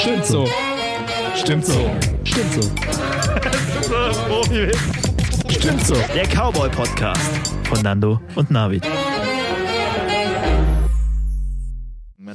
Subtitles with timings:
[0.00, 0.46] Stimmt so.
[1.36, 1.90] Stimmt so.
[2.24, 2.62] Stimmt so.
[5.50, 5.94] Stimmt so.
[6.14, 7.30] Der Cowboy Podcast
[7.68, 8.82] von Nando und Navid.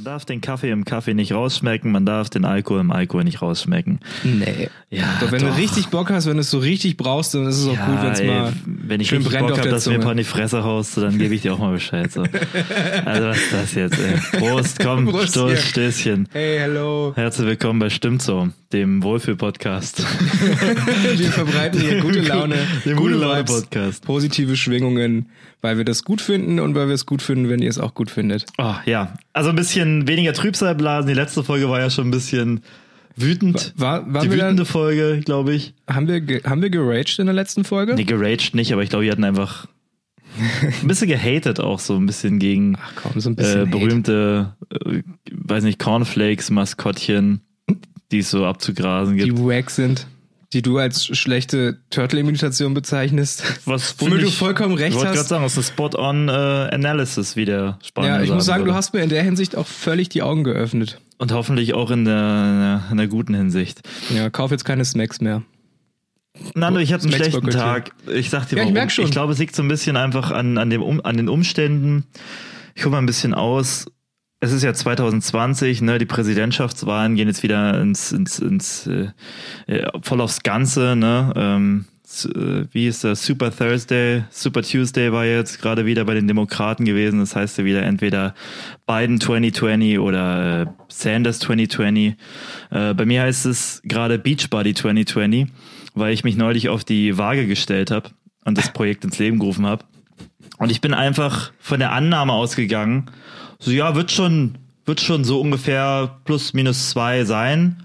[0.06, 3.98] Darf den Kaffee im Kaffee nicht rausschmecken, man darf den Alkohol im Alkohol nicht rausschmecken.
[4.22, 4.68] Nee.
[4.88, 5.48] Ja, Doch, wenn doch.
[5.48, 7.86] du richtig Bock hast, wenn du es so richtig brauchst, dann ist es auch Ja,
[7.86, 9.84] gut, wenn es ey, mal wenn ich schön richtig brennt Bock auf habe, der dass
[9.84, 12.12] du mir ein paar in die Fresse haust, dann gebe ich dir auch mal Bescheid.
[12.12, 12.22] So.
[13.04, 13.98] Also was ist das jetzt?
[13.98, 14.38] Ey?
[14.38, 15.60] Prost, komm, Prost Stoß.
[15.60, 16.28] Stößchen.
[16.32, 17.12] Hey, hello.
[17.16, 20.04] Herzlich willkommen bei Stimmt so, dem Wohlfühl-Podcast.
[21.16, 22.54] Wir verbreiten hier gute Laune,
[22.84, 24.04] Dem gute gute Laune Vibes, Podcast.
[24.04, 25.30] positive Schwingungen,
[25.62, 27.94] weil wir das gut finden und weil wir es gut finden, wenn ihr es auch
[27.94, 28.46] gut findet.
[28.58, 31.08] Oh, ja, also ein bisschen weniger Trübsalblasen.
[31.08, 32.60] Die letzte Folge war ja schon ein bisschen
[33.16, 33.72] wütend.
[33.76, 35.74] War, waren Die wir wütende dann, Folge, glaube ich.
[35.88, 37.94] haben wir, haben wir geraged in der letzten Folge?
[37.94, 39.66] Nee, geraged nicht, aber ich glaube, die hatten einfach
[40.82, 43.60] ein bisschen gehatet auch so ein bisschen gegen Ach komm, so ein äh, bisschen.
[43.60, 43.70] Hate.
[43.70, 45.02] berühmte, äh,
[45.32, 47.40] weiß nicht, Cornflakes-Maskottchen,
[48.12, 49.38] die es so abzugrasen gibt.
[49.38, 50.06] die wack sind,
[50.52, 53.42] die du als schlechte Turtle-Imitation bezeichnest.
[53.64, 55.16] Was Womit find du ich- vollkommen recht Ich wollte hast.
[55.16, 58.72] gerade sagen, das ist eine Spot-on-Analysis, wie der Spanier Ja, ich muss sagen, würde.
[58.72, 61.00] du hast mir in der Hinsicht auch völlig die Augen geöffnet.
[61.18, 63.80] Und hoffentlich auch in der, in der guten Hinsicht.
[64.14, 65.42] Ja, kauf jetzt keine Smacks mehr.
[66.54, 67.48] Nando, ich hatte einen schlechten.
[67.50, 67.92] Tag.
[68.12, 68.90] Ich sag dir Ja, ich warum.
[68.90, 69.04] schon.
[69.06, 72.04] Ich glaube, es liegt so ein bisschen einfach an, an, dem um, an den Umständen.
[72.74, 73.86] Ich hole mal ein bisschen aus.
[74.38, 75.98] Es ist ja 2020, ne?
[75.98, 79.08] Die Präsidentschaftswahlen gehen jetzt wieder ins, ins, ins äh,
[79.66, 81.32] äh, voll aufs Ganze, ne?
[81.34, 81.86] Ähm,
[82.24, 83.24] äh, wie ist das?
[83.24, 87.18] Super Thursday, Super Tuesday war jetzt gerade wieder bei den Demokraten gewesen.
[87.18, 88.34] Das heißt ja wieder entweder
[88.86, 92.14] Biden 2020 oder äh, Sanders 2020.
[92.70, 95.46] Äh, bei mir heißt es gerade Beachbody 2020,
[95.94, 98.10] weil ich mich neulich auf die Waage gestellt habe
[98.44, 99.84] und das Projekt ins Leben gerufen habe.
[100.58, 103.10] Und ich bin einfach von der Annahme ausgegangen,
[103.58, 107.82] so ja, wird schon, wird schon so ungefähr plus minus zwei sein.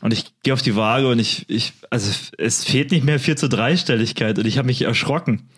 [0.00, 3.36] Und ich gehe auf die Waage und ich, ich, also es fehlt nicht mehr viel
[3.36, 5.48] zur Dreistelligkeit und ich habe mich erschrocken.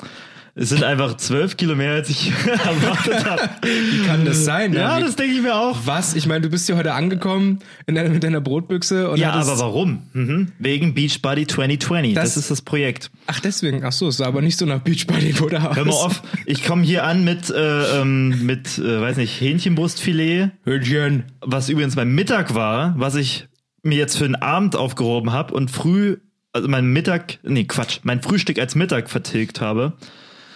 [0.56, 3.42] Es sind einfach zwölf Kilo mehr, als ich erwartet habe.
[3.62, 4.72] Wie kann das sein?
[4.72, 5.78] Ja, Wie- das denke ich mir auch.
[5.84, 6.14] Was?
[6.14, 9.58] Ich meine, du bist ja heute angekommen in deiner, mit deiner Brotbüchse und Ja, aber
[9.58, 10.02] warum?
[10.12, 10.52] Mhm.
[10.60, 12.14] Wegen Beachbody 2020.
[12.14, 13.10] Das, Das- ist das Projekt.
[13.26, 13.84] Ach, deswegen.
[13.84, 15.76] Ach so, es sah aber nicht so nach Beachbody oder aus.
[15.76, 20.50] Hör mal auf, ich komme hier an mit, äh, ähm, mit, äh, weiß nicht, Hähnchenbrustfilet,
[20.64, 21.24] Hühnchen.
[21.40, 23.48] was übrigens mein Mittag war, was ich
[23.82, 26.18] mir jetzt für den Abend aufgehoben habe und früh,
[26.52, 29.94] also mein Mittag, nee, Quatsch, mein Frühstück als Mittag vertilgt habe.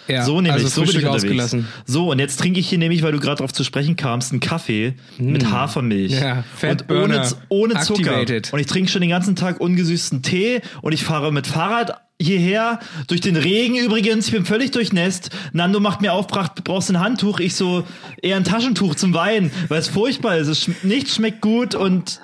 [0.09, 1.25] Ja, So nämlich, also so bin ich unterwegs.
[1.25, 1.69] ausgelassen.
[1.87, 4.41] So, und jetzt trinke ich hier nämlich, weil du gerade drauf zu sprechen kamst, einen
[4.41, 6.15] Kaffee mit Hafermilch.
[6.17, 6.23] Hm.
[6.23, 8.13] Ja, Fat und ohne, ohne Zucker.
[8.19, 8.53] activated.
[8.53, 12.81] Und ich trinke schon den ganzen Tag ungesüßten Tee und ich fahre mit Fahrrad hierher,
[13.07, 15.31] durch den Regen übrigens, ich bin völlig durchnässt.
[15.53, 17.85] Nando macht mir auf, brauchst ein Handtuch, ich so
[18.21, 20.49] eher ein Taschentuch zum Weinen, weil es furchtbar ist.
[20.49, 22.21] Es schm nichts schmeckt gut und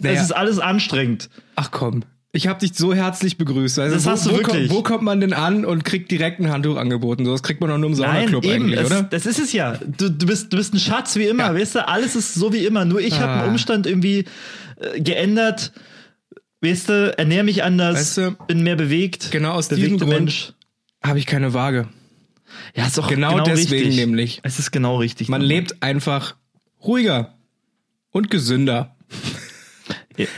[0.00, 0.16] äh, Naja.
[0.18, 1.30] es ist alles anstrengend.
[1.56, 2.02] Ach komm.
[2.34, 3.78] Ich habe dich so herzlich begrüßt.
[3.78, 4.68] Also Das wo, hast du wo, wirklich.
[4.68, 7.26] Kommt, wo kommt man denn an und kriegt direkt ein Handtuch angeboten?
[7.26, 9.02] So, das kriegt man doch nur im Nein, Saunaclub eben, eigentlich, es, oder?
[9.02, 9.78] das ist es ja.
[9.98, 11.54] Du, du, bist, du bist ein Schatz wie immer, Ja.
[11.54, 11.86] weißt du?
[11.88, 12.86] Alles ist so wie immer.
[12.86, 13.42] Nur ich habe Ah.
[13.42, 14.24] einen Umstand irgendwie
[14.80, 15.72] äh, geändert.
[16.62, 19.30] Weißt du, ernähre mich anders, Weißt du, bin mehr bewegt.
[19.30, 20.52] genau aus diesem Grund Mensch.
[21.02, 21.88] Habe ich keine Waage.
[22.74, 23.96] Ja, ist doch Genau genau, deswegen richtig.
[23.96, 24.40] nämlich.
[24.42, 25.28] Es ist genau richtig.
[25.28, 26.36] Man lebt einfach
[26.82, 27.34] ruhiger
[28.10, 28.94] und gesünder.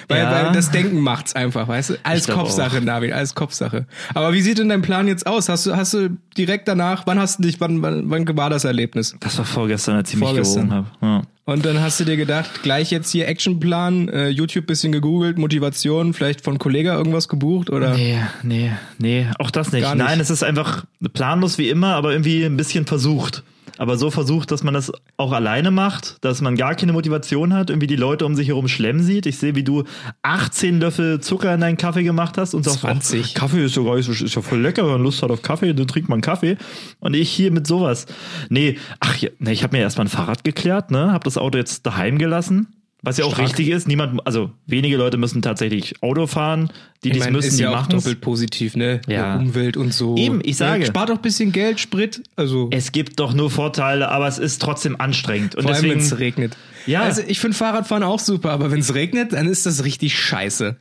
[0.08, 1.94] Weil, ja, weil das Denken macht's einfach, weißt du?
[2.02, 3.86] Als Kopfsache, David, als Kopfsache.
[4.14, 5.48] Aber wie sieht denn dein Plan jetzt aus?
[5.48, 8.64] Hast du, hast du direkt danach, wann hast du dich, wann, wann, wann war das
[8.64, 9.16] Erlebnis?
[9.20, 10.68] das war vorgestern, als ich mich Vorgestern.
[10.68, 11.06] gewogen habe.
[11.06, 11.22] Ja.
[11.46, 16.14] Und dann hast du dir gedacht, gleich jetzt hier Actionplan, äh, YouTube bisschen gegoogelt, Motivation,
[16.14, 17.94] vielleicht von Kollega irgendwas gebucht oder?
[17.94, 19.84] Nee, nee, nee, auch das nicht.
[19.84, 19.94] Nicht.
[19.96, 23.42] Nein, es ist einfach planlos wie immer, aber irgendwie ein bisschen versucht.
[23.76, 27.70] Aber so versucht, dass man das auch alleine macht, dass man gar keine Motivation hat,
[27.70, 29.26] irgendwie die Leute um sich herum schlemmen sieht.
[29.26, 29.82] Ich sehe, wie du
[30.22, 33.32] 18 Löffel Zucker in deinen Kaffee gemacht hast und sagst, 20.
[33.36, 35.30] "Oh, Kaffee ist ja, gar nicht so- ist ja voll lecker, wenn man Lust hat
[35.30, 36.56] auf Kaffee, dann trinkt man Kaffee.
[37.00, 38.06] Und ich hier mit sowas.
[38.48, 41.58] Nee, ach ja, nee, ich habe mir erstmal ein Fahrrad geklärt, ne, habe das Auto
[41.58, 42.68] jetzt daheim gelassen.
[43.04, 43.48] Was ja auch Stark.
[43.48, 46.70] richtig ist, niemand, also wenige Leute müssen tatsächlich Auto fahren,
[47.02, 49.02] die Ich dies meine, müssen, ist die ja auch machen doppelt positiv, ne?
[49.06, 49.36] Ja.
[49.36, 50.16] Umwelt und so.
[50.16, 50.80] Eben, ich sage.
[50.80, 54.38] Ja, spart doch ein bisschen Geld, Sprit, also Es gibt doch nur Vorteile, aber es
[54.38, 55.54] ist trotzdem anstrengend.
[55.54, 56.56] Und vor allem, wenn deswegen, es regnet.
[56.86, 57.02] Ja.
[57.02, 60.76] Also ich finde Fahrradfahren auch super, aber wenn es regnet, dann ist das richtig scheiße.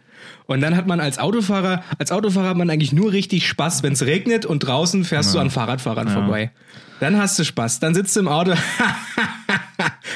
[0.45, 3.93] Und dann hat man als Autofahrer, als Autofahrer hat man eigentlich nur richtig Spaß, wenn
[3.93, 6.51] es regnet und draußen fährst du an Fahrradfahrern vorbei.
[6.99, 7.79] Dann hast du Spaß.
[7.79, 8.53] Dann sitzt du im Auto.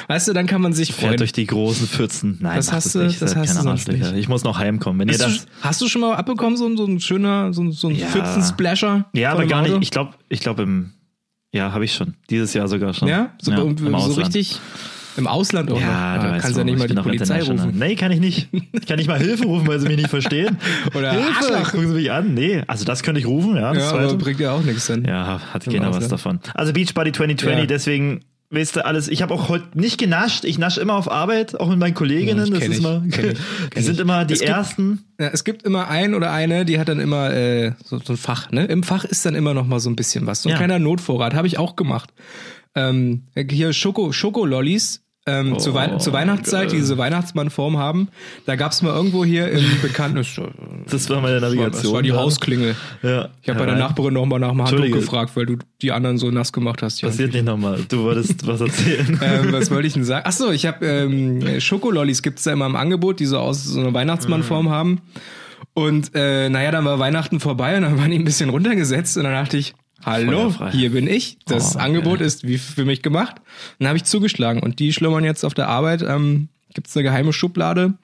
[0.08, 1.10] weißt du, dann kann man sich freuen.
[1.10, 2.38] fährt durch die großen Pfützen.
[2.40, 3.22] Nein, Das hast du- nicht.
[3.22, 4.12] das hast du sonst nicht.
[4.14, 4.98] Ich muss noch heimkommen.
[5.00, 7.52] Wenn ihr Hast das, du, hast du schon mal abbekommen, so, ein- so ein schöner,
[7.52, 8.06] so ein, so ein Ja.
[8.08, 9.06] Pfützen-Splasher?
[9.12, 9.74] ja, aber gar Auto?
[9.74, 9.82] nicht.
[9.84, 10.92] Ich glaube, ich glaube im,
[11.52, 12.14] ja, habe ich schon.
[12.30, 13.08] Dieses Jahr sogar schon.
[13.08, 14.60] Ja, so, ja, im so richtig.
[15.16, 16.22] Im Ausland auch Ja, noch.
[16.22, 17.72] du Ah, weißt kannst ja nicht ich mal die Polizei rufen.
[17.76, 18.48] Nee, kann ich nicht.
[18.72, 20.56] Ich kann nicht mal Hilfe rufen, weil sie mich nicht verstehen.
[20.94, 21.72] Oder Hilfe, Arschloch.
[21.72, 22.34] gucken sie mich an.
[22.34, 23.72] Nee, also das könnte ich rufen, ja.
[23.74, 25.04] Das Ja, bringt ja auch nichts dann.
[25.04, 26.38] Ja, hat keiner was davon.
[26.54, 27.66] Also Beachbody 2020, Ja.
[27.66, 29.08] deswegen, weißt du, alles.
[29.08, 30.44] Ich habe auch heute nicht genascht.
[30.44, 32.46] Ich nasche immer auf Arbeit, auch mit meinen Kolleginnen.
[32.46, 33.38] Ja, das ist ich, kenn ich,
[33.76, 34.00] die sind ich.
[34.00, 35.04] immer die Es gibt- ersten.
[35.20, 38.16] Ja, es gibt immer ein oder eine, die hat dann immer äh, so, so ein
[38.16, 38.50] Fach.
[38.50, 38.64] Ne?
[38.66, 40.42] Im Fach ist dann immer noch mal so ein bisschen was.
[40.42, 40.58] So ein Ja.
[40.58, 42.10] kleiner Notvorrat habe ich auch gemacht.
[42.74, 45.02] Ähm, hier Schoko, Schokolollis.
[45.28, 48.08] Ähm, Oh, zur, Wei zur Weihnachtszeit, die diese Weihnachtsmannform haben.
[48.46, 50.24] Da gab es mal irgendwo hier im bekannten.
[50.90, 51.72] Das war meine Navigation.
[51.82, 52.12] das war die.
[52.12, 52.74] Hausklingel.
[53.02, 53.28] Ja.
[53.42, 56.18] Ich habe bei der Nachbarin noch mal nach dem Handtuch gefragt, weil du die anderen
[56.18, 57.00] so nass gemacht hast.
[57.02, 57.78] Ja, Passiert nicht nochmal.
[57.88, 59.20] Du wolltest was erzählen.
[59.22, 60.26] ähm, was wollte ich denn sagen?
[60.26, 63.92] Achso, ich habe ähm, Schokolollis gibt's da immer im Angebot, die so aus so einer
[63.94, 64.70] Weihnachtsmannform Mhm.
[64.70, 65.00] haben.
[65.74, 69.24] Und äh, naja, dann war Weihnachten vorbei und dann waren die ein bisschen runtergesetzt und
[69.24, 69.74] dann dachte ich,
[70.04, 71.38] hallo, hier bin ich.
[71.46, 72.26] Das Oh, Angebot geil.
[72.26, 73.36] ist wie für mich gemacht.
[73.38, 73.44] Und
[73.80, 76.02] dann habe ich zugeschlagen und die schlummern jetzt auf der Arbeit.
[76.02, 77.94] Ähm, gibt's eine geheime Schublade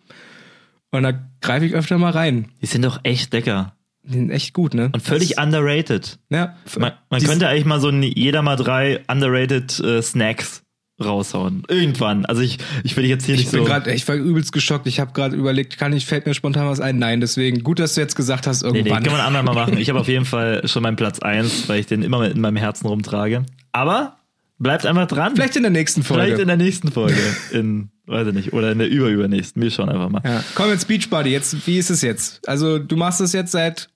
[0.91, 2.49] und da greife ich öfter mal rein.
[2.63, 3.77] Die sind doch echt lecker.
[4.03, 4.91] Die sind echt gut, ne?
[4.93, 6.19] Und völlig underrated.
[6.29, 10.63] ja, Man, man könnte eigentlich mal so ein, jeder mal drei underrated äh, Snacks
[11.03, 11.65] raushauen.
[11.69, 12.25] Irgendwann.
[12.25, 13.67] Also ich, ich will jetzt hier Ich nicht bin so.
[13.67, 14.87] gerade, ich war übelst geschockt.
[14.87, 16.99] Ich habe gerade überlegt, kann ich, fällt mir spontan was ein?
[16.99, 19.03] Nein, deswegen gut, dass du jetzt gesagt hast, Nee, nee, irgendwann.
[19.03, 19.79] kann man andermal machen.
[19.79, 22.57] Ich habe auf jeden Fall schon meinen Platz eins, weil ich den immer in meinem
[22.57, 23.45] Herzen rumtrage.
[23.73, 24.17] Aber
[24.59, 25.35] bleibt einfach dran.
[25.35, 26.23] Vielleicht in der nächsten Folge.
[26.25, 27.17] Vielleicht in der nächsten Folge.
[27.51, 29.61] In, weiß ich nicht, oder in der überübernächsten.
[29.61, 30.23] Wir schauen einfach mal.
[30.25, 30.45] ja.
[30.55, 32.49] Komm jetzt Beachbody, jetzt, wie ist es jetzt?
[32.49, 33.89] Also du machst es jetzt seit,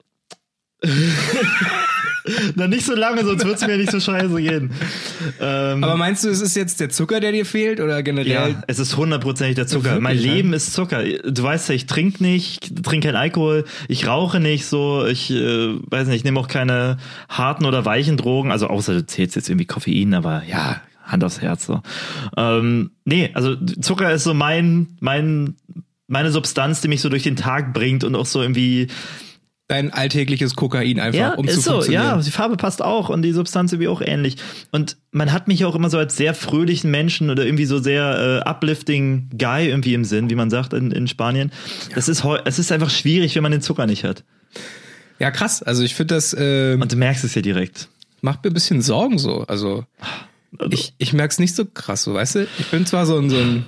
[2.55, 4.71] Na, nicht so lange, sonst wird's mir nicht so scheiße gehen.
[5.41, 8.29] Ähm, aber meinst du, es ist jetzt der Zucker, der dir fehlt oder generell?
[8.29, 9.85] ja, es ist hundertprozentig der Zucker.
[9.85, 10.33] Wirklich, mein ja?
[10.35, 11.03] Leben ist Zucker.
[11.05, 15.31] Du weißt ja, ich trinke nicht, ich trinke keinen Alkohol, ich rauche nicht so, ich
[15.31, 16.99] äh, weiß nicht, ich nehme auch keine
[17.29, 21.41] harten oder weichen Drogen, also außer du zählst jetzt irgendwie Koffein, aber ja, Hand aufs
[21.41, 21.83] Herz so.
[22.37, 25.57] Ähm, nee, also Zucker ist so mein, mein,
[26.07, 28.89] meine Substanz, die mich so durch den Tag bringt und auch so irgendwie
[29.69, 33.21] Dein alltägliches Kokain einfach, ja, um ist zu so, ja, die Farbe passt auch und
[33.23, 34.37] die Substanz irgendwie auch ähnlich.
[34.73, 38.43] Und man hat mich auch immer so als sehr fröhlichen Menschen oder irgendwie so sehr
[38.47, 41.53] äh, uplifting Guy irgendwie im Sinn, wie man sagt in, in Spanien.
[41.95, 44.25] Das ist es ist einfach schwierig, wenn man den Zucker nicht hat.
[45.19, 45.63] Ja, krass.
[45.63, 47.89] Also ich finde das ähm, Und du merkst es ja direkt.
[48.23, 49.45] macht mir ein bisschen Sorgen so.
[49.49, 49.85] Also
[50.59, 52.47] Also, ich, ich merk's nicht so krass, so weißt du?
[52.59, 53.67] Ich bin zwar so ein, so ein,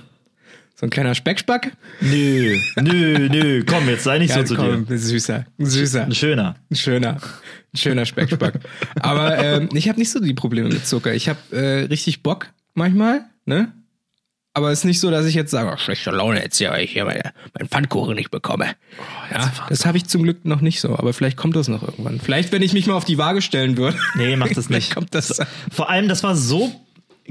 [0.81, 1.73] so ein kleiner Speckspack.
[2.01, 4.95] nö, nö, nö, komm, jetzt sei nicht so zu komm, dir.
[4.95, 6.05] ein süßer, ein süßer.
[6.05, 6.55] Ein schöner.
[6.71, 7.17] Ein schöner,
[7.71, 8.55] ein schöner Speckspack.
[8.99, 11.13] Aber ähm, ich habe nicht so die Probleme mit Zucker.
[11.13, 13.71] Ich habe äh, richtig Bock manchmal, ne?
[14.55, 16.83] Aber es ist nicht so, dass ich jetzt sage, oh, schlechte Laune jetzt hier, weil
[16.83, 18.65] ich hier meine, meinen Pfannkuchen nicht bekomme.
[19.31, 20.97] ja, das habe ich zum Glück noch nicht so.
[20.97, 22.19] Aber vielleicht kommt das noch irgendwann.
[22.19, 23.97] Vielleicht, wenn ich mich mal auf die Waage stellen würde.
[24.15, 24.93] Nee, mach das nicht.
[24.95, 25.39] kommt das.
[25.71, 26.71] Vor allem, das war so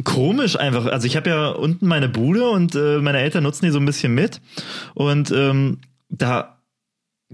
[0.05, 0.87] komisch einfach.
[0.87, 3.87] Also ich habe ja unten meine Bude und äh, meine Eltern nutzen die so ein
[3.87, 4.41] bisschen mit.
[4.95, 5.79] Und ähm,
[6.09, 6.61] da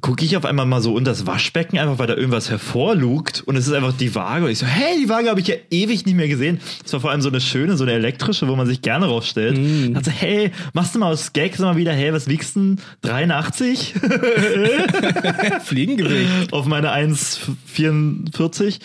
[0.03, 3.43] gucke ich auf einmal mal so unter das Waschbecken, einfach weil da irgendwas hervorlugt.
[3.47, 4.45] Und es ist einfach die Waage.
[4.45, 6.61] Und ich so, hey, die Waage habe ich ja ewig nicht mehr gesehen.
[6.83, 9.57] Das war vor allem so eine schöne, so eine elektrische, wo man sich gerne raufstellt.
[9.57, 9.95] Mm.
[9.95, 12.81] Dachte, hey, machst du mal aus Gag sag mal wieder, hey, was wiegst du denn?
[13.03, 13.95] 83?
[15.65, 16.53] Fliegengewicht.
[16.53, 18.81] auf meine 1,44.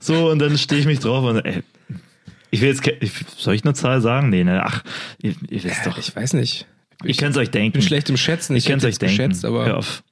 [0.00, 1.64] So, und dann stehe ich mich drauf und ey,
[2.52, 4.28] ich will jetzt, ich, soll ich eine Zahl sagen?
[4.30, 4.84] Nee, ne, ach,
[5.20, 5.98] ihr, ihr wisst doch.
[5.98, 6.66] Ich weiß nicht.
[7.04, 7.72] Ihr könnt es euch denken.
[7.72, 8.54] bin schlecht im Schätzen.
[8.54, 9.16] Ich könnt es hätte euch denken.
[9.16, 10.04] geschätzt, aber Hör auf.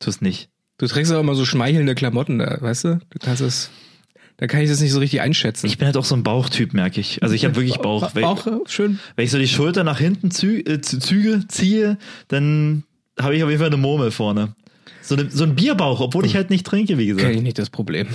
[0.00, 0.48] Tu es nicht.
[0.78, 3.00] du trägst auch immer so schmeichelnde Klamotten da, weißt du?
[3.10, 3.70] Du kannst es,
[4.38, 5.66] da kann ich das nicht so richtig einschätzen.
[5.66, 7.22] Ich bin halt auch so ein Bauchtyp, merke ich.
[7.22, 8.14] Also ich habe wirklich Bauch.
[8.14, 8.98] Wenn, Bauch, schön.
[9.16, 12.84] wenn ich so die Schulter nach hinten zü äh, zü- Züge ziehe, dann
[13.20, 14.54] habe ich auf jeden Fall eine Murmel vorne.
[15.02, 17.34] So, eine, so ein Bierbauch, obwohl ich halt nicht trinke, wie Kenn gesagt.
[17.36, 18.06] ich nicht das Problem.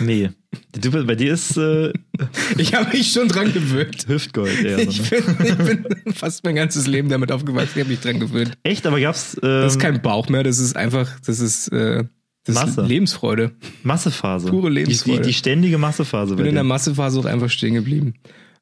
[0.00, 0.30] Nee.
[0.72, 1.92] Du, bei dir ist äh,
[2.58, 4.06] Ich habe mich schon dran gewöhnt.
[4.08, 4.78] Hüftgold eher.
[4.78, 7.70] Ich bin, ich bin fast mein ganzes Leben damit aufgewachsen.
[7.74, 8.56] Ich habe mich dran gewöhnt.
[8.62, 12.04] Echt, aber gab's ähm, Das ist kein Bauch mehr, das ist einfach, das ist, äh,
[12.44, 12.82] das Masse.
[12.82, 13.52] ist Lebensfreude.
[13.82, 14.48] Massephase.
[14.50, 15.22] Pure Die, Lebensfreude.
[15.22, 16.32] die, die ständige Massephase.
[16.34, 16.64] Ich bin in der.
[16.64, 18.14] Massephase auch einfach stehen geblieben.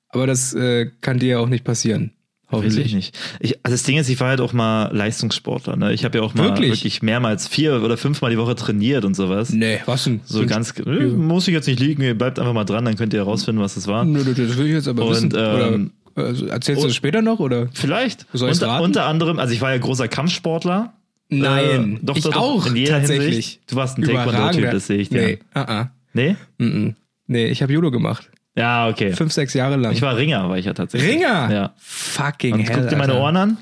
[0.08, 2.12] Aber das äh, kann dir ja auch nicht passieren.
[2.52, 2.94] Hoffentlich.
[2.94, 3.18] nicht.
[3.40, 5.76] Ich, also das Ding ist, ich war halt auch mal Leistungssportler.
[5.76, 5.92] Ne?
[5.92, 6.70] Ich habe ja auch mal Wirklich?
[6.70, 7.02] wirklich?
[7.02, 9.50] mehrmals vier oder fünfmal die Woche trainiert und sowas.
[9.50, 10.20] Nee, was denn?
[10.24, 13.12] So ganz, äh, muss ich jetzt nicht liegen, ihr bleibt einfach mal dran, dann könnt
[13.14, 14.04] ihr herausfinden, was es war.
[14.04, 15.32] Nö, nö, das will ich jetzt aber Und, wissen.
[15.36, 17.40] ähm, oder, also, erzählst du das später noch?
[17.40, 17.68] Oder?
[17.72, 18.26] Vielleicht.
[18.32, 20.92] Soll unter, unter anderem, also ich war ja großer Kampfsportler.
[21.30, 23.26] Nein, Äh, doch, ich doch, auch, in jeder tatsächlich.
[23.28, 23.60] Hinsicht.
[23.70, 25.22] Du warst ein Taekwondo-Typ, das sehe ich dir.
[25.22, 25.90] Nee, ah, ah.
[26.12, 26.36] Nee?
[26.58, 26.94] Mm -mm.
[27.26, 28.28] Nee, ich habe Judo gemacht.
[28.56, 29.12] Ja, okay.
[29.12, 29.92] Fünf, sechs Jahre lang.
[29.92, 31.10] Ich war Ringer, war ich ja tatsächlich.
[31.10, 31.50] Ringer?
[31.52, 31.72] Ja.
[31.78, 32.80] Fucking hell.
[32.80, 33.14] guck dir meine.
[33.18, 33.56] Ohren an.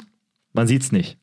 [0.52, 1.16] Man sieht's nicht.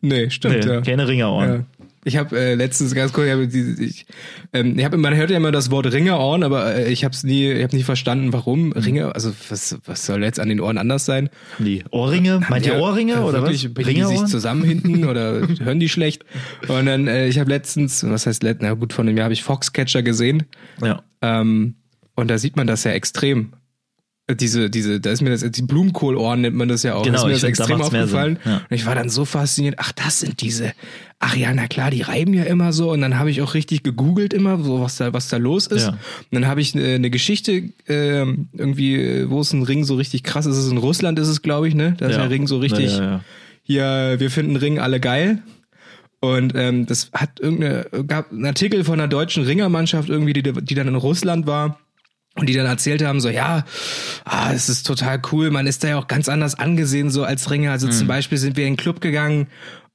[0.00, 0.80] Nee, stimmt, Nee, ja.
[0.82, 1.50] keine Ringerohren.
[1.50, 1.64] ja.
[2.04, 4.06] Ich habe äh, letztens ganz kurz, ich hab, die- ich,
[4.52, 7.24] ähm, ich hab, man hört ja immer das Wort Ringeohren, aber äh, ich habe es
[7.24, 9.12] nie, ich habe nie verstanden, warum Ringe.
[9.12, 11.30] Also was, was soll jetzt an den Ohren anders sein?
[11.58, 12.40] Die Ohrringe?
[12.48, 13.84] Meint ihr Ja, Ohrringe äh, oder wirklich, was?
[13.86, 16.24] die sich zusammen hinten oder hören die schlecht?
[16.68, 19.34] Und dann, äh, ich habe letztens, was heißt letztens, na gut, von dem Jahr habe
[19.34, 20.44] ich Foxcatcher gesehen.
[20.80, 21.02] Ja.
[21.22, 21.74] Ähm,
[22.16, 23.52] und da sieht man das ja extrem.
[24.26, 27.04] Äh, Diese, diese, da ist mir das, die Blumenkohlohren nennt man das ja auch.
[27.04, 28.38] Genau, da ist mir das find, da extrem mehr aufgefallen.
[28.44, 28.56] Ja.
[28.68, 30.72] Und ich war dann so fasziniert, ach, das sind diese,
[31.20, 32.90] ach ja, na klar, die reiben ja immer so.
[32.90, 35.82] Und dann habe ich auch richtig gegoogelt immer, so was da, was da los ist.
[35.86, 35.90] Ja.
[35.90, 35.98] Und
[36.32, 40.24] dann habe ich eine, eine Geschichte, ähm, irgendwie, äh, wo es ein Ring so richtig
[40.24, 40.56] krass ist.
[40.56, 41.94] Es ist in Russland ist es, glaube ich, ne?
[41.98, 42.22] Da ist Ja.
[42.22, 43.00] der Ring so richtig,
[43.62, 45.42] hier, wir finden Ring alle geil.
[46.20, 50.74] Und ähm, das hat irgendeine, gab einen Artikel von einer deutschen Ringermannschaft irgendwie, die, die
[50.74, 51.78] dann in Russland war.
[52.36, 53.64] Und die dann erzählt haben, so, ja,
[54.24, 57.50] ah, es ist total cool, man ist da ja auch ganz anders angesehen, so als
[57.50, 57.72] Ringer.
[57.72, 59.46] Also zum Beispiel sind wir in den Club gegangen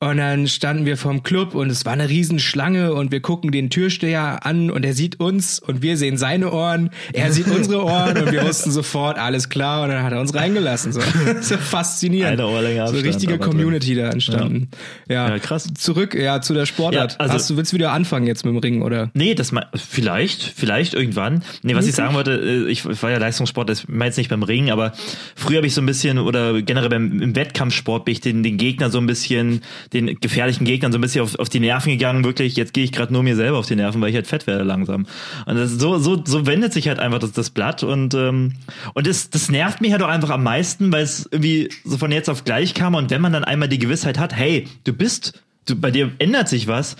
[0.01, 3.69] und dann standen wir vorm Club und es war eine Riesenschlange und wir gucken den
[3.69, 8.17] Türsteher an und er sieht uns und wir sehen seine Ohren, er sieht unsere Ohren
[8.17, 10.91] und wir wussten sofort, alles klar und dann hat er uns reingelassen.
[10.91, 11.01] So,
[11.41, 12.39] so faszinierend.
[12.39, 13.51] Eine Ohrlänge So Abstand, richtige aber drin.
[13.51, 14.69] Community da entstanden.
[15.07, 15.29] Ja.
[15.29, 15.69] Ja, krass.
[15.77, 17.13] Zurück, ja, zu der Sportart.
[17.13, 19.11] Ja, also- Hast du, willst du wieder anfangen jetzt mit dem Ring, oder?
[19.13, 21.43] Nee, das mal, vielleicht, vielleicht irgendwann.
[21.61, 24.41] Nee, was ich sagen wollte, äh, ich war ja Leistungssport, das war jetzt nicht beim
[24.43, 24.93] Ringen, aber
[25.35, 28.57] früher habe ich so ein bisschen, oder generell beim im Wettkampfsport bin ich den, den
[28.57, 29.61] Gegner so ein bisschen,
[29.93, 32.91] den gefährlichen Gegnern so ein bisschen auf, auf die Nerven gegangen, wirklich, jetzt gehe ich
[32.91, 35.05] gerade nur mir selber auf die Nerven, weil ich halt fett werde langsam.
[35.45, 38.53] Und das, so, so, so wendet sich halt einfach das, das Blatt und, ähm,
[38.93, 42.11] und das, das nervt mich halt auch einfach am meisten, weil es irgendwie so von
[42.11, 45.43] jetzt auf gleich kam und wenn man dann einmal die Gewissheit hat, hey, du bist,
[45.65, 46.95] du, bei dir ändert sich was,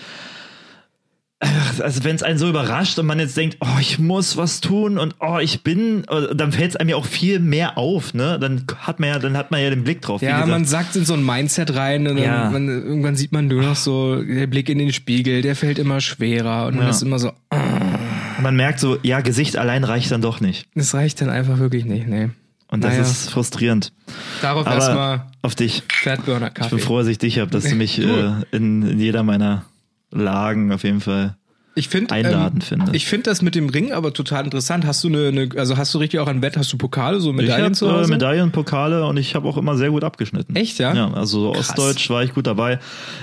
[1.82, 4.98] also wenn es einen so überrascht und man jetzt denkt, oh, ich muss was tun
[5.00, 8.38] und oh, ich bin, äh, dann fällt es einem ja auch viel mehr auf, ne?
[8.40, 10.22] Dann hat man ja, dann hat man ja den Blick drauf.
[10.22, 12.50] Ja, man sagt in so ein Mindset rein und dann, Ja.
[12.52, 16.00] man, irgendwann sieht man nur noch so, der Blick in den Spiegel, der fällt immer
[16.00, 16.90] schwerer und man Ja.
[16.92, 17.60] ist immer so, ah,
[18.42, 20.66] man merkt so, ja, Gesicht allein reicht dann doch nicht.
[20.76, 22.30] das reicht dann einfach wirklich nicht, nee.
[22.68, 23.02] Und das Naja.
[23.02, 23.92] ist frustrierend.
[24.42, 25.84] Darauf erstmal auf dich.
[25.92, 26.76] Fatburner Ich Kaffee.
[26.76, 29.66] bin froh, dass ich dich habe, dass du mich äh, in, in jeder meiner
[30.12, 31.36] Lagen auf jeden Fall.
[31.74, 32.92] Ich finde einladend finde.
[32.94, 34.86] Ich finde das mit dem Ring aber total interessant.
[34.86, 37.30] Hast du eine, eine also hast du richtig auch an Wett, hast du Pokale, so
[37.30, 38.08] Ich Medaillen habe zu äh?
[38.08, 40.54] Medaillen, Pokale und ich habe auch immer sehr gut abgeschnitten.
[40.56, 40.94] Echt, ja?
[40.94, 41.70] Ja, also Krass.
[41.70, 42.80] Ostdeutsch war ich gut dabei.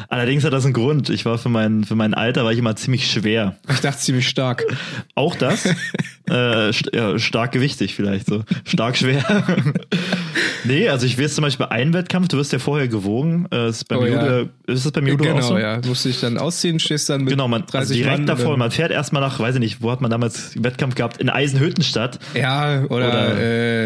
[0.09, 1.11] Allerdings hat das einen Grund.
[1.11, 3.57] Ich war für mein, für mein Alter war ich immer ziemlich schwer.
[3.71, 4.64] Ich dachte ziemlich stark.
[5.14, 5.67] Auch das.
[6.31, 8.45] äh, st ja, stark gewichtig vielleicht so.
[8.64, 9.25] Stark schwer.
[10.64, 13.47] nee, also ich weiß zum Beispiel bei einem Wettkampf, du wirst ja vorher gewogen.
[13.52, 14.38] Äh, ist, beim Oh, ja.
[14.38, 15.59] Judo, ist das beim Judo auch genau, so?
[15.59, 15.81] ja.
[15.87, 18.59] Musst dich dann ausziehen, stehst dann mit Genau, man 30 also direkt Mann, davor, dann-
[18.61, 21.19] man fährt erstmal nach, weiß ich nicht, wo hat man damals Wettkampf gehabt?
[21.19, 22.19] In Eisenhüttenstadt.
[22.35, 23.40] Ja, oder, Oder-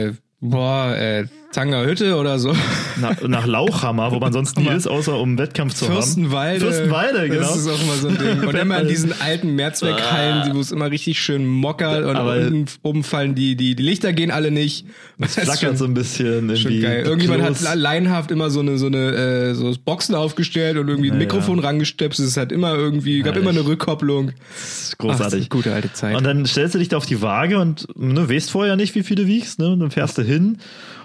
[0.07, 2.55] äh, boah, äh, Tangerhütte oder so.
[3.01, 6.65] Nach, nach Lauchhammer, wo man sonst nie ist, außer um Wettkampf zu Fürstenwalde.
[6.65, 6.73] haben.
[6.73, 7.41] Fürstenwalde, genau.
[7.43, 8.49] Das ist auch immer so ein Ding.
[8.49, 12.37] Und immer in diesen alten Mehrzweckhallen, die- wo es immer richtig schön mockert und Aber-
[12.37, 14.87] unten oben fallen die, die, die Lichter gehen alle nicht.
[15.19, 16.49] Es Das flackert schon- so ein bisschen.
[16.51, 17.05] Irgendwie geil.
[17.05, 17.69] Irgendjemand Klos.
[17.69, 19.13] hat laienhaft immer so eine, so eine,
[19.51, 22.19] äh, so Boxen aufgestellt und irgendwie ein Ja, Mikrofon rangestöpst.
[22.21, 24.33] Es hat immer irgendwie, gab immer eine Rückkopplung.
[24.53, 25.49] Das ist Ach, großartig.
[25.51, 26.17] gute alte Zeit.
[26.17, 29.03] Und dann stellst du dich da auf die Waage und ne, weißt vorher nicht, wie
[29.03, 29.69] viel du wiegst, ne?
[29.71, 30.59] Und dann fährst du hin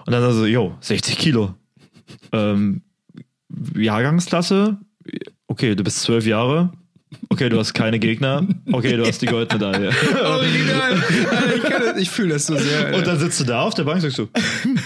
[0.08, 1.54] und dann so, jo, 60 Kilo.
[2.32, 2.82] Ähm,
[3.76, 4.78] Jahrgangsklasse,
[5.48, 6.72] okay, du bist zwölf Jahre.
[7.28, 8.48] Okay, du hast keine Gegner.
[8.72, 9.90] Okay, du hast die Goldmedaille.
[10.24, 11.04] Original.
[11.30, 12.86] Alter, ich ich fühle das so sehr.
[12.86, 12.98] Alter.
[12.98, 14.30] Und dann sitzt du da auf der Bank und sagst so,
[14.64, 14.80] hm,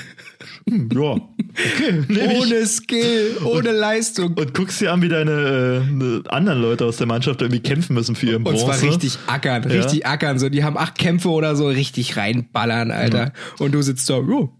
[0.67, 4.33] hm, ja, okay, ohne Skill, ohne Leistung.
[4.33, 8.15] Und guckst dir an, wie deine äh, anderen Leute aus der Mannschaft irgendwie kämpfen müssen
[8.15, 8.65] für ihren Und Bronze.
[8.65, 10.39] zwar richtig ackern, richtig ackern.
[10.39, 13.33] So, die haben acht Kämpfe oder so, richtig reinballern, Alter.
[13.59, 14.51] Und du sitzt da, jo,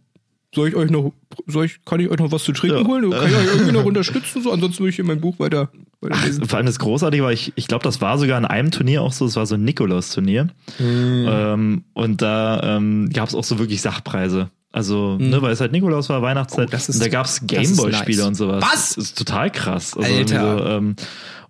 [0.54, 1.14] soll ich euch noch,
[1.48, 2.86] soll ich, kann ich euch noch was zu trinken Ja.
[2.86, 3.10] holen?
[3.12, 4.42] Kann ich euch irgendwie noch unterstützen?
[4.42, 5.70] So, ansonsten würde ich hier mein Buch weiter,
[6.02, 6.46] weiter lesen.
[6.46, 9.14] Vor allem das Großartige war, ich, ich glaube, das war sogar in einem Turnier auch
[9.14, 10.50] so, es war so ein Nikolaus-Turnier.
[10.78, 11.26] Hm.
[11.30, 14.50] Ähm, und da ähm, gab es auch so wirklich Sachpreise.
[14.74, 16.70] Also, ne, weil es halt Nikolaus war, Weihnachtszeit.
[16.70, 18.28] Oh, das ist- und da gab es Gameboy-Spiele nice.
[18.28, 18.64] und sowas.
[18.64, 18.96] Was?
[18.96, 19.98] Das ist total krass.
[19.98, 20.58] Also Alter.
[20.60, 20.96] So, ähm,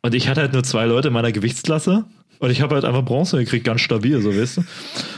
[0.01, 2.05] und ich hatte halt nur zwei Leute in meiner Gewichtsklasse.
[2.41, 4.61] Und ich habe halt einfach Bronze gekriegt, ganz stabil, so weißt du.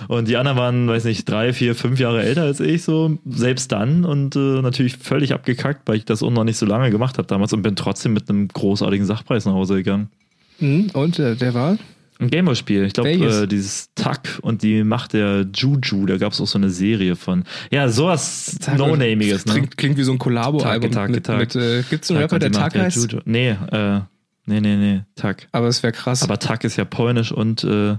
[0.10, 3.72] Und die anderen waren, weiß nicht, drei, vier, fünf Jahre älter als ich, so selbst
[3.72, 4.03] dann.
[4.03, 7.27] Und äh, natürlich völlig abgekackt, weil ich das auch noch nicht so lange gemacht habe
[7.27, 10.10] damals und bin trotzdem mit einem großartigen Sachpreis nach Hause gegangen.
[10.60, 11.77] Hm, und äh, der war?
[12.20, 12.84] Ein Gameboy-Spiel.
[12.84, 16.58] Ich glaube, äh, dieses Tack und die Macht der Juju, da gab es auch so
[16.58, 17.46] eine Serie von.
[17.72, 19.53] Ja, sowas No-Namiges, ne?
[19.53, 20.92] Klingt, klingt wie so ein Kollabo-Album.
[21.10, 23.12] Mit, mit, äh, gibt's einen Tack Rapper, der der heißt?
[23.12, 23.22] Juju.
[23.24, 24.01] Nee, äh,
[24.46, 25.48] nee, nee, nee, Tack.
[25.52, 26.24] Aber es wäre krass.
[26.24, 27.96] Aber Tack ist ja polnisch und äh,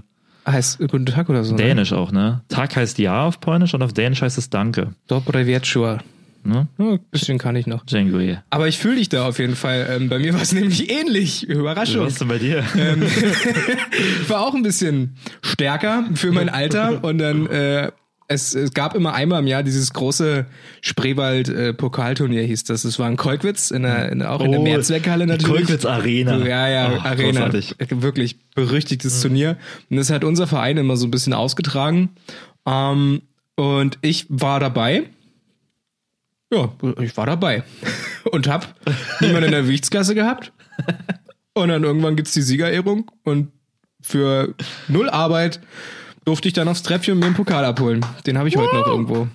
[0.47, 1.55] heißt Guten Tag oder so.
[1.55, 1.57] ne?
[1.63, 2.41] dänisch auch, ne?
[2.49, 4.93] Tag heißt Ja auf polnisch und auf dänisch heißt es Danke.
[5.07, 5.99] Dobre wieczór.
[6.43, 6.67] Ne?
[6.77, 7.85] Ja, ein bisschen kann ich noch.
[7.87, 8.19] Django.
[8.51, 9.87] Aber ich fühle dich da auf jeden Fall.
[9.89, 11.47] Ähm, bei mir war es nämlich ähnlich.
[11.49, 12.05] Überraschung.
[12.05, 12.63] Was ist denn bei dir?
[12.77, 13.01] Ähm,
[14.27, 17.91] war auch ein bisschen stärker für mein Alter und dann äh,
[18.27, 20.45] es, es gab immer einmal im Jahr dieses große
[20.81, 22.83] Spreewald-Pokalturnier, hieß das.
[22.85, 25.55] Es war in Kolkwitz, in der, in, auch in der Oh, Mehrzweckhalle natürlich.
[25.67, 26.37] Kolkwitz Arena.
[26.45, 27.31] Ja, ja, Oh, Arena.
[27.47, 27.75] großartig.
[27.89, 29.57] Wirklich berüchtigtes Turnier.
[29.89, 32.09] Und das hat unser Verein immer so ein bisschen ausgetragen.
[32.65, 33.21] Ähm,
[33.55, 35.03] und ich war dabei.
[36.51, 37.63] Ja, ich war dabei.
[38.31, 38.73] Und hab
[39.19, 40.51] niemanden in der Gewichtsklasse gehabt.
[41.53, 43.51] Und dann irgendwann gibt's die Siegerehrung und
[44.01, 44.53] für
[44.87, 45.59] null Arbeit
[46.25, 48.05] durfte ich dann aufs Treppchen mir einen Pokal abholen.
[48.25, 49.27] Den habe ich heute noch irgendwo.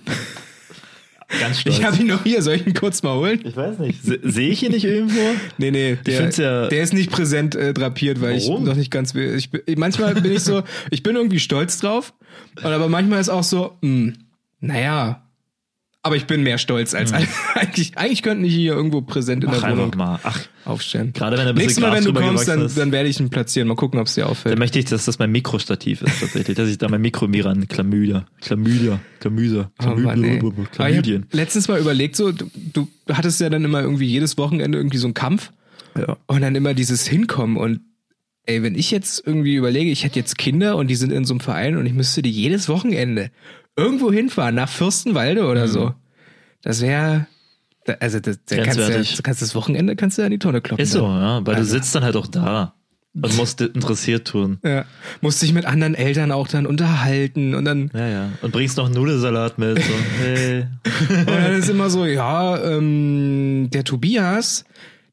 [1.39, 1.77] Ganz stolz.
[1.77, 3.39] Ich habe ihn noch hier, soll ich ihn kurz mal holen?
[3.45, 4.03] Ich weiß nicht.
[4.03, 5.17] Se- Sehe ich ihn nicht irgendwo?
[5.57, 8.63] Nee, nee, der, find's ja- der ist nicht präsent äh, drapiert, weil Warum?
[8.63, 9.33] ich noch nicht ganz will.
[9.37, 12.13] Ich, bin- manchmal bin ich so, ich bin irgendwie stolz drauf,
[12.57, 14.11] und aber manchmal ist auch so, mh,
[14.59, 15.23] naja,
[16.03, 17.13] aber ich bin mehr stolz als
[17.53, 17.97] eigentlich.
[17.97, 20.19] Eigentlich könnten die hier irgendwo präsent in der Wohnung mal.
[20.23, 21.13] Ach, aufstellen.
[21.13, 23.67] gerade wenn er Nächstes Mal, wenn du kommst, dann, dann werde ich ihn platzieren.
[23.67, 24.53] Mal gucken, ob es dir auffällt.
[24.53, 26.57] Dann möchte ich, dass das mein Mikrostativ ist, tatsächlich.
[26.57, 27.67] Dass ich da mein Mikro mir ran.
[29.83, 30.39] Oh Mann, ey.
[30.39, 31.23] Aber ich Chlamydien.
[31.23, 34.97] hab letztens mal überlegt, so, du, du hattest ja dann immer irgendwie jedes Wochenende irgendwie
[34.97, 35.51] so einen Kampf
[35.97, 36.17] Ja.
[36.27, 37.81] und dann immer dieses Hinkommen und
[38.47, 41.33] ey, wenn ich jetzt irgendwie überlege, ich hätte jetzt Kinder und die sind in so
[41.33, 43.29] einem Verein und ich müsste die jedes Wochenende
[43.75, 45.93] irgendwo hinfahren, nach Fürstenwalde oder so.
[46.61, 47.27] Das wäre,
[47.99, 50.61] also das, da kannst du, ja- kannst das Wochenende kannst du ja in die Tonne
[50.61, 50.83] kloppen.
[50.83, 51.21] Ist so, dann.
[51.21, 51.45] ja.
[51.47, 52.73] Weil Also- du sitzt dann halt auch da
[53.13, 54.59] und musst interessiert tun.
[54.63, 54.85] Ja.
[55.21, 58.29] Musst dich mit anderen Eltern auch dann unterhalten und dann Ja, ja.
[58.41, 59.81] Und bringst noch Nudelsalat mit.
[59.81, 60.65] So, hey.
[61.09, 64.63] Und dann ist immer so, ja, ähm, der Tobias,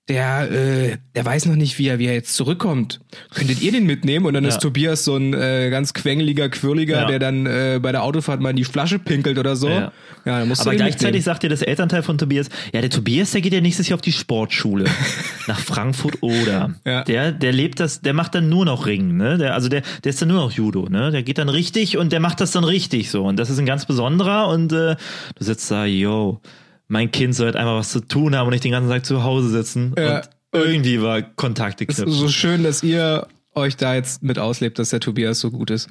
[0.08, 3.00] der, äh, der weiß noch nicht, wie er, wie er jetzt zurückkommt.
[3.34, 4.24] Könntet ihr den mitnehmen?
[4.26, 4.48] Und dann Ja.
[4.50, 7.06] ist Tobias so ein äh, ganz quengeliger Quirliger, Ja.
[7.06, 9.68] der dann äh, bei der Autofahrt mal in die Flasche pinkelt oder so.
[9.68, 9.92] Ja.
[10.24, 11.22] Ja, musst Aber gleichzeitig mitnehmen.
[11.24, 14.02] sagt dir das Elternteil von Tobias, ja, der Tobias, der geht ja nächstes Jahr auf
[14.02, 14.84] die Sportschule
[15.46, 16.74] nach Frankfurt oder.
[16.86, 17.04] Ja.
[17.04, 19.38] Der, der lebt das, der macht dann nur noch Ring, ne?
[19.38, 21.10] Der, also der, der ist dann nur noch Judo, ne?
[21.10, 23.24] Der geht dann richtig und der macht das dann richtig so.
[23.24, 24.96] Und das ist ein ganz besonderer und äh,
[25.38, 26.40] du sitzt da, yo,
[26.88, 29.22] mein Kind soll halt einfach was zu tun haben und nicht den ganzen Tag zu
[29.22, 30.16] Hause sitzen Ja.
[30.18, 32.10] und irgendwie war Kontakte knüpfen.
[32.10, 35.88] so schön, dass ihr euch da jetzt mit auslebt, dass der Tobias so gut ist.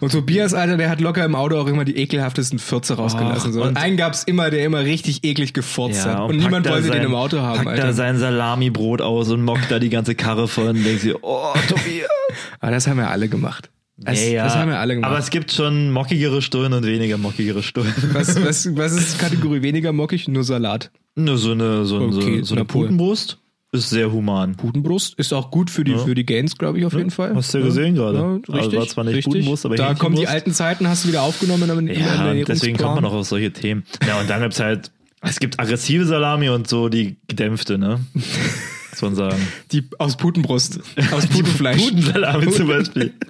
[0.00, 3.50] Und Tobias, Alter, der hat locker im Auto auch immer die ekelhaftesten Fürze rausgelassen.
[3.50, 3.60] Ach, So.
[3.62, 6.18] Und und- einen gab's immer, der immer richtig eklig gefurzt hat.
[6.20, 7.82] Und, packt niemand wollte sein, den im Auto haben, Packt Alter.
[7.88, 11.52] da sein Salamibrot aus und mockt da die ganze Karre von und denkt sich, oh,
[11.68, 12.08] Tobias.
[12.60, 13.68] Aber das haben ja alle gemacht.
[14.00, 14.44] Das, Ja, ja.
[14.44, 15.10] das haben ja alle gemacht.
[15.10, 17.92] Aber es gibt schon mockigere Stullen und weniger mockigere Stullen.
[18.12, 20.26] Was, was, was ist Kategorie weniger mockig?
[20.28, 20.90] Nur Salat.
[21.16, 22.64] Nur so eine, so, Okay, so, so eine.
[22.64, 23.38] Putenbrust
[23.72, 24.56] ist sehr human.
[24.56, 27.34] Putenbrust ist auch gut für die, für die Gains, glaube ich, auf jeden Fall.
[27.34, 28.18] Hast du ja gesehen gerade.
[28.48, 29.32] Ja, Also war zwar nicht richtig.
[29.32, 32.76] Putenbrust, aber Da kommen die alten Zeiten, hast du wieder aufgenommen in Ja, der deswegen
[32.78, 33.84] kommt man auch auf solche Themen.
[34.06, 38.00] Ja, und dann gibt's halt, es gibt aggressive Salami und so die gedämpfte, ne?
[38.90, 39.36] Muss man sagen.
[39.72, 40.80] Die aus Putenbrust.
[41.12, 41.82] Aus Putenfleisch.
[41.82, 43.12] Putensalami zum Beispiel.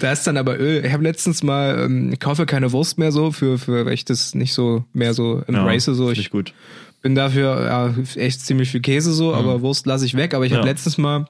[0.00, 0.84] Da ist dann aber Öl.
[0.84, 4.04] Ich habe letztens mal, ähm, ich kaufe keine Wurst mehr so, für, für weil ich
[4.04, 5.86] das nicht so mehr so embrace.
[5.86, 6.06] so.
[6.08, 6.52] find Ich gut.
[7.02, 10.34] bin dafür ja, echt ziemlich viel Käse so, aber Wurst lasse ich weg.
[10.34, 10.68] Aber ich habe Ja.
[10.70, 11.26] letztens mal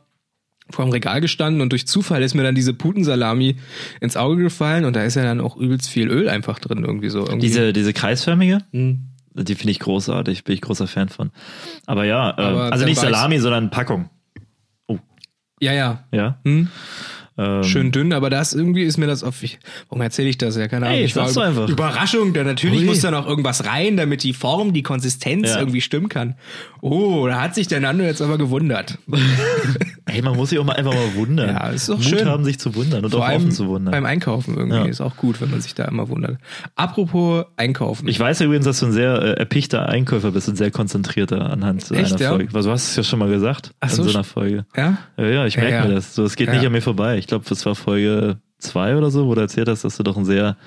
[0.70, 3.56] vor dem Regal gestanden und durch Zufall ist mir dann diese Putensalami
[4.00, 7.10] ins Auge gefallen und da ist ja dann auch übelst viel Öl einfach drin irgendwie
[7.10, 7.20] so.
[7.20, 7.46] Irgendwie.
[7.46, 9.00] Diese, diese kreisförmige, Hm.
[9.34, 11.30] Die finde ich großartig, bin ich großer Fan von.
[11.86, 14.10] Aber ja, äh, Aber also nicht Salami, sondern Packung.
[15.60, 16.04] Ja, ja.
[16.12, 16.38] Ja.
[16.44, 16.68] Hm?
[17.36, 19.42] Ähm, Schön dünn, aber das irgendwie ist mir das auf.
[19.42, 20.56] Ich, warum erzähle ich das?
[20.56, 20.98] Ja, keine Ahnung.
[20.98, 21.68] Ey, ich war doch einfach.
[21.68, 22.84] Überraschung, da natürlich Ui.
[22.86, 25.58] muss da noch irgendwas rein, damit die Form, die Konsistenz Ja.
[25.58, 26.36] irgendwie stimmen kann.
[26.80, 28.98] Oh, da hat sich der Nando jetzt aber gewundert.
[30.06, 31.48] Ey, man muss sich auch mal einfach mal wundern.
[31.48, 32.28] Ja, ist doch Mut schön.
[32.28, 33.92] haben, sich zu wundern und Vor auch offen zu wundern.
[33.92, 34.84] beim Einkaufen irgendwie Ja.
[34.84, 36.38] ist auch gut, wenn man sich da immer wundert.
[36.76, 38.06] Apropos Einkaufen.
[38.08, 41.50] Ich weiß ja übrigens, dass du ein sehr äh, erpichter Einkäufer bist und sehr konzentrierter
[41.50, 42.28] anhand Echt, einer ja?
[42.30, 42.52] Folge.
[42.52, 44.66] Weil du hast es ja schon mal gesagt Ach in so, so einer Folge.
[44.76, 44.98] ja?
[45.16, 46.14] Ja, ja, ich merke mir das.
[46.14, 47.16] So, es geht nicht an mir vorbei.
[47.24, 50.18] Ich glaube, das war Folge zwei oder so, wo du erzählt hast, dass du doch
[50.18, 50.58] ein sehr,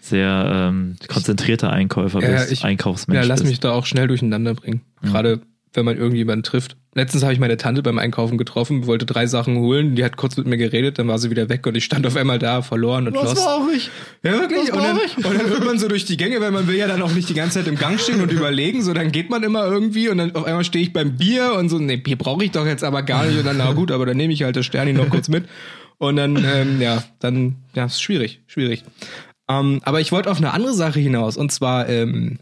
[0.00, 3.50] sehr ähm, konzentrierter Einkäufer bist, ich- Einkaufsmensch Ja, lass bist.
[3.50, 4.80] mich da auch schnell durcheinander bringen.
[5.02, 5.42] Gerade
[5.76, 6.76] wenn man irgendjemanden trifft.
[6.94, 10.36] Letztens habe ich meine Tante beim Einkaufen getroffen, wollte drei Sachen holen, die hat kurz
[10.36, 13.06] mit mir geredet, dann war sie wieder weg und ich stand auf einmal da, verloren
[13.06, 13.38] und lost.
[13.46, 13.90] auch ich?
[14.22, 14.62] Ja, wirklich.
[14.62, 15.16] Was Und dann, ich?
[15.18, 17.28] und dann hört man so durch die Gänge, weil man will ja dann auch nicht
[17.28, 18.82] die ganze Zeit im Gang stehen und überlegen.
[18.82, 21.68] So, dann geht man immer irgendwie und dann auf einmal stehe ich beim Bier und
[21.68, 23.38] so, nee, Bier brauche ich doch jetzt aber gar nicht.
[23.38, 25.44] Und dann, na gut, aber dann nehme ich halt das Sterni noch kurz mit.
[25.98, 28.84] Und dann, ähm, ja, dann, ja, ist schwierig, schwierig.
[29.48, 32.38] Ähm, aber ich wollte auf eine andere Sache hinaus und zwar ähm,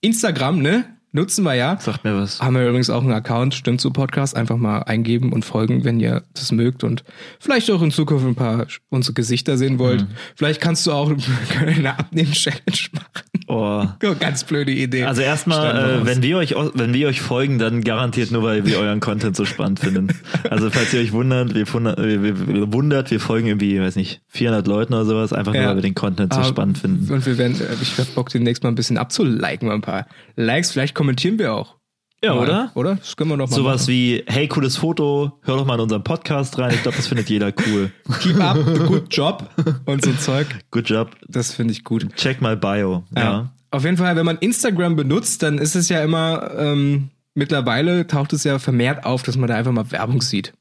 [0.00, 0.84] Instagram, ne?
[1.12, 1.78] Nutzen wir ja.
[1.80, 2.40] Sagt mir was.
[2.40, 6.00] Haben wir übrigens auch einen Account, stimmt zu Podcast, einfach mal eingeben und folgen, wenn
[6.00, 7.02] ihr das mögt und
[7.40, 10.02] vielleicht auch in Zukunft ein paar unsere Gesichter sehen wollt.
[10.02, 10.08] Mhm.
[10.36, 11.10] Vielleicht kannst du auch
[11.60, 12.60] eine Abnehmen-Challenge
[12.92, 13.28] machen.
[13.46, 13.86] Oh.
[14.20, 15.04] Ganz blöde Idee.
[15.04, 18.78] Also erstmal, äh, wenn wir euch wenn wir euch folgen, dann garantiert nur, weil wir
[18.78, 20.08] euren Content so spannend finden.
[20.50, 24.66] Also falls ihr euch wundert, wir, wundert, wir, wundert, wir folgen irgendwie, weiß nicht, 400
[24.66, 25.68] Leuten oder sowas, einfach nur, Ja.
[25.68, 27.12] weil wir den Content so Ah, spannend finden.
[27.12, 30.06] Und wir werden, äh, ich hab Bock, demnächst mal ein bisschen abzuliken, mal ein paar
[30.36, 30.72] Likes.
[30.72, 31.76] Vielleicht kommentieren wir auch.
[32.24, 32.70] Ja, Mal, oder?
[32.74, 32.94] Oder?
[32.96, 33.92] Das können wir doch mal Sowas machen.
[33.92, 36.74] wie, hey, cooles Foto, hör doch mal in unseren Podcast rein.
[36.74, 37.92] Ich glaube, das findet jeder cool.
[38.20, 38.58] Keep up
[38.88, 39.48] good job
[39.84, 40.48] und so Zeug.
[40.72, 41.14] Good job.
[41.28, 42.12] Das finde ich gut.
[42.16, 43.04] Check mal Bio.
[43.14, 43.22] Ja.
[43.22, 43.52] Ja.
[43.70, 48.32] Auf jeden Fall, wenn man Instagram benutzt, dann ist es ja immer, ähm, mittlerweile taucht
[48.32, 50.52] es ja vermehrt auf, dass man da einfach mal Werbung sieht.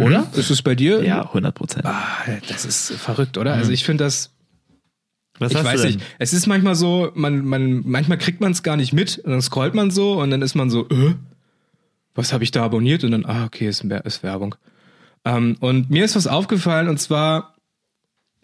[0.00, 0.26] Oder?
[0.34, 1.04] Ist es bei dir?
[1.04, 1.86] Ja, 100 Prozent.
[1.86, 2.02] Ah,
[2.48, 3.52] das ist verrückt, oder?
[3.52, 4.32] Also ich finde das,
[5.38, 6.00] Was ich weiß nicht.
[6.18, 9.42] Es ist manchmal so, man, man, manchmal kriegt man es gar nicht mit und dann
[9.42, 11.14] scrollt man so und dann ist man so, äh,
[12.14, 13.04] was habe ich da abonniert?
[13.04, 14.54] Und dann, ah, okay, ist, ist Werbung.
[15.24, 17.54] Ähm, und mir ist was aufgefallen und zwar,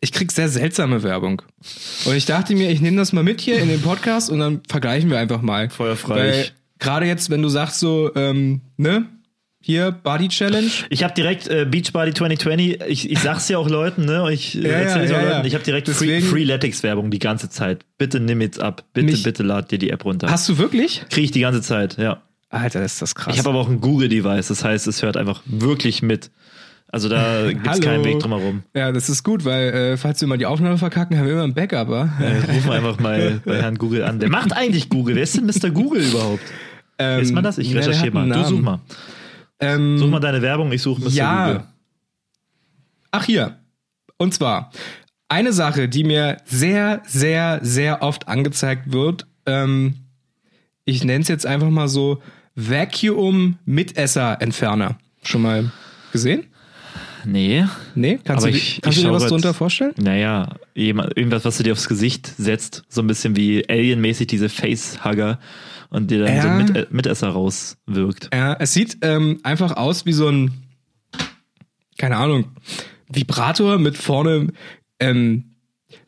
[0.01, 1.43] ich krieg sehr seltsame Werbung.
[2.05, 4.61] Und ich dachte mir, ich nehme das mal mit hier in den Podcast und dann
[4.69, 5.71] vergleichen wir einfach mal.
[5.71, 6.51] Feuerfrei.
[6.79, 9.07] Gerade jetzt, wenn du sagst so, ähm, ne,
[9.65, 10.69] hier, Body Challenge.
[10.91, 14.25] Ich habe direkt äh, Beachbody 2020, ich, ich sag's ja auch Leuten, ne?
[14.25, 15.45] Und ich äh, Ja, erzähl's ja, auch ja, Leuten, ja.
[15.47, 17.85] ich habe direkt Free, Deswegen- Freeletics-Werbung die ganze Zeit.
[17.97, 18.85] Bitte nimm jetzt ab.
[18.93, 20.29] Bitte, Mich- bitte lad dir die App runter.
[20.31, 21.03] Hast du wirklich?
[21.09, 22.21] Kriege ich die ganze Zeit, ja.
[22.51, 23.33] Alter, ist das krass.
[23.33, 26.31] Ich habe aber auch ein Google-Device, das heißt, es hört einfach wirklich mit.
[26.89, 27.81] Also da gibt's Hallo.
[27.81, 28.63] keinen Weg drum herum.
[28.75, 31.45] Ja, das ist gut, weil äh, falls wir mal die Aufnahme verkacken, haben wir immer
[31.45, 31.89] ein Backup.
[31.89, 34.19] Äh, rufen wir einfach mal bei Herrn Google an.
[34.19, 35.15] Der macht eigentlich Google.
[35.15, 35.71] Wer ist denn Mr.
[35.71, 36.43] Google überhaupt?
[36.99, 37.57] Ähm, Ist man das?
[37.57, 38.29] Ich ja, recherchiere mal.
[38.29, 38.81] Du such mal.
[39.63, 41.09] Ähm, Such mal deine Werbung, ich suche Mr.
[41.11, 41.47] ja.
[41.47, 41.65] Google.
[43.11, 43.59] Ach hier.
[44.17, 44.71] Und zwar
[45.29, 49.27] eine Sache, die mir sehr, sehr, sehr oft angezeigt wird.
[49.47, 49.95] Ähm,
[50.85, 52.23] ich nenne es jetzt einfach mal so
[52.55, 54.99] Vacuum Mitesser-Entferner.
[55.23, 55.71] Schon mal
[56.13, 56.45] gesehen?
[57.25, 57.65] Nee.
[57.95, 58.19] Nee?
[58.25, 59.93] Kannst Aber du, ich- dir- kannst ich du dir was drunter vorstellen?
[59.97, 64.49] Naja, jemand, irgendwas, was du dir aufs Gesicht setzt, so ein bisschen wie alienmäßig diese
[64.49, 65.39] Facehugger
[65.93, 66.43] und dir dann Ja.
[66.43, 68.31] so mit, äh, Mitesser rauswirkt.
[68.33, 70.51] Ja, es sieht ähm, einfach aus wie so ein,
[71.99, 72.47] keine Ahnung,
[73.13, 74.49] Vibrator mit vorne,
[74.99, 75.45] ähm,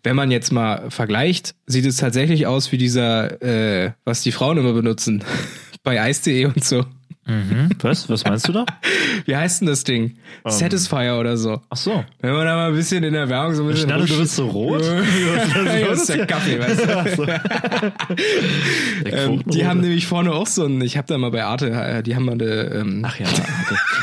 [0.03, 4.57] wenn man jetzt mal vergleicht, sieht es tatsächlich aus wie dieser, äh, was die Frauen
[4.59, 5.23] immer benutzen,
[5.83, 6.85] bei Ice.de und so.
[7.27, 7.71] Mhm.
[7.81, 8.09] Was?
[8.11, 8.67] Was meinst du da?
[9.25, 10.17] Wie heißt denn das Ding?
[10.47, 11.61] Satisfier oder so.
[11.71, 12.05] Ach so.
[12.21, 13.89] Wenn man da mal ein bisschen in der Werbung so ein bisschen.
[13.89, 14.83] dachte, du bist so rot.
[15.89, 17.27] das ist der Kaffee, weißt du?
[19.05, 21.71] Der Ähm, die haben nämlich vorne auch so ein, ich habe da mal bei Arte,
[21.71, 23.43] äh, die haben mal eine, ähm, Ach ja, Arte.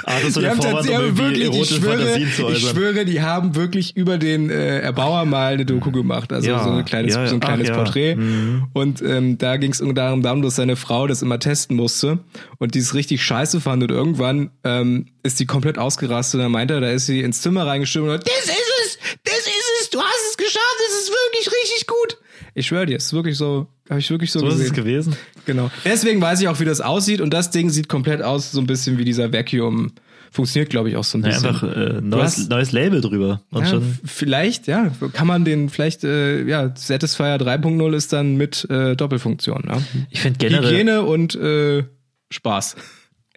[0.06, 3.56] Arte ist so Die haben um tatsächlich irgendwie wirklich, ich schwöre, ich schwöre, die haben
[3.56, 7.22] wirklich über den äh, Erbauer mal eine Doku gemacht, also Ja, so, ein kleines, ja,
[7.22, 7.28] ja.
[7.28, 7.76] so ein kleines Ach.
[7.76, 8.16] Porträt.
[8.16, 8.68] Mhm.
[8.74, 12.20] Und ähm, da ging es darum, dass seine Frau das immer testen musste
[12.58, 16.52] und die es richtig scheiße fand und irgendwann ähm, ist die komplett ausgerastet und dann
[16.52, 19.72] meinte er, da ist sie ins Zimmer reingestimmt und hat, das ist es, das ist
[19.82, 22.18] es, du hast es geschafft, es ist wirklich richtig gut.
[22.54, 24.68] Ich schwöre dir, es ist wirklich so, habe ich wirklich so, So ist gesehen.
[24.68, 25.16] es gewesen.
[25.46, 25.72] Genau.
[25.86, 28.68] Deswegen weiß ich auch, wie das aussieht und das Ding sieht komplett aus, so ein
[28.68, 29.92] bisschen wie dieser Vacuum.
[30.34, 31.48] Funktioniert, glaube ich, auch so ein Ja, bisschen.
[31.50, 33.42] einfach äh, neues, hast- neues Label drüber.
[33.52, 34.00] Und ja, schon.
[34.06, 39.66] vielleicht, ja, kann man den vielleicht, äh, ja, Satisfier 3.0 ist dann mit äh, Doppelfunktion.
[39.68, 39.82] Ja?
[40.10, 40.72] Ich finde generell.
[40.72, 41.84] Hygiene und äh,
[42.32, 42.78] Spaß.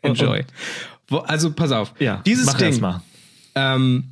[0.05, 0.45] Enjoy.
[1.27, 1.93] Also pass auf.
[1.99, 3.03] Ja, Dieses mach Ding, erst mal.
[3.55, 4.05] ähm,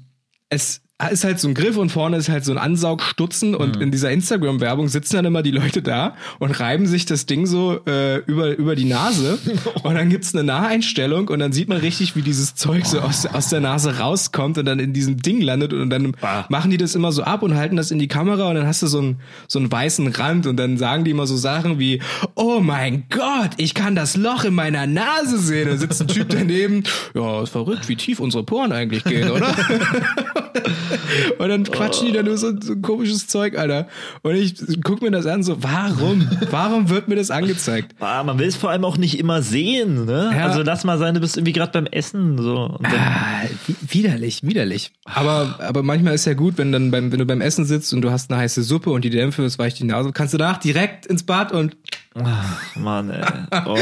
[0.49, 3.83] es ist halt so ein Griff und vorne ist halt so ein Ansaugstutzen und Mhm.
[3.83, 7.81] in dieser Instagram-Werbung sitzen dann immer die Leute da und reiben sich das Ding so
[7.87, 9.39] äh, über, über die Nase
[9.83, 13.27] und dann gibt's eine Naheinstellung und dann sieht man richtig, wie dieses Zeug so aus,
[13.27, 16.45] aus der Nase rauskommt und dann in diesem Ding landet und dann Ah.
[16.49, 18.83] machen die das immer so ab und halten das in die Kamera und dann hast
[18.83, 19.17] du so einen,
[19.49, 22.01] so einen weißen Rand und dann sagen die immer so Sachen wie,
[22.35, 25.69] oh mein Gott, ich kann das Loch in meiner Nase sehen.
[25.69, 26.85] Da sitzt ein Typ daneben,
[27.15, 29.55] ja, ist verrückt, wie tief unsere Poren eigentlich gehen, oder?
[31.39, 33.89] Und dann quatschen die da nur so, so ein komisches Zeug, Alter.
[34.23, 36.29] Und ich guck mir das an, so, warum?
[36.51, 37.95] Warum wird mir das angezeigt?
[38.01, 40.31] Ah, man will es vor allem auch nicht immer sehen, ne?
[40.37, 40.47] Ja.
[40.47, 42.79] Also lass mal sein, du bist irgendwie gerade beim Essen so.
[42.83, 44.93] Ah, wi- widerlich, widerlich.
[45.05, 48.03] Aber, aber manchmal ist ja gut, wenn dann beim, wenn du beim Essen sitzt und
[48.03, 50.59] du hast eine heiße Suppe und die Dämpfe, es weicht die Nase, kannst du danach
[50.59, 51.77] direkt ins Bad und
[52.23, 53.23] ach, Mann, ey.
[53.67, 53.77] Oh.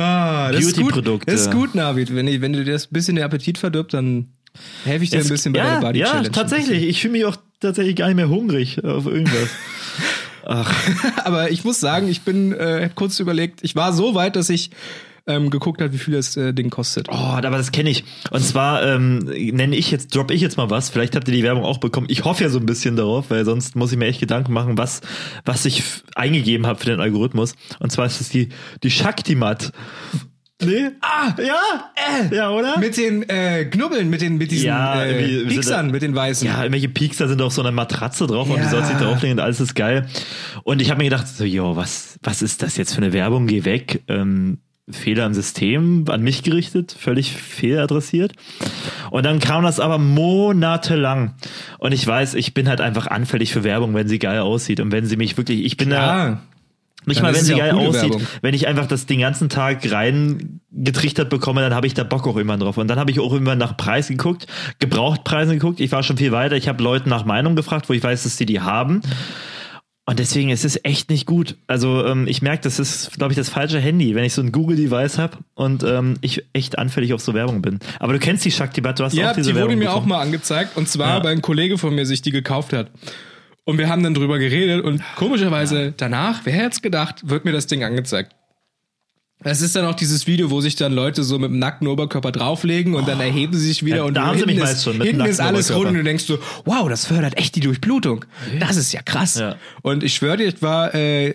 [0.00, 0.92] ah, das ist gut.
[0.92, 1.30] Beauty-Produkte.
[1.32, 2.14] Das ist gut, Navid.
[2.14, 4.28] Wenn, ich, wenn du dir das ein bisschen den Appetit verdirbt, dann
[4.84, 6.30] helfe ich dir ein bisschen bei ja, deiner Body ja, Challenge.
[6.30, 6.82] tatsächlich.
[6.84, 9.48] Ich fühle mich auch tatsächlich gar nicht mehr hungrig auf irgendwas.
[10.46, 10.74] Ach,
[11.24, 14.70] Aber ich muss sagen, ich bin äh, kurz überlegt, ich war so weit, dass ich
[15.28, 17.08] ähm, geguckt hat, wie viel das äh, Ding kostet.
[17.10, 18.04] Oh, aber das kenne ich.
[18.30, 20.88] Und zwar ähm, nenne ich jetzt, drop ich jetzt mal was.
[20.88, 22.06] Vielleicht habt ihr die Werbung auch bekommen.
[22.08, 24.78] Ich hoffe ja so ein bisschen darauf, weil sonst muss ich mir echt Gedanken machen,
[24.78, 25.02] was,
[25.44, 25.82] was ich
[26.14, 27.54] eingegeben habe für den Algorithmus.
[27.78, 28.48] Und zwar ist es die,
[28.82, 29.72] die Shakti-Mat.
[30.60, 30.90] Nee?
[31.00, 31.90] Ah, Ja?
[31.94, 32.78] äh, Ja, oder?
[32.78, 36.46] mit den äh, Knubbeln, mit den mit diesen Ja, äh, da- mit den weißen.
[36.48, 38.64] Ja, irgendwelche da sind auch so eine Matratze drauf und Ja.
[38.64, 40.06] die sollst dich drauflegen und alles ist geil.
[40.64, 43.46] Und ich habe mir gedacht, so, jo, was, was ist das jetzt für eine Werbung?
[43.46, 44.02] Geh weg.
[44.08, 44.58] Ähm,
[44.90, 48.32] Fehler im System, an mich gerichtet, völlig fehladressiert.
[49.10, 51.34] Und dann kam das aber monatelang.
[51.78, 54.80] Und ich weiß, ich bin halt einfach anfällig für Werbung, wenn sie geil aussieht.
[54.80, 56.40] Und wenn sie mich wirklich, ich bin da, Ah,
[57.08, 58.10] nicht Dann mal, wenn es sie ja geil auch aussieht.
[58.10, 58.26] Werbung.
[58.42, 62.26] Wenn ich einfach das den ganzen Tag rein getrichtert bekomme, dann habe ich da Bock
[62.26, 62.76] auch immer drauf.
[62.78, 64.46] Und dann habe ich auch immer nach Preis geguckt,
[64.78, 65.80] Gebrauchtpreisen geguckt.
[65.80, 66.56] Ich war schon viel weiter.
[66.56, 69.00] Ich habe Leuten nach Meinung gefragt, wo ich weiß, dass sie die haben.
[70.06, 71.56] Und deswegen ist es echt nicht gut.
[71.66, 74.52] Also ähm, ich merke, das ist, glaube ich, das falsche Handy, wenn ich so ein
[74.52, 77.78] Google-Device habe und ähm, ich echt anfällig auf so Werbung bin.
[78.00, 79.96] Aber du kennst die Shakti-Bat, du hast ja, auch diese die Werbung wurde mir auch
[79.96, 80.08] bekommen.
[80.08, 81.24] mal angezeigt und zwar, Ja.
[81.24, 82.90] weil ein Kollege von mir sich die gekauft hat.
[83.68, 87.52] Und wir haben dann drüber geredet und komischerweise danach, wer hätte es gedacht, wird mir
[87.52, 88.34] das Ding angezeigt.
[89.44, 92.32] Es ist dann auch dieses Video, wo sich dann Leute so mit dem nackten Oberkörper
[92.32, 94.96] drauflegen und dann erheben sie sich wieder Ja, und da haben sie mich ist, schon,
[94.96, 98.24] mit hinten ist alles rund und du denkst so, wow, das fördert echt die Durchblutung.
[98.58, 99.34] Das ist ja krass.
[99.34, 99.56] Ja.
[99.82, 101.34] Und ich schwöre dir, ich war äh,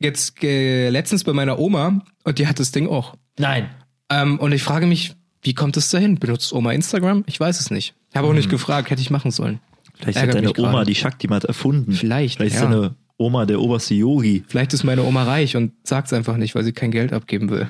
[0.00, 3.14] jetzt äh, letztens bei meiner Oma und die hat das Ding auch.
[3.38, 3.68] Nein.
[4.08, 6.18] Ähm, und ich frage mich, wie kommt es dahin?
[6.18, 7.24] Benutzt Oma Instagram?
[7.26, 7.92] Ich weiß es nicht.
[8.08, 9.60] Ich habe auch nicht gefragt, hätte ich machen sollen.
[10.04, 10.52] Vielleicht hat deine.
[10.58, 11.92] Oma die Shakti-Mat erfunden.
[11.92, 12.68] Vielleicht, Vielleicht ist ja.
[12.68, 14.42] deine Oma der oberste Yogi.
[14.48, 17.48] Vielleicht ist meine Oma reich und sagt es einfach nicht, weil sie kein Geld abgeben
[17.50, 17.68] will.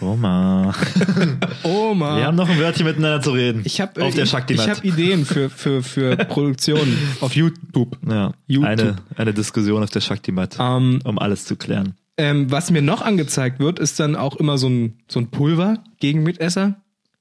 [0.00, 0.74] Oma.
[1.62, 2.16] Oma.
[2.18, 3.62] Wir haben noch ein Wörtchen miteinander zu reden.
[3.64, 7.96] ich habe auf der Shakti ich habe Ideen für für für Produktionen auf YouTube.
[8.08, 8.68] ja, YouTube.
[8.68, 11.94] eine, eine Diskussion auf der Shakti Mat, Ähm, um alles zu klären.
[12.18, 15.82] ähm, was mir noch angezeigt wird, ist dann auch immer so ein so ein Pulver
[16.00, 16.76] gegen Mitesser.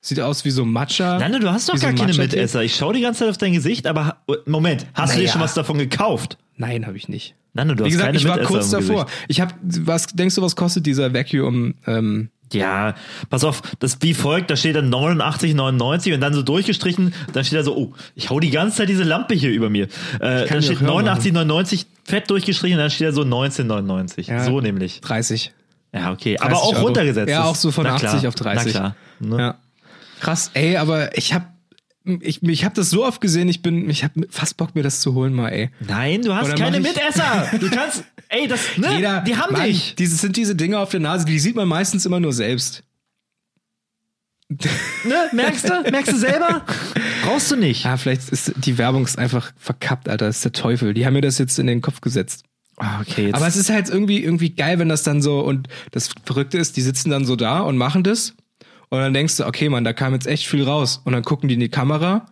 [0.05, 1.17] Sieht aus wie so Matcha.
[1.17, 2.13] Nein, du hast doch wie so gar keine.
[2.13, 2.61] Mitesser.
[2.61, 5.31] Ich schaue die ganze Zeit auf dein Gesicht, aber ha- Moment, hast du dir Naja.
[5.33, 6.37] schon was davon gekauft?
[6.57, 7.33] Nein, habe ich nicht.
[7.53, 9.05] Nein, du Wie hast gesagt, keine ich war Mitesser kurz im davor.
[9.05, 9.23] Gesicht.
[9.29, 12.93] Ich habe was denkst du, was kostet dieser Vacuum ähm, Ja,
[13.31, 17.57] pass auf, das wie folgt, da steht dann 89,99 und dann so durchgestrichen, dann steht
[17.57, 19.85] da so, oh, ich hau die ganze Zeit diese Lampe hier über mir.
[20.19, 24.29] Äh, dann steht auch hören 89,99 fett durchgestrichen und dann steht da so 19,99.
[24.29, 24.43] Ja.
[24.43, 25.01] So nämlich.
[25.01, 25.51] 30?
[25.93, 26.35] Ja, okay.
[26.35, 26.85] 30 Aber auch Euro.
[26.87, 27.29] runtergesetzt.
[27.31, 28.65] Ja, auch so von na 80 klar, auf 30.
[28.73, 28.95] Na klar.
[29.19, 29.37] Ne?
[29.39, 29.55] Ja.
[30.25, 31.45] Krass, ey, aber ich habe
[32.21, 34.99] ich, ich hab das so oft gesehen, ich bin, ich habe fast Bock, mir das
[35.01, 35.69] zu holen mal, ey.
[35.87, 37.47] Nein, du hast keine Mitesser.
[37.59, 39.23] Du kannst, ey, das, ne?
[39.27, 39.93] die haben Mann, dich.
[39.93, 42.81] Diese sind diese Dinge auf der Nase, die sieht man meistens immer nur selbst.
[44.49, 45.29] Ne?
[45.31, 45.91] Merkst du?
[45.91, 46.65] Merkst du selber?
[47.23, 47.83] Brauchst du nicht.
[47.83, 50.25] Ja, vielleicht ist die Werbung ist einfach verkappt, Alter.
[50.25, 50.95] Das ist der Teufel.
[50.95, 52.45] Die haben mir das jetzt in den Kopf gesetzt.
[52.77, 53.35] Ah, okay, jetzt.
[53.35, 56.77] Aber es ist halt irgendwie, irgendwie geil, wenn das dann so, und das Verrückte ist,
[56.77, 58.33] die sitzen dann so da und machen das.
[58.89, 61.01] Und dann denkst du, okay, Mann, da kam jetzt echt viel raus.
[61.03, 62.25] Und dann gucken die in die Kamera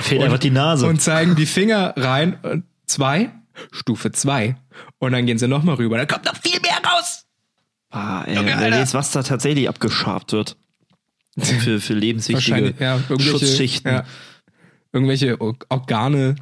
[0.00, 0.86] fehlt einfach die Nase.
[0.86, 2.38] und zeigen die Finger rein.
[2.42, 3.30] Und zwei,
[3.72, 4.56] Stufe zwei.
[4.98, 5.96] Und dann gehen sie nochmal rüber.
[5.96, 7.24] Da kommt noch viel mehr raus.
[7.90, 10.56] ah, ey, Junge, wer weiß, was da tatsächlich abgeschabt wird.
[11.38, 13.92] Für, für lebenswichtige ja, Schutzschichten.
[13.92, 14.04] Ja,
[14.92, 16.34] irgendwelche Or- Organe,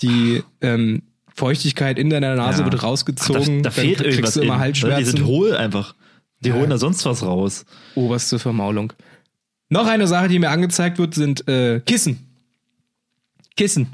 [0.00, 1.02] die ähm,
[1.34, 2.64] Feuchtigkeit in deiner Nase Ja.
[2.64, 3.62] wird Ach, da, rausgezogen.
[3.62, 4.64] da fehlt kriegst irgendwas du immer in, ne?
[4.64, 5.04] Halsschmerzen.
[5.04, 5.94] Die sind hohl einfach.
[6.44, 7.64] Die holen da sonst was raus.
[7.94, 8.92] Oberste Vermaulung.
[9.68, 12.18] Noch eine Sache, die mir angezeigt wird, sind äh, Kissen.
[13.56, 13.88] Kissen.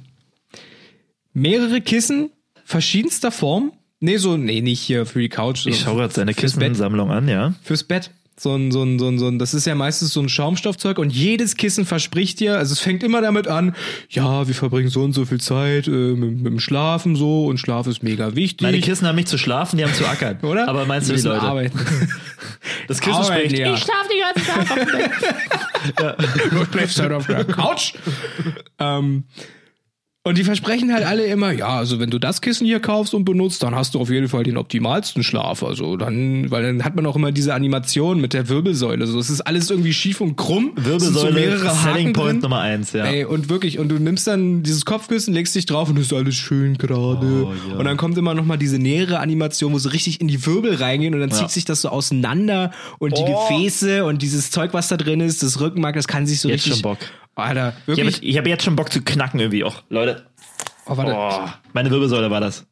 [1.32, 2.30] Mehrere Kissen
[2.64, 3.72] verschiedenster Form.
[4.00, 5.66] Nee, so, nee, nicht hier für die Couch.
[5.66, 6.34] Ich schaue gerade seine.
[6.34, 7.54] Kissensammlung an, ja.
[7.62, 8.10] Fürs Bett.
[8.40, 10.98] So ein, so ein, so ein, so ein, das ist ja meistens so ein Schaumstoffzeug
[10.98, 13.74] und jedes Kissen verspricht dir, also es fängt immer damit an,
[14.10, 17.58] ja, wir verbringen so und so viel Zeit äh, mit, mit dem Schlafen so und
[17.58, 18.62] Schlaf ist mega wichtig.
[18.62, 20.38] Meine Kissen haben nicht zu schlafen, die haben zu ackern.
[20.42, 20.68] oder?
[20.68, 21.42] Aber meinst du die Leute?
[21.42, 21.78] Arbeiten.
[22.86, 23.58] Das Kissen Arbeiten, spricht.
[23.58, 23.74] ja.
[23.74, 24.78] Ich schlafe die ganze Zeit auf
[25.96, 26.50] dem Bett.
[26.50, 27.92] Du schläfst halt auf der Couch.
[28.78, 29.24] ähm,
[30.28, 33.24] und die versprechen halt alle immer, ja, also wenn du das Kissen hier kaufst und
[33.24, 35.62] benutzt, dann hast du auf jeden Fall den optimalsten Schlaf.
[35.62, 39.06] Also dann, weil dann hat man auch immer diese Animation mit der Wirbelsäule.
[39.06, 40.72] So, es ist alles irgendwie schief und krumm.
[40.76, 42.42] Wirbelsäule, so mehrere Selling Point.
[42.42, 43.04] Nummer eins, ja.
[43.04, 46.34] Ey, und wirklich, und du nimmst dann dieses Kopfkissen, legst dich drauf und ist alles
[46.36, 47.26] schön gerade.
[47.46, 47.76] Oh, ja.
[47.76, 50.74] Und dann kommt immer noch mal diese nähere Animation, wo sie richtig in die Wirbel
[50.74, 51.36] reingehen und dann Ja.
[51.36, 53.48] zieht sich das so auseinander und die Oh.
[53.48, 56.66] Gefäße und dieses Zeug, was da drin ist, das Rückenmark, das kann sich so Jetzt
[56.66, 56.82] richtig.
[57.38, 58.14] Alter, Ich wirklich.
[58.16, 59.82] habe ich hab jetzt schon Bock zu knacken irgendwie auch.
[59.88, 60.26] Leute.
[60.86, 61.12] oh, warte.
[61.14, 62.66] Oh, meine Wirbelsäule war das.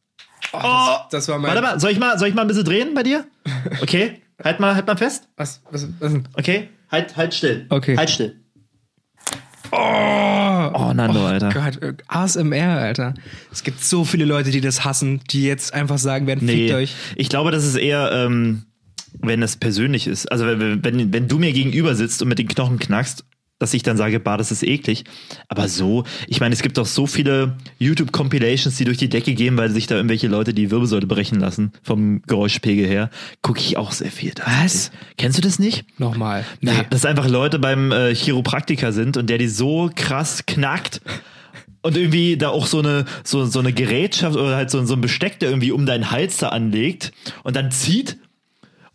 [0.52, 1.48] Oh, das, das war mein.
[1.50, 3.26] Warte mal, soll ich mal, soll ich mal ein bisschen drehen bei dir?
[3.82, 4.22] Okay.
[4.42, 5.28] halt mal, halt mal fest.
[5.36, 6.28] Was, was, was denn?
[6.34, 6.68] Okay.
[6.90, 7.66] Halt, halt still.
[7.68, 7.96] Okay.
[7.96, 8.40] Halt still.
[9.72, 11.50] Oh, Oh, Nando, Alter.
[11.50, 13.14] Gott, äh, ASMR, Alter.
[13.52, 16.74] Es gibt so viele Leute, die das hassen, die jetzt einfach sagen werden, fickt Nee,
[16.74, 16.94] euch.
[17.16, 18.64] ich glaube, das ist eher, ähm,
[19.20, 20.30] wenn es persönlich ist.
[20.30, 23.24] Also wenn, wenn, wenn du mir gegenüber sitzt und mit den Knochen knackst,
[23.58, 25.04] dass ich dann sage, bah, das ist eklig.
[25.48, 29.56] Aber so, ich meine, es gibt doch so viele YouTube-Compilations, die durch die Decke gehen,
[29.56, 33.10] weil sich da irgendwelche Leute die Wirbelsäule brechen lassen, vom Geräuschpegel her.
[33.42, 34.32] Gucke ich auch sehr viel.
[34.44, 34.90] Was?
[35.16, 35.86] Kennst du das nicht?
[35.98, 36.44] Nochmal.
[36.60, 36.72] Nee.
[36.90, 41.00] Dass einfach Leute beim äh, Chiropraktiker sind und der die so krass knackt
[41.86, 45.00] und irgendwie da auch so eine, so, so eine Gerätschaft oder halt so, so ein
[45.00, 47.12] Besteck, der irgendwie um deinen Hals da anlegt
[47.44, 48.18] und dann zieht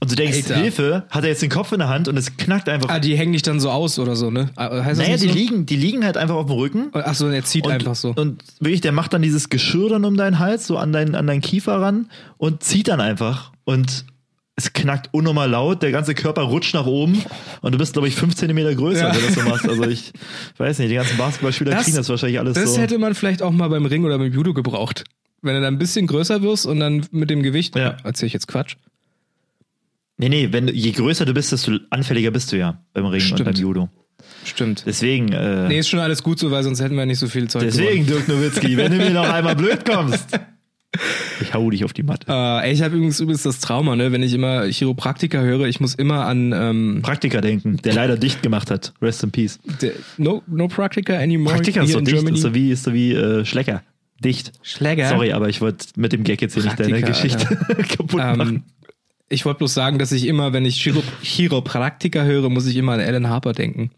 [0.02, 0.56] und du denkst, Alter.
[0.58, 2.90] Hilfe, hat er jetzt den Kopf in der Hand und es knackt einfach.
[2.90, 4.50] Ah, die hängen dich dann so aus oder so, ne?
[4.56, 5.34] Ah, Heißt das naja, die so?
[5.34, 6.90] liegen, die liegen halt einfach auf dem Rücken.
[6.94, 8.10] Ach so, er zieht Und, einfach so.
[8.16, 11.28] und wirklich, der macht dann dieses Geschirr dann um deinen Hals, so an deinen, an
[11.28, 13.52] deinen Kiefer ran und zieht dann einfach.
[13.64, 14.06] Und
[14.56, 17.24] es knackt unnormal laut, der ganze Körper rutscht nach oben
[17.62, 19.14] und du bist, glaube ich, fünf Zentimeter größer, Ja.
[19.16, 19.68] wenn du das so machst.
[19.70, 20.12] Also ich
[20.58, 22.82] weiß nicht, die ganzen Basketballspieler kriegen das wahrscheinlich alles das so.
[22.82, 25.04] hätte man vielleicht auch mal beim Ring oder beim Judo gebraucht.
[25.44, 27.98] Wenn du dann ein bisschen größer wirst und dann mit dem Gewicht, Ja.
[28.04, 28.76] erzähl ich jetzt Quatsch.
[30.22, 33.42] Nee, nee, wenn, je größer du bist, desto anfälliger bist du ja beim Ring Stimmt.
[33.42, 33.90] und beim Judo.
[34.46, 34.84] Stimmt.
[34.86, 37.48] Deswegen, äh, Nee, ist schon alles gut so, weil sonst hätten wir nicht so viel
[37.48, 40.28] Zeug deswegen, Dirk Nowitzki, wenn du mir noch einmal blöd kommst,
[41.42, 42.28] ich hau dich auf die Matte.
[42.30, 44.12] Äh, ich habe übrigens übrigens das Trauma, ne?
[44.12, 48.44] Wenn ich immer Chiropraktiker höre, ich muss immer an ähm, Praktiker denken, der leider dicht
[48.44, 48.94] gemacht hat.
[49.02, 49.60] Rest in Peace.
[49.82, 52.36] der, no, no Praktiker anymore Praktiker ist so dicht, Germany.
[52.36, 53.84] ist so wie, ist so wie äh, Schlecker.
[54.24, 54.52] Dicht.
[54.62, 55.10] Schläger.
[55.10, 57.56] Sorry, aber ich wollte mit dem Gag jetzt hier nicht deine Praktiker, Geschichte
[57.98, 58.40] kaputt machen.
[58.40, 58.64] Ähm,
[59.32, 62.94] ich wollte bloß sagen, dass ich immer, wenn ich Chiro Chiropraktiker höre, muss ich immer
[62.94, 63.91] an Alan Harper denken.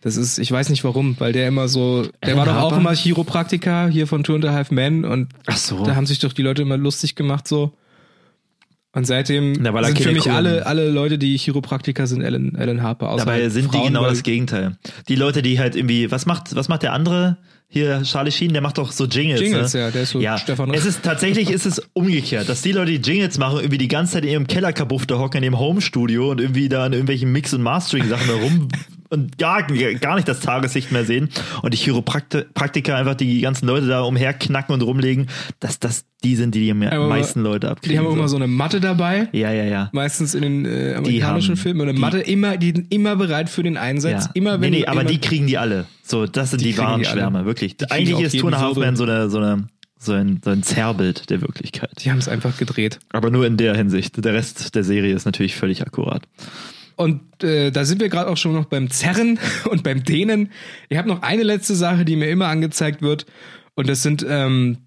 [0.00, 2.62] Das ist, ich weiß nicht warum, weil der immer so, der Alan war doch auch
[2.72, 2.76] Harper?
[2.78, 5.84] immer Chiropraktiker hier von Two and a Half Men und so.
[5.84, 7.72] da haben sich doch die Leute immer lustig gemacht so.
[8.94, 12.82] Und seitdem Na, weil sind für mich alle, alle Leute, die Chiropraktiker sind, Alan, Alan
[12.82, 13.14] Harper.
[13.16, 14.76] Dabei sind die Frauen, genau weil- das Gegenteil.
[15.08, 17.38] Die Leute, die halt irgendwie, was macht, was macht der andere?
[17.74, 19.40] Hier, Charlie Sheen, der macht doch so Jingles.
[19.40, 19.80] Jingles, ne?
[19.80, 20.36] ja, der ist so ja.
[20.36, 20.74] Stefan.
[20.74, 24.12] Es ist tatsächlich ist es umgekehrt, dass die Leute, die Jingles machen, irgendwie die ganze
[24.12, 27.54] Zeit in ihrem Kellerkabuff da hocken, in ihrem Homestudio und irgendwie da an irgendwelchen Mix-
[27.54, 28.68] und Mastering-Sachen da rum
[29.12, 31.28] und gar, gar nicht das Tageslicht mehr sehen.
[31.62, 35.28] Und die Chiropraktiker einfach die ganzen Leute da umherknacken und rumlegen,
[35.60, 37.92] dass das die sind, die die am Aber meisten Leute abkriegen.
[37.92, 38.16] Die haben auch so.
[38.18, 39.28] immer so eine Matte dabei.
[39.32, 39.90] Ja, ja, ja.
[39.92, 41.80] Meistens in den äh, amerikanischen haben- Filmen.
[41.82, 44.24] Eine die- Matte immer, die sind immer bereit für den Einsatz.
[44.26, 44.30] Ja.
[44.34, 45.86] Immer wenn nee, nee, aber die kriegen die alle.
[46.02, 47.18] So, das sind die, wahren die alle.
[47.18, 47.76] Schwärme, wirklich.
[47.90, 48.86] Eigentlich ist jeden Two and a Half Wirbel.
[48.86, 49.66] Men so, eine, so, eine,
[49.98, 51.90] so, ein, so ein Zerrbild der Wirklichkeit.
[52.04, 53.00] die haben es einfach gedreht.
[53.12, 54.24] Aber nur in der Hinsicht.
[54.24, 56.22] Der Rest der Serie ist natürlich völlig akkurat.
[56.96, 59.38] Und äh, da sind wir gerade auch schon noch beim Zerren
[59.70, 60.50] und beim Dehnen.
[60.88, 63.26] Ich habe noch eine letzte Sache, die mir immer angezeigt wird.
[63.74, 64.78] Und das sind ähm,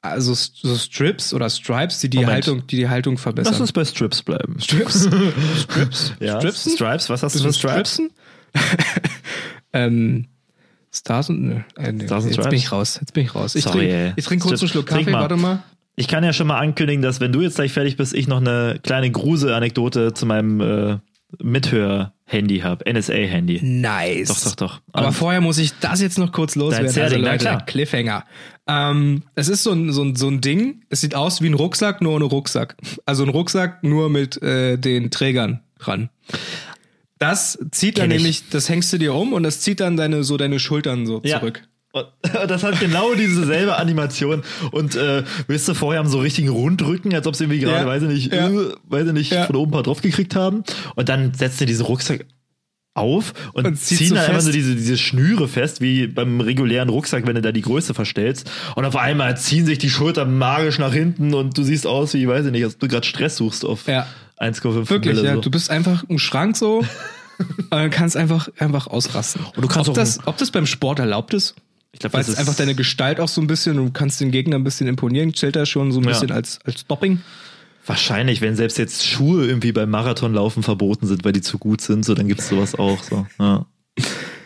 [0.00, 2.32] also so Strips oder Stripes, die die Moment.
[2.46, 3.52] Haltung, die die Haltung verbessern.
[3.52, 4.58] Lass uns bei Strips bleiben.
[4.60, 5.08] Strips?
[5.62, 6.14] Strips?
[6.18, 6.72] Ja, Stripsen?
[6.72, 8.02] Stripes, was hast du für Stripes?
[9.72, 10.26] Ähm,
[10.92, 12.04] Stars und nö, äh, nö.
[12.04, 12.60] Stars jetzt bin Stripes?
[12.60, 12.98] ich raus.
[13.00, 13.54] Jetzt bin ich raus.
[13.54, 15.12] Ich Sorry, trinke trink kurz einen Schluck trink Kaffee.
[15.12, 15.20] mal.
[15.22, 15.62] Warte mal.
[15.96, 18.40] Ich kann ja schon mal ankündigen, dass wenn du jetzt gleich fertig bist, ich noch
[18.40, 20.98] eine kleine Gruse-Anekdote zu meinem äh,
[21.40, 22.84] Mithör-Handy habe.
[22.92, 23.60] NSA-Handy.
[23.62, 24.28] Nice.
[24.28, 24.80] Doch, doch, doch.
[24.92, 26.86] Aber Und- vorher muss ich das jetzt noch kurz loswerden.
[26.88, 27.66] Also na Leute, klar.
[27.66, 28.24] Cliffhanger.
[28.66, 30.82] Ähm, es ist so ein, so, ein, so ein Ding.
[30.88, 32.76] Es sieht aus wie ein Rucksack, nur ohne Rucksack.
[33.06, 36.10] Also ein Rucksack nur mit äh, den Trägern dran.
[37.18, 38.22] Das zieht dann Kenn ich.
[38.22, 41.20] nämlich, das hängst du dir um und das zieht dann deine so deine Schultern so
[41.24, 41.38] Ja.
[41.38, 41.62] zurück.
[41.92, 42.06] Und
[42.48, 44.42] das hat genau diese selbe Animation.
[44.70, 47.86] Und äh, weißt du, vorher haben so richtigen Rundrücken, als ob sie irgendwie gerade, Ja.
[47.86, 48.48] weiß ich nicht, Ja.
[48.48, 49.44] äh, weiß ich nicht, Ja.
[49.46, 50.64] von oben ein paar drauf gekriegt haben.
[50.96, 52.24] Und dann setzen die diesen Rucksack
[52.94, 54.46] auf und, Und zieht ziehen so dann einfach fest.
[54.48, 58.50] so diese, diese Schnüre fest, wie beim regulären Rucksack, wenn du da die Größe verstellst.
[58.76, 62.28] Und auf einmal ziehen sich die Schultern magisch nach hinten und du siehst aus wie,
[62.28, 64.06] weiß ich nicht, als du gerade Stress suchst auf Ja.
[64.38, 65.34] 1,5 Wirklich, Promille ja.
[65.36, 65.40] so.
[65.40, 66.84] Du bist einfach im Schrank so
[67.70, 69.42] und kannst einfach, einfach ausrasten.
[69.56, 71.54] Und du kannst ob, auch- das, ob das beim Sport erlaubt ist?
[71.92, 74.30] Ich glaube, Weil es ist einfach deine Gestalt auch so ein bisschen, du kannst den
[74.30, 76.10] Gegner ein bisschen imponieren, zählt da schon so ein Ja.
[76.10, 77.20] bisschen als, als Dopping.
[77.84, 82.04] Wahrscheinlich, wenn selbst jetzt Schuhe irgendwie beim Marathonlaufen verboten sind, weil die zu gut sind,
[82.04, 83.02] so dann gibt's sowas auch.
[83.02, 83.26] So.
[83.38, 83.66] Ja.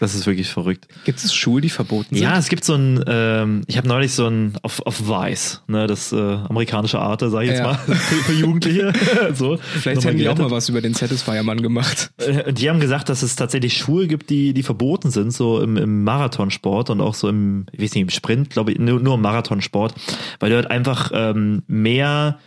[0.01, 0.89] Das ist wirklich verrückt.
[1.05, 2.23] Gibt es Schuhe, die verboten sind?
[2.23, 5.87] Ja, es gibt so ein, ähm, ich habe neulich so ein auf, auf Vice, ne,
[5.87, 7.65] das äh, amerikanische Arte, sag ich jetzt Ja.
[7.67, 8.93] mal, für, für Jugendliche.
[9.35, 12.11] so, Vielleicht hätten die auch mal was über den Satisfier-Mann gemacht.
[12.19, 15.77] Äh, Die haben gesagt, dass es tatsächlich Schuhe gibt, die, die verboten sind, so im,
[15.77, 19.15] im Marathonsport und auch so im, ich weiß nicht, im Sprint, glaube ich, nur, nur
[19.15, 19.95] im Marathonsport,
[20.41, 22.39] weil du halt einfach ähm, mehr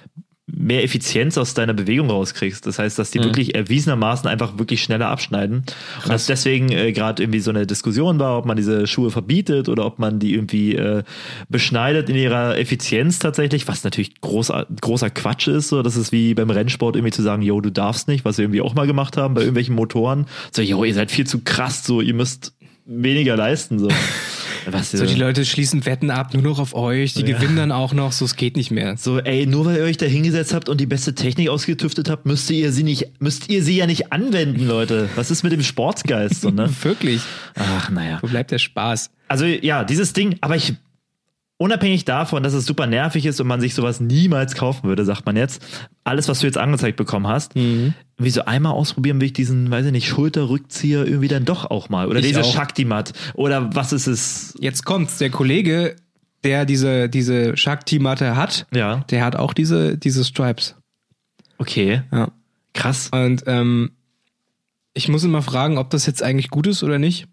[0.56, 2.66] mehr Effizienz aus deiner Bewegung rauskriegst.
[2.66, 5.64] Das heißt, dass die wirklich erwiesenermaßen einfach wirklich schneller abschneiden.
[6.04, 9.70] Und dass deswegen äh, gerade irgendwie so eine Diskussion war, ob man diese Schuhe verbietet
[9.70, 11.04] oder ob man die irgendwie äh,
[11.50, 15.70] beschneidet in ihrer Effizienz tatsächlich, was natürlich großer, großer Quatsch ist.
[15.70, 18.46] So, das ist wie beim Rennsport irgendwie zu sagen, yo, du darfst nicht, was wir
[18.46, 20.26] irgendwie auch mal gemacht haben bei irgendwelchen Motoren.
[20.52, 22.54] So, yo, ihr seid viel zu krass, so, ihr müsst
[22.86, 23.80] weniger leisten.
[23.80, 23.90] So.
[24.73, 27.38] Was, So, die Leute schließen Wetten ab, nur noch auf euch, die Ja.
[27.38, 28.97] gewinnen dann auch noch, so es geht nicht mehr.
[28.97, 32.26] So, ey, nur weil ihr euch da hingesetzt habt und die beste Technik ausgetüftet habt,
[32.26, 35.09] müsst ihr sie nicht, müsst ihr sie ja nicht anwenden, Leute.
[35.15, 36.70] Was ist mit dem Sportsgeist, so, ne?
[36.84, 37.22] Wirklich.
[37.55, 38.20] Ach, naja.
[38.22, 39.09] Wo bleibt der Spaß?
[39.28, 40.74] Also, ja, dieses Ding, aber ich,
[41.60, 45.26] unabhängig davon, dass es super nervig ist und man sich sowas niemals kaufen würde, sagt
[45.28, 45.62] man jetzt,
[46.03, 47.93] alles, was du jetzt angezeigt bekommen hast, Mhm.
[48.18, 51.89] wie so einmal ausprobieren will ich diesen, weiß ich nicht, Schulterrückzieher irgendwie dann doch auch
[51.89, 52.07] mal.
[52.07, 52.51] Oder Ich diese auch.
[52.53, 53.14] Shakti-Mat.
[53.36, 54.55] Oder was ist es?
[54.60, 55.95] Jetzt kommt's, der Kollege,
[56.45, 60.76] der diese, diese Shakti-Matte hat, Ja, der hat auch diese, diese Stripes.
[61.57, 62.01] okay.
[62.12, 62.32] Ja.
[62.74, 63.10] Krass.
[63.12, 63.91] Und ähm,
[64.93, 67.28] ich muss ihn mal fragen, ob das jetzt eigentlich gut ist oder nicht.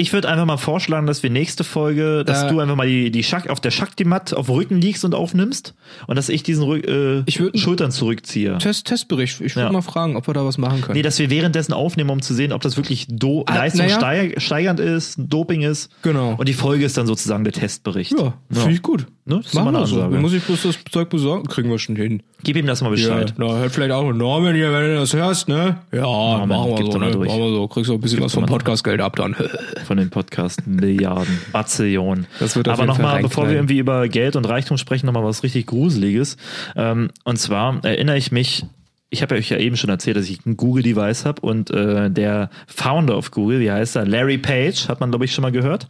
[0.00, 3.10] Ich würde einfach mal vorschlagen, dass wir nächste Folge, dass Da- du einfach mal die,
[3.10, 5.74] die Shak auf der Shakti-Mat auf dem Rücken liegst und aufnimmst
[6.06, 8.56] und dass ich diesen Rück, äh, Ich würd- Schultern zurückziehe.
[8.58, 9.40] Test, Testbericht.
[9.42, 9.72] Ich würde Ja.
[9.72, 10.96] mal fragen, ob wir da was machen können.
[10.96, 15.16] Nee, dass wir währenddessen aufnehmen, um zu sehen, ob das wirklich do Ah, leistungssteigernd ist,
[15.18, 15.90] Doping ist.
[16.02, 16.34] Genau.
[16.38, 18.12] Und die Folge ist dann sozusagen der Testbericht.
[18.18, 19.06] ja, finde ich gut.
[19.30, 19.36] Ne?
[19.36, 20.02] Das ist Machen wir so.
[20.08, 21.46] Muss ich bloß das Zeug besorgen.
[21.46, 22.20] Kriegen wir schon hin.
[22.42, 23.30] Gib ihm das mal Bescheid.
[23.30, 25.78] Ja, na, hört vielleicht auch Norman hier, wenn du das hörst, ne?
[25.92, 27.16] Ja, machen wir gib so, ne?
[27.16, 27.68] Machen wir so.
[27.68, 29.36] Kriegst du ein bisschen was vom Podcastgeld ab dann.
[29.86, 32.26] Von den Podcast Milliarden, Bazillionen.
[32.40, 35.66] Das wird Aber nochmal, bevor wir irgendwie über Geld und Reichtum sprechen, nochmal was richtig
[35.66, 36.36] Gruseliges.
[36.74, 38.64] Ähm, und zwar erinnere ich mich,
[39.10, 42.10] ich habe ja euch ja eben schon erzählt, dass ich ein Google-Device habe und äh,
[42.10, 44.06] der Founder of Google, wie heißt er?
[44.06, 45.88] Larry Page, hat man glaube ich schon mal gehört,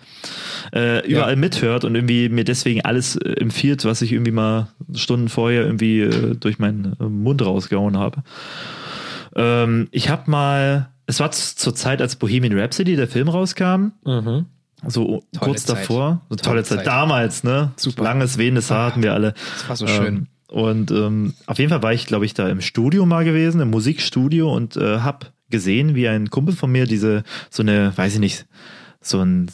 [0.75, 5.29] äh, überall mithört und irgendwie mir deswegen alles äh, empfiehlt, was ich irgendwie mal Stunden
[5.29, 8.23] vorher irgendwie äh, durch meinen äh, Mund rausgehauen habe.
[9.37, 13.93] Ähm, ich habe mal, es war zur Zeit, als Bohemian Rhapsody, der Film rauskam,
[14.87, 15.77] so kurz Zeit.
[15.77, 16.23] davor.
[16.31, 16.79] So tolle, Tolle Zeit.
[16.79, 16.87] Zeit.
[16.87, 17.73] Damals, ne?
[17.77, 18.03] Super.
[18.03, 19.35] Langes wehendes Haar hatten wir alle.
[19.59, 20.29] Das war so schön.
[20.51, 23.71] Und ähm, auf jeden Fall war ich, glaube ich, da im Studio mal gewesen, im
[23.71, 28.21] Musikstudio und äh, hab gesehen, wie ein Kumpel von mir diese, so eine, weiß ich
[28.21, 28.47] nicht,
[29.01, 29.51] so ein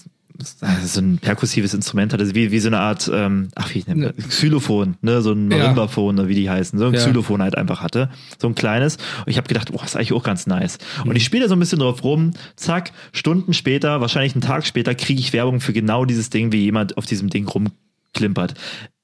[0.84, 4.28] so ein perkussives Instrument hatte, wie, wie so eine Art, ähm, ach wie nennt man?
[4.28, 5.56] Xylophon, ne, so ein Ja.
[5.56, 7.00] Marimbaphon oder wie die heißen, so ein Ja.
[7.00, 8.96] Xylophon halt einfach hatte, so ein kleines.
[8.96, 10.76] Und ich habe gedacht, oh, ist eigentlich auch ganz nice.
[11.06, 14.66] Und ich spiele da so ein bisschen drauf rum, zack, Stunden später, wahrscheinlich einen Tag
[14.66, 18.52] später, kriege ich Werbung für genau dieses Ding, wie jemand auf diesem Ding rumklimpert.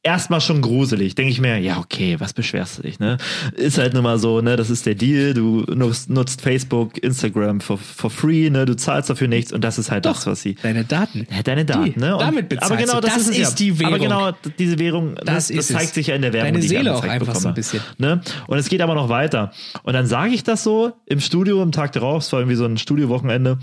[0.05, 3.19] Erstmal schon gruselig, denke ich mir, ja, okay, was beschwerst du dich, ne?
[3.55, 7.61] Ist halt nun mal so, ne, das ist der Deal, du nutzt, nutzt Facebook, Instagram
[7.61, 10.57] for, for free, ne, du zahlst dafür nichts und das ist halt das, was sie
[10.57, 11.25] Deine Daten.
[11.31, 12.15] ja, deine Daten, Die, ne?
[12.17, 13.95] Und, damit bezahlst aber genau, das, Das ist, ist die Währung.
[13.95, 15.95] Aber genau, diese Währung, das, Das das, zeigt es.
[15.95, 17.49] sich ja in der Werbung, Deine die ich Seele auch einfach so bekomme.
[17.51, 17.81] ein bisschen.
[17.99, 18.21] Ne?
[18.49, 19.53] Und es geht aber noch weiter.
[19.85, 22.65] Und dann sage ich das so im Studio am Tag darauf, es war irgendwie so
[22.65, 23.61] ein Studiowochenende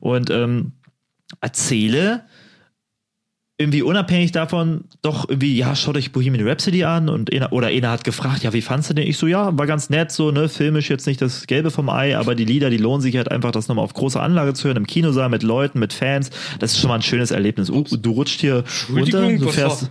[0.00, 0.72] und ähm,
[1.42, 2.24] erzähle
[3.56, 7.90] irgendwie unabhängig davon doch irgendwie, ja, schaut euch Bohemian Rhapsody an und einer, oder einer
[7.92, 9.06] hat gefragt, ja, wie fandst du den?
[9.06, 12.16] Ich so, ja, war ganz nett, so, ne, filmisch jetzt nicht das Gelbe vom Ei,
[12.18, 14.76] aber die Lieder, die lohnen sich halt einfach, das nochmal auf großer Anlage zu hören,
[14.78, 17.70] im Kinosaal mit Leuten, mit Fans, das ist schon mal ein schönes Erlebnis.
[17.70, 19.88] Oh, du rutscht hier runter, du fährst,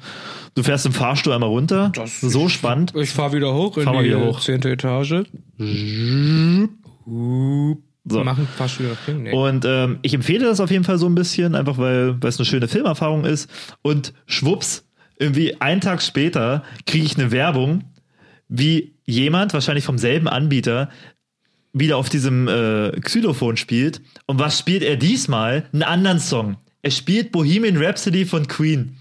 [0.55, 2.91] du fährst im Fahrstuhl einmal runter, Das so ist- spannend.
[2.97, 4.41] Ich fahr wieder hoch in Fahr mal die wieder hoch.
[4.41, 5.23] zehnte Etage.
[8.05, 8.23] So.
[8.23, 9.23] Machen fast wieder das Ding.
[9.23, 9.31] Nee.
[9.31, 12.37] Und ähm, ich empfehle das auf jeden Fall so ein bisschen, einfach weil weil es
[12.37, 13.49] eine schöne Filmerfahrung ist.
[13.81, 14.85] Und schwupps,
[15.17, 17.85] irgendwie einen Tag später kriege ich eine Werbung,
[18.49, 20.89] wie jemand, wahrscheinlich vom selben Anbieter,
[21.71, 24.01] wieder auf diesem äh, Xylophon spielt.
[24.25, 25.65] Und was spielt er diesmal?
[25.71, 26.57] Einen anderen Song.
[26.81, 28.97] Er spielt Bohemian Rhapsody von Queen.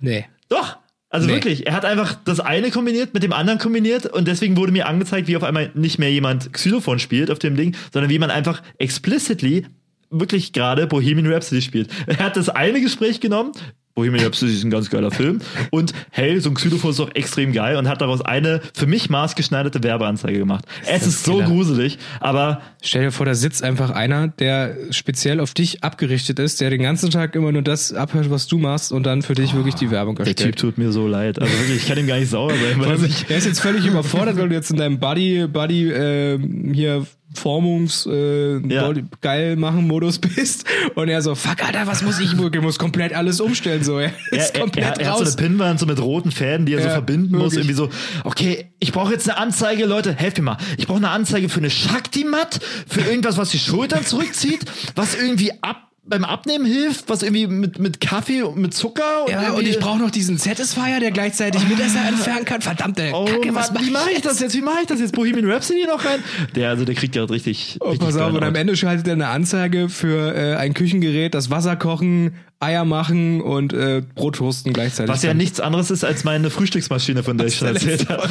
[0.00, 0.26] nee.
[0.50, 0.76] Doch.
[1.14, 1.34] Also Nee.
[1.34, 4.88] wirklich, er hat einfach das eine kombiniert mit dem anderen kombiniert und deswegen wurde mir
[4.88, 8.32] angezeigt, wie auf einmal nicht mehr jemand Xylophon spielt auf dem Ding, sondern wie man
[8.32, 9.64] einfach explicitly
[10.10, 11.88] wirklich gerade Bohemian Rhapsody spielt.
[12.08, 13.52] Er hat das eine Gespräch genommen,
[13.94, 15.40] Bohemian Rhapsody ist ein ganz geiler Film
[15.70, 19.08] und hey, so ein Xylophon ist doch extrem geil und hat daraus eine für mich
[19.08, 20.64] maßgeschneiderte Werbeanzeige gemacht.
[20.82, 21.46] Es das ist so Killer.
[21.46, 26.60] gruselig, aber Stell dir vor, da sitzt einfach einer, der speziell auf dich abgerichtet ist,
[26.60, 29.54] der den ganzen Tag immer nur das abhört, was du machst und dann für dich
[29.54, 30.58] wirklich die Werbung der Typ erstellt.
[30.58, 31.40] tut mir so leid.
[31.40, 33.86] Also wirklich, ich kann ihm gar nicht sauer sein, weil er er ist jetzt völlig
[33.86, 36.38] überfordert, weil du jetzt in deinem Buddy, Buddy äh,
[36.72, 38.92] hier Formungs äh, Ja.
[39.20, 40.64] Geil machen Modus bist
[40.94, 43.98] und er so fuck Alter, was muss ich ich muss komplett alles umstellen so.
[43.98, 45.36] Er ist er, komplett er, er hat so raus.
[45.36, 47.54] eine Pinnwand so mit roten Fäden, die er so Ja, verbinden muss.
[47.54, 47.68] wirklich.
[47.70, 50.56] Irgendwie so, okay, ich brauche jetzt eine Anzeige, Leute, helft mir mal.
[50.78, 54.60] Ich brauche eine Anzeige für eine Shakti-Mat, für irgendwas, was die Schultern zurückzieht,
[54.94, 59.30] was irgendwie ab beim Abnehmen hilft, was irgendwie mit, mit Kaffee und mit Zucker und
[59.30, 62.60] ja, und ich brauche noch diesen Satisfier, der gleichzeitig Mitesser entfernen kann.
[62.60, 64.54] Verdammte Oh, Kacke, was mach wie mache ich das jetzt?
[64.54, 65.14] Wie mache ich das jetzt?
[65.14, 66.22] Bohemian Rhapsody noch rein?
[66.54, 67.78] Der, also der kriegt ja richtig.
[67.80, 71.34] Oh, richtig pass auf, und am Ende schaltet er eine Anzeige für äh, ein Küchengerät,
[71.34, 75.12] das Wasser kochen, Eier machen und äh, Brot toasten gleichzeitig.
[75.12, 75.36] Was ja kann.
[75.36, 78.28] nichts anderes ist als meine Frühstücksmaschine, von der ich schon erzählt habe.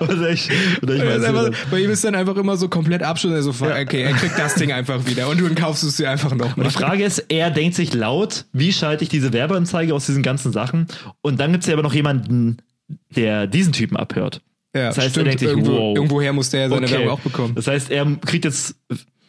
[0.00, 0.50] Oder ich,
[0.82, 3.32] oder ich mal Er einfach, bei ihm ist dann einfach immer so komplett Abschluss.
[3.32, 6.38] Also, okay, er kriegt das Ding einfach wieder und du kaufst es dir einfach Und
[6.38, 6.66] nochmal.
[6.66, 10.52] die Frage ist, er denkt sich laut, wie schalte ich diese Werbeanzeige aus diesen ganzen
[10.52, 10.86] Sachen?
[11.22, 12.58] Und dann gibt es ja aber noch jemanden,
[13.16, 14.42] der diesen Typen abhört.
[14.74, 15.26] Ja, Das heißt, er stimmt.
[15.28, 15.96] denkt sich, Irgendwo, wow.
[15.96, 16.92] Irgendwoher muss der seine Okay.
[16.94, 17.54] Werbung auch bekommen.
[17.54, 18.74] Das heißt, er kriegt jetzt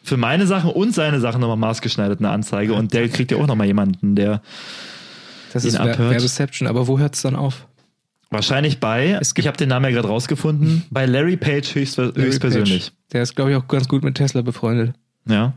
[0.04, 3.46] für meine Sachen und seine Sachen nochmal maßgeschneidert eine Anzeige und der kriegt ja auch
[3.46, 4.40] nochmal jemanden, der
[5.52, 5.98] Das ihn ist abhört.
[6.10, 6.68] Werbeception.
[6.68, 7.66] Aber wo hört es dann auf?
[8.30, 11.96] wahrscheinlich bei, Es gibt- ich habe den Namen ja gerade rausgefunden, bei Larry Page höchst,
[11.98, 12.86] höchstpersönlich.
[12.86, 12.92] Page.
[13.12, 14.94] Der ist, glaube ich, auch ganz gut mit Tesla befreundet.
[15.28, 15.52] Ja.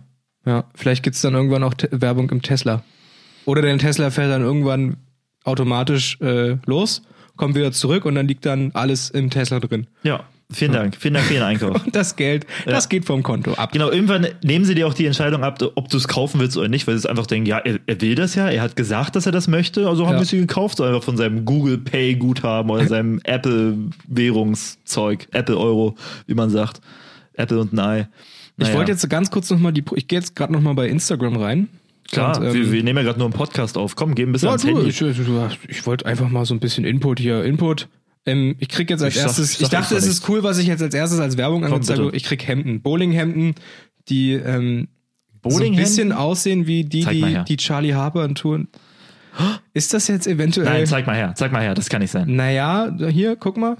[0.46, 2.84] Ja, vielleicht gibt's dann irgendwann auch Te Werbung im Tesla.
[3.46, 4.98] Oder der Tesla fährt dann irgendwann
[5.44, 7.02] automatisch äh, los,
[7.36, 9.88] kommt wieder zurück und dann liegt dann alles im Tesla drin.
[10.04, 10.96] Ja, vielen Dank.
[10.98, 11.86] Vielen Dank für Ihren Einkauf.
[11.86, 13.72] Und das Geld, das geht vom Konto ab.
[13.72, 16.68] Genau, irgendwann nehmen sie dir auch die Entscheidung ab, ob du es kaufen willst oder
[16.68, 19.26] nicht, weil sie einfach denken, ja, er, er will das ja, er hat gesagt, dass
[19.26, 20.20] er das möchte, also haben Ja.
[20.20, 23.78] wir sie gekauft, so einfach von seinem Google Pay Guthaben oder seinem Apple
[24.08, 25.96] Währungszeug, Apple Euro,
[26.28, 26.82] wie man sagt.
[27.34, 28.08] Apple und ein Ei.
[28.60, 28.78] Ich Naja.
[28.78, 31.68] wollte jetzt ganz kurz nochmal die, ich gehe jetzt gerade nochmal bei Instagram rein.
[32.10, 33.96] Klar, Und, ähm, wir, wir nehmen ja gerade nur einen Podcast auf.
[33.96, 34.88] Komm, gehen ein bisschen Ja, ans du, Handy.
[34.90, 37.44] ich, ich, ich wollte einfach mal so ein bisschen Input hier.
[37.44, 37.88] Input.
[38.28, 40.44] Ähm, ich krieg jetzt als Ich sag- erstes, ich ich, sag dachte, es ist cool,
[40.44, 42.16] was ich jetzt als erstes als Werbung angezeigt habe.
[42.16, 43.56] Ich krieg Hemden, Bowlinghemden,
[44.10, 44.90] die ähm,
[45.46, 48.68] so ein bisschen aussehen wie die, die, die Charlie Harper tun.
[49.74, 50.66] Ist das jetzt eventuell?
[50.68, 52.36] Nein, zeig mal her, zeig mal her, das kann nicht sein.
[52.36, 53.78] naja, hier, guck mal.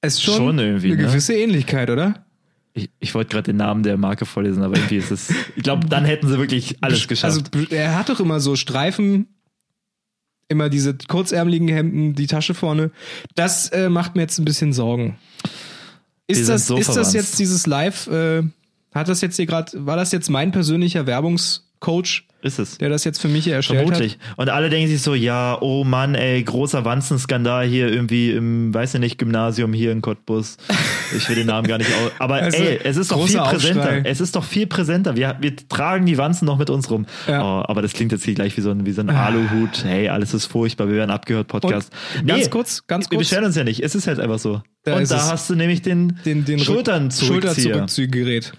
[0.00, 1.08] Es ist schon, Schon irgendwie, eine ne?
[1.08, 2.26] gewisse Ähnlichkeit, oder?
[2.74, 5.30] Ich, ich wollte gerade den Namen der Marke vorlesen, aber irgendwie ist es.
[5.56, 7.54] Ich glaube, dann hätten sie wirklich alles geschafft.
[7.54, 9.26] Also er hat doch immer so Streifen,
[10.48, 12.90] immer diese kurzärmeligen Hemden, die Tasche vorne.
[13.34, 15.18] Das äh, macht mir jetzt ein bisschen Sorgen.
[16.28, 18.08] Ist das, so ist das jetzt dieses Live?
[18.08, 18.42] Äh,
[18.92, 19.86] hat das jetzt hier gerade?
[19.86, 22.78] War das jetzt mein persönlicher Werbungscoach, ist es.
[22.78, 24.18] der das jetzt für mich hier erstellt Vermutlich.
[24.36, 28.94] Und alle denken sich so, ja, oh Mann, ey, großer Wanzenskandal hier irgendwie im, weiß
[28.94, 30.56] ich nicht, Gymnasium hier in Cottbus.
[31.16, 32.12] Ich will den Namen gar nicht aus.
[32.18, 33.80] Aber Also, ey, es ist doch viel präsenter.
[33.82, 34.02] Aufschrei.
[34.04, 35.16] Es ist doch viel präsenter.
[35.16, 37.06] Wir, wir tragen die Wanzen noch mit uns rum.
[37.26, 37.42] Ja.
[37.42, 39.84] Oh, aber das klingt jetzt hier gleich wie so ein, wie so ein Aluhut.
[39.84, 41.92] Hey, alles ist furchtbar, wir werden abgehört, Podcast.
[42.20, 43.28] Und ganz kurz, ganz Wir kurz.
[43.28, 43.82] beschweren uns ja nicht.
[43.82, 44.62] Es ist halt einfach so.
[44.84, 48.52] Da Und da hast du nämlich den, Den, den Schultern Schulterzurückziehgerät.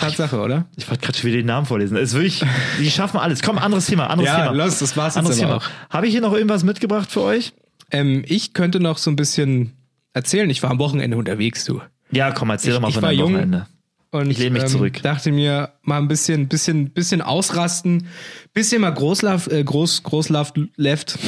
[0.00, 0.66] Tatsache, oder?
[0.76, 1.96] Ich wollte gerade schon wieder den Namen vorlesen.
[1.96, 2.42] Es wirklich,
[2.80, 3.42] die schaffen alles.
[3.42, 4.64] Komm, anderes Thema, anderes Ja, Thema.
[4.64, 5.56] los, das war's jetzt anderes aber Thema.
[5.58, 5.90] auch.
[5.94, 7.52] Habe ich hier noch irgendwas mitgebracht für euch?
[7.90, 9.72] Ähm, ich könnte noch so ein bisschen
[10.12, 10.48] erzählen.
[10.50, 11.80] Ich war am Wochenende unterwegs, du.
[12.10, 13.32] Ja, komm, erzähl Ich- doch mal ich von war deinem jung.
[13.34, 13.66] Wochenende.
[14.10, 15.02] Und Ich lehne mich ähm, zurück.
[15.02, 18.06] dachte mir mal ein bisschen, bisschen, bisschen ausrasten,
[18.52, 21.18] bisschen mal Großlauf, äh, Groß, Großlauf left.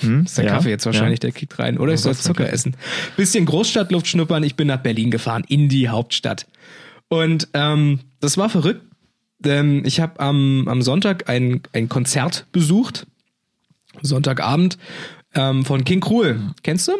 [0.00, 0.24] Hm?
[0.24, 1.28] Ist der Ja, Kaffee jetzt wahrscheinlich, ja.
[1.28, 1.76] der kickt rein.
[1.78, 2.76] Oder ich soll Zucker essen.
[3.18, 4.42] Bisschen Großstadtluft schnuppern.
[4.42, 6.46] Ich bin nach Berlin gefahren, in die Hauptstadt.
[7.14, 8.82] Und ähm, das war verrückt.
[9.44, 13.06] Ähm, ich habe am, am Sonntag ein, ein Konzert besucht.
[14.02, 14.78] Sonntagabend
[15.34, 16.40] ähm, von King Cruel.
[16.62, 16.92] Kennst du?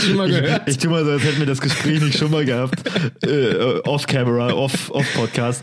[0.00, 0.68] Schon mal gehört?
[0.68, 2.80] Ich tue mal so, als hätten wir das Gespräch nicht schon mal gehabt.
[3.26, 5.62] äh, off-Camera, off- off-Podcast.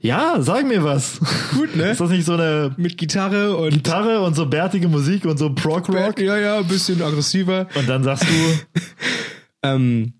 [0.00, 1.20] ja, sag mir was.
[1.54, 1.90] Gut, ne?
[1.92, 5.54] Ist das nicht so eine Mit Gitarre und Gitarre und so bärtige Musik und so
[5.54, 6.20] Prog-Rock?
[6.20, 7.66] Ja, ja, ein bisschen aggressiver.
[7.76, 8.80] Und dann sagst du,
[9.62, 10.14] Ähm,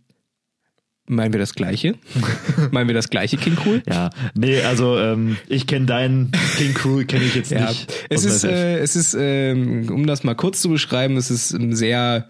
[1.11, 1.95] meinen wir das gleiche?
[2.71, 3.83] meinen wir das gleiche, King Cool?
[3.89, 7.93] ja, nee, also ähm, ich kenne deinen King Crew, kenne ich jetzt Ja, nicht.
[8.09, 11.75] es ist, äh, es ist, ähm, um das mal kurz zu beschreiben, es ist ein
[11.75, 12.29] sehr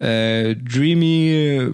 [0.00, 1.70] äh, dreamy,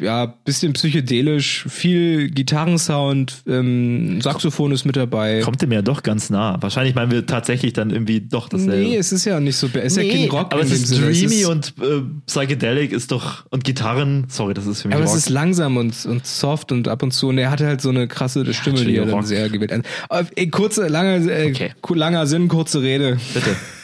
[0.00, 5.40] ja, bisschen psychedelisch, viel Gitarrensound, ähm, Saxophon ist mit dabei.
[5.40, 6.56] Kommt dem ja doch ganz nah.
[6.60, 8.76] Wahrscheinlich meinen wir tatsächlich dann irgendwie doch dasselbe.
[8.76, 10.52] Nee, es ist ja nicht so, es ist ja kein Rock.
[10.52, 11.06] aber es ist Sinne.
[11.06, 14.96] dreamy es ist, und äh, psychedelic ist doch und Gitarren, sorry, das ist für mich
[14.96, 15.14] aber Rock.
[15.14, 17.28] es ist langsam und, und soft und ab und zu.
[17.28, 19.26] Und er hatte halt so eine krasse Stimme, die er dann Rock.
[19.26, 20.26] sehr gewählt hat.
[20.34, 21.70] Ey, kurze, lange, äh, Okay.
[21.94, 23.18] langer Sinn, kurze Rede.
[23.34, 23.50] Bitte.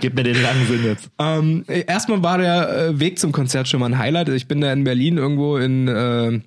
[0.00, 1.10] Gib mir den langen Sinn jetzt.
[1.18, 4.28] Ähm, erstmal war der äh, Weg zum Konzert schon mal ein Highlight.
[4.28, 6.40] Ich bin da in Berlin irgendwo in äh,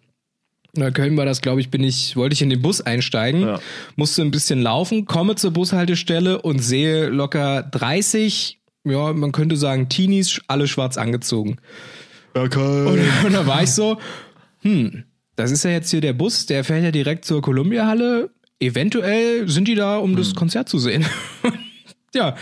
[0.78, 3.60] na, Köln war das, glaube ich, bin ich, wollte ich in den Bus einsteigen, Ja.
[3.96, 9.90] musste ein bisschen laufen, komme zur Bushaltestelle und sehe locker 30, ja, man könnte sagen,
[9.90, 11.58] Teenies, alle schwarz angezogen.
[12.36, 12.86] Okay.
[12.86, 13.98] Und, und da war ich so,
[14.62, 15.04] hm,
[15.36, 18.30] das ist ja jetzt hier der Bus, der fährt ja direkt zur Columbia-Halle.
[18.60, 21.06] Eventuell sind die da, um das Konzert zu sehen.
[22.16, 22.36] ja,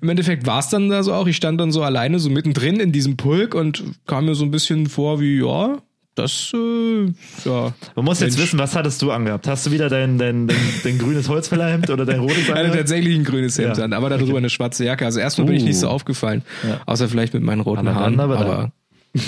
[0.00, 1.26] im Endeffekt war es dann da so auch.
[1.26, 4.50] Ich stand dann so alleine, so mittendrin in diesem Pulk und kam mir so ein
[4.50, 5.78] bisschen vor wie, ja,
[6.14, 7.04] das, äh,
[7.46, 7.72] ja.
[7.96, 8.42] Man muss jetzt Mensch.
[8.48, 9.46] wissen, was hattest du angehabt?
[9.48, 13.16] Hast du wieder dein, dein, dein, dein grünes Holzfällerhemd oder dein rotes Ich hatte tatsächlich
[13.16, 13.84] ein grünes Hemd Ja.
[13.84, 15.06] an, aber darüber eine schwarze Jacke.
[15.06, 15.66] Also erstmal bin ich Uh.
[15.66, 16.42] nicht so aufgefallen.
[16.68, 16.80] Ja.
[16.84, 18.20] Außer vielleicht mit meinen roten Haaren.
[18.20, 18.72] aber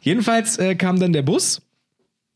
[0.00, 1.60] Jedenfalls äh, kam dann der Bus.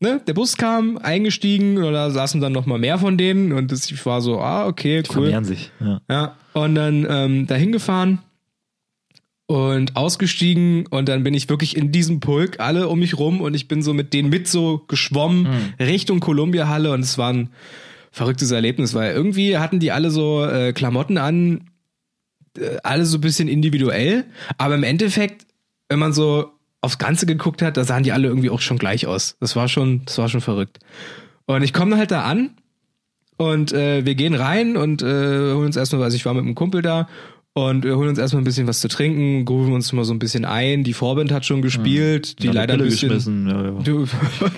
[0.03, 0.19] Ne?
[0.25, 3.89] Der Bus kam, eingestiegen, und da saßen dann noch mal mehr von denen und das,
[3.91, 5.25] ich war so, ah, okay, cool.
[5.25, 5.71] Vermehren sich.
[5.79, 6.01] Ja.
[6.09, 8.17] Ja, und dann ähm, dahin gefahren
[9.45, 13.53] und ausgestiegen und dann bin ich wirklich in diesem Pulk, alle um mich rum und
[13.53, 15.73] ich bin so mit denen mit so geschwommen Mhm.
[15.85, 17.49] Richtung Columbia-Halle und es war ein
[18.11, 21.65] verrücktes Erlebnis, weil irgendwie hatten die alle so äh, Klamotten an,
[22.57, 24.25] äh, alle so ein bisschen individuell,
[24.57, 25.45] aber im Endeffekt,
[25.89, 26.49] wenn man so
[26.81, 29.37] aufs Ganze geguckt hat, da sahen die alle irgendwie auch schon gleich aus.
[29.39, 30.79] Das war schon, das war schon verrückt.
[31.45, 32.51] Und ich komme halt da an
[33.37, 35.05] und äh, wir gehen rein und äh,
[35.53, 37.07] holen uns erstmal, also ich war mit einem Kumpel da
[37.53, 40.19] und wir holen uns erstmal ein bisschen was zu trinken, grooven uns mal so ein
[40.19, 40.83] bisschen ein.
[40.83, 43.09] Die Vorband hat schon gespielt, die Ja, leider ein Pille bisschen.
[43.09, 43.47] geschmissen.
[43.49, 43.71] Ja, ja.
[43.83, 44.07] Du,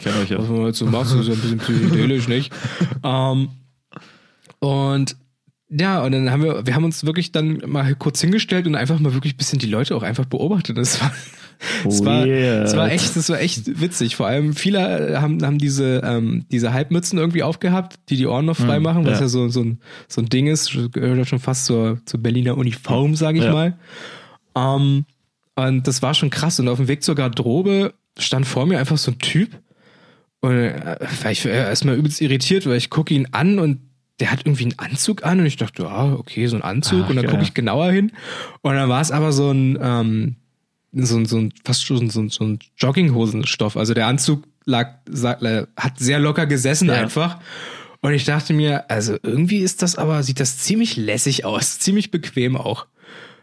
[0.04, 0.38] Kenn euch ja.
[0.40, 2.54] was man so macht, ist ja ein bisschen psychedelisch, nicht?
[3.04, 3.50] Ähm,
[4.60, 5.16] und
[5.70, 9.00] ja, und dann haben wir, wir haben uns wirklich dann mal kurz hingestellt und einfach
[9.00, 10.78] mal wirklich ein bisschen die Leute auch einfach beobachtet.
[10.78, 11.12] Das war,
[11.84, 14.16] das war, das war echt, das war echt witzig.
[14.16, 18.58] Vor allem viele haben, haben diese, ähm, diese Halbmützen irgendwie aufgehabt, die die Ohren noch
[18.58, 19.22] frei machen, was ja.
[19.26, 22.58] ja, so, so, ein, so ein Ding ist, gehört ja schon fast zur, zur Berliner
[22.58, 23.52] Uniform, sage ich Ja.
[23.54, 23.78] mal.
[24.56, 25.06] Ähm,
[25.56, 26.60] und das war schon krass.
[26.60, 29.50] Und auf dem Weg zur Garderobe stand vor mir einfach so ein Typ.
[30.42, 33.80] Und äh, war ich erstmal übelst irritiert, weil ich gucke ihn an und
[34.20, 37.04] der hat irgendwie einen Anzug an und ich dachte, ja, okay, so ein Anzug.
[37.06, 38.12] Ach, und dann gucke ich genauer hin
[38.62, 40.36] und dann war es aber so ein, ähm,
[40.94, 43.78] so ein, so ein fast schon so ein, so ein Jogginghosenstoff.
[43.78, 44.96] Also der Anzug lag,
[45.76, 46.96] hat sehr locker gesessen Ja.
[46.96, 47.38] einfach.
[48.02, 52.12] Und ich dachte mir, also irgendwie ist das aber, sieht das ziemlich lässig aus, ziemlich
[52.12, 52.86] bequem auch.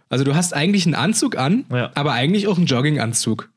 [0.09, 1.91] Also du hast eigentlich einen Anzug an, Ja.
[1.95, 3.49] aber eigentlich auch einen Jogginganzug.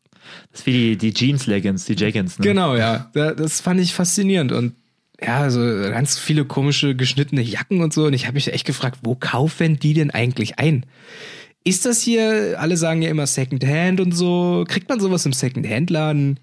[0.51, 2.39] Das ist wie die, die Jeans-Leggings, die Jaggins.
[2.39, 2.43] Ne?
[2.45, 3.09] Genau, ja.
[3.13, 4.73] Da- Das fand ich faszinierend und
[5.21, 8.05] ja, also ganz viele komische geschnittene Jacken und so.
[8.05, 10.85] Und ich habe mich echt gefragt, wo kaufen die denn eigentlich ein?
[11.63, 14.65] Ist das hier, alle sagen ja immer Secondhand und so.
[14.67, 16.39] Kriegt man sowas im Secondhand-Laden?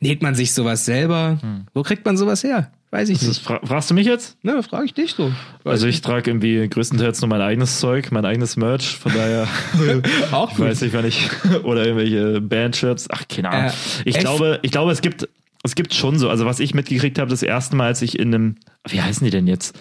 [0.00, 1.38] Näht man sich sowas selber?
[1.74, 2.70] Wo kriegt man sowas her?
[2.90, 3.42] Weiß ich Das nicht.
[3.42, 4.36] fra fragst du mich jetzt?
[4.44, 5.32] Ne, frage ich dich so.
[5.64, 9.48] Also ich trage irgendwie größtenteils nur mein eigenes Zeug, mein eigenes Merch, von daher
[10.32, 10.66] auch ich gut.
[10.66, 11.28] weiß nicht, wann ich
[11.64, 13.70] oder irgendwelche Bandshirts, ach keine Ahnung.
[13.70, 15.28] Äh, ich glaube, ich glaube, es gibt
[15.64, 18.32] es gibt schon so, also was ich mitgekriegt habe, das erste Mal, als ich in
[18.32, 18.54] einem,
[18.88, 19.76] wie heißen die denn jetzt?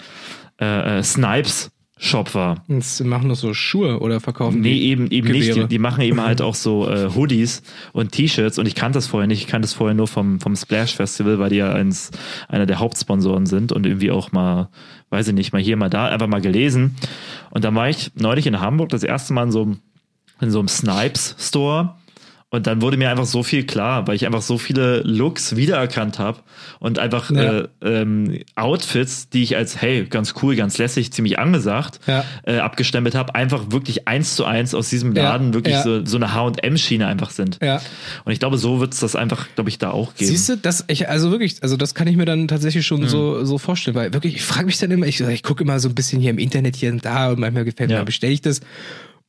[0.60, 2.64] Äh, äh, Snipes Shop war.
[2.68, 5.56] Jetzt machen das so Schuhe oder verkaufen Nee, eben, eben nicht.
[5.56, 9.08] Die, die machen eben halt auch so äh, Hoodies und T-Shirts und ich kannte das
[9.08, 9.40] vorher nicht.
[9.40, 12.12] Ich kannte das vorher nur vom, vom Splash Festival, weil die ja eins,
[12.50, 14.70] einer der Hauptsponsoren sind und irgendwie auch mal,
[15.10, 16.96] weiß ich nicht, mal hier, mal da, einfach mal gelesen.
[17.50, 19.80] Und dann war ich neulich in Hamburg das erste Mal in so einem,
[20.42, 21.96] in so einem Snipes Store.
[22.52, 26.20] Und dann wurde mir einfach so viel klar, weil ich einfach so viele Looks wiedererkannt
[26.20, 26.40] habe
[26.80, 27.62] und einfach Ja.
[27.62, 32.24] äh, ähm, Outfits, die ich als, hey, ganz cool, ganz lässig, ziemlich angesagt, Ja.
[32.44, 35.84] äh, abgestempelt habe, einfach wirklich eins zu eins aus diesem Ja, Laden wirklich ja.
[35.84, 37.58] so, so eine H&M-Schiene einfach sind.
[37.62, 37.82] Ja.
[38.24, 40.30] Und ich glaube, so wird es das einfach, glaube ich, da auch geben.
[40.32, 43.44] Siehst du, das ich also wirklich, also das kann ich mir dann tatsächlich schon so
[43.44, 45.96] so vorstellen, weil wirklich, ich frage mich dann immer, ich, ich gucke immer so ein
[45.96, 48.62] bisschen hier im Internet hier und da und manchmal gefällt mir, bestelle ich das.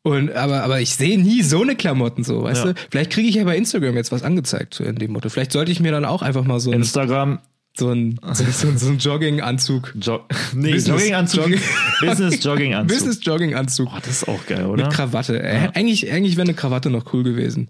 [0.07, 2.72] Und aber aber ich sehe nie so eine Klamotten so, weißt Ja.
[2.74, 2.80] du?
[2.90, 5.28] Vielleicht kriege ich ja bei Instagram jetzt was angezeigt so in dem Motto.
[5.30, 7.40] Vielleicht sollte ich mir dann auch einfach mal so ein Instagram,
[7.76, 10.20] so ein so, so, so ein Jogginganzug jo
[10.54, 11.46] nee, Business- Jogginganzug.
[11.46, 11.61] Jogging-
[12.00, 12.96] Business Jogginganzug.
[12.96, 14.84] Business Jogginganzug Boah, das ist auch geil, oder?
[14.84, 15.42] mit Krawatte.
[15.42, 17.66] Äh, Eigentlich eigentlich wäre eine Krawatte noch cool gewesen.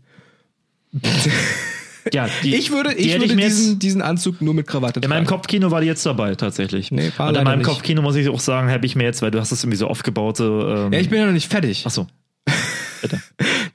[2.13, 5.09] ja, die, Ich würde die ich würde jetzt- diesen diesen Anzug nur mit Krawatte In
[5.09, 5.39] meinem tragen.
[5.39, 6.91] Kopfkino war die jetzt dabei, tatsächlich.
[6.93, 7.69] Nee, war Und in meinem nicht.
[7.69, 9.89] Kopfkino muss ich auch sagen, habe ich mir jetzt, weil du hast das irgendwie so
[9.89, 10.45] aufgebaute.
[10.87, 11.85] Ähm, Ja, ich bin ja noch nicht fertig.
[11.87, 12.07] ach so.
[13.03, 13.21] Bitte.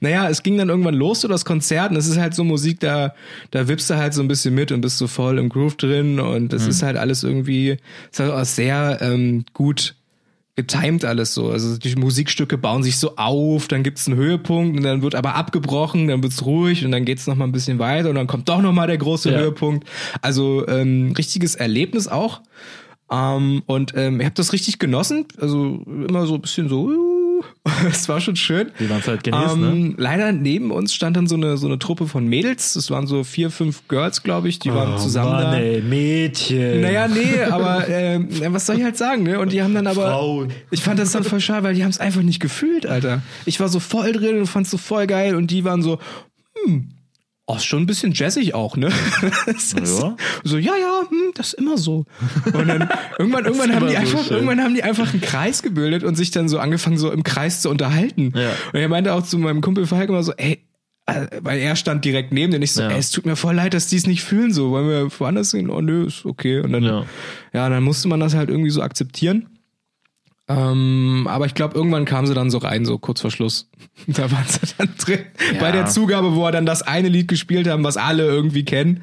[0.00, 2.80] Naja, es ging dann irgendwann los, so das Konzert, und es ist halt so Musik,
[2.80, 3.14] da,
[3.50, 6.18] da wippst du halt so ein bisschen mit und bist so voll im Groove drin
[6.20, 7.76] und das ist halt alles irgendwie,
[8.10, 9.94] ist halt auch sehr ähm, gut
[10.54, 11.50] getimed alles so.
[11.50, 15.34] Also die Musikstücke bauen sich so auf, dann gibt's einen Höhepunkt und dann wird aber
[15.34, 18.48] abgebrochen, dann wird's ruhig und dann geht's noch mal ein bisschen weiter und dann kommt
[18.48, 19.38] doch noch mal der große Ja.
[19.38, 19.88] Höhepunkt.
[20.20, 22.42] Also ähm, richtiges Erlebnis auch.
[23.10, 25.24] Ähm, und ähm, ich habe das richtig genossen.
[25.40, 26.90] Also immer so ein bisschen so,
[27.88, 28.72] es war schon schön.
[28.78, 29.68] Wie man es halt genießt, ne?
[29.68, 32.74] Ähm, Leider neben uns stand dann so eine, so eine Truppe von Mädels.
[32.74, 35.58] Das waren so vier, fünf Girls, glaube ich, die waren zusammen Oh Mann, da.
[35.58, 36.80] ey, Mädchen.
[36.80, 39.38] Naja, nee, aber ähm, was soll ich halt sagen, ne?
[39.38, 40.10] Und die haben dann aber.
[40.10, 40.52] Frauen.
[40.70, 43.22] Ich fand das dann voll schade, weil die haben es einfach nicht gefühlt, Alter.
[43.46, 46.00] Ich war so voll drin und fand's so voll geil und die waren so,
[46.64, 46.88] hm,
[47.46, 48.90] oh, ist schon ein bisschen jazzig auch, ne?
[49.46, 50.16] Ist Ja.
[50.44, 52.04] So, ja, ja, hm, das ist immer so.
[52.52, 52.88] Und dann
[53.18, 54.32] irgendwann, irgendwann haben die so einfach, schön.
[54.36, 57.60] irgendwann haben die einfach einen Kreis gebildet und sich dann so angefangen, so im Kreis
[57.60, 58.32] zu unterhalten.
[58.36, 58.50] Ja.
[58.72, 60.64] Und er meinte auch zu meinem Kumpel Falk immer so, ey,
[61.06, 62.90] äh, weil er stand direkt neben und ich so, Ja.
[62.90, 65.50] ey, es tut mir voll leid, dass die es nicht fühlen, so, wollen wir woanders
[65.52, 65.68] gehen?
[65.68, 66.60] Oh nö, ist okay.
[66.60, 67.04] Und dann, Ja.
[67.52, 69.48] ja, dann musste man das halt irgendwie so akzeptieren.
[70.56, 73.68] Ähm, aber ich glaube, irgendwann kam sie dann so rein, so kurz vor Schluss.
[74.06, 75.20] Da waren sie dann drin.
[75.54, 75.60] Ja.
[75.60, 79.02] Bei der Zugabe, wo er dann das eine Lied gespielt haben, was alle irgendwie kennen.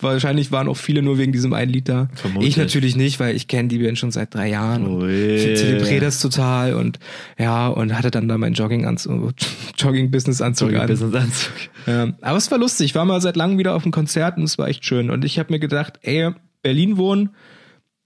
[0.00, 2.08] Wahrscheinlich waren auch viele nur wegen diesem einen Lied da.
[2.14, 2.50] Vermutlich.
[2.50, 4.86] Ich natürlich nicht, weil ich kenne die Band schon seit drei Jahren.
[4.86, 5.12] und Ui.
[5.12, 6.98] Ich zelebriere das total und
[7.38, 9.32] ja, und hatte dann da mein Jogging-Anzug,
[9.78, 10.88] Jogging-Business-Anzug Sorry, an.
[10.88, 11.52] Business-Anzug.
[11.86, 12.86] Ja, aber es war lustig.
[12.86, 15.10] Ich war mal seit langem wieder auf einem Konzert und es war echt schön.
[15.10, 16.30] Und ich habe mir gedacht, ey,
[16.62, 17.30] Berlin wohnen,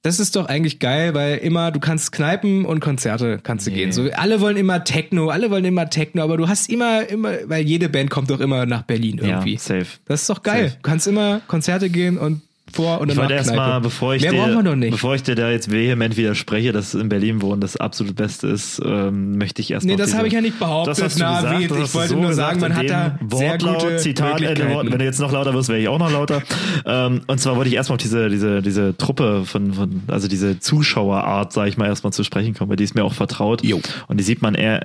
[0.03, 3.77] das ist doch eigentlich geil, weil immer, du kannst Kneipen und Konzerte kannst du Nee.
[3.79, 3.93] gehen.
[3.93, 7.65] So, alle wollen immer Techno, alle wollen immer Techno, aber du hast immer, immer, weil
[7.65, 9.55] jede Band kommt doch immer nach Berlin irgendwie.
[9.55, 9.87] Ja, safe.
[10.07, 10.65] Das ist doch geil.
[10.69, 10.77] Safe.
[10.77, 12.43] Du kannst immer Konzerte gehen und
[12.79, 14.93] vor und Ich danach wollte erst mal, bevor ich Mehr dir, braucht man doch nicht.
[14.93, 18.81] bevor ich dir da jetzt vehement widerspreche, dass in Berlin wohnen das absolut Beste ist,
[18.85, 20.93] ähm, möchte ich erst Nee, das habe ich ja nicht behauptet.
[20.93, 22.91] Das hast du Na, gesagt, wie, das ich wollte so nur gesagt, sagen, man hat
[22.91, 24.41] da sehr Wortlaut, gute Zitat.
[24.41, 24.91] Wort.
[24.91, 26.43] Wenn du jetzt noch lauter wirst, wäre ich auch noch lauter.
[26.87, 30.59] ähm, und zwar wollte ich erstmal auf diese, diese, diese Truppe von, von, also diese
[30.61, 33.65] Zuschauerart, sage ich mal, erstmal zu sprechen kommen, weil die ist mir auch vertraut.
[33.65, 33.81] Jo.
[34.07, 34.83] Und die sieht man eher,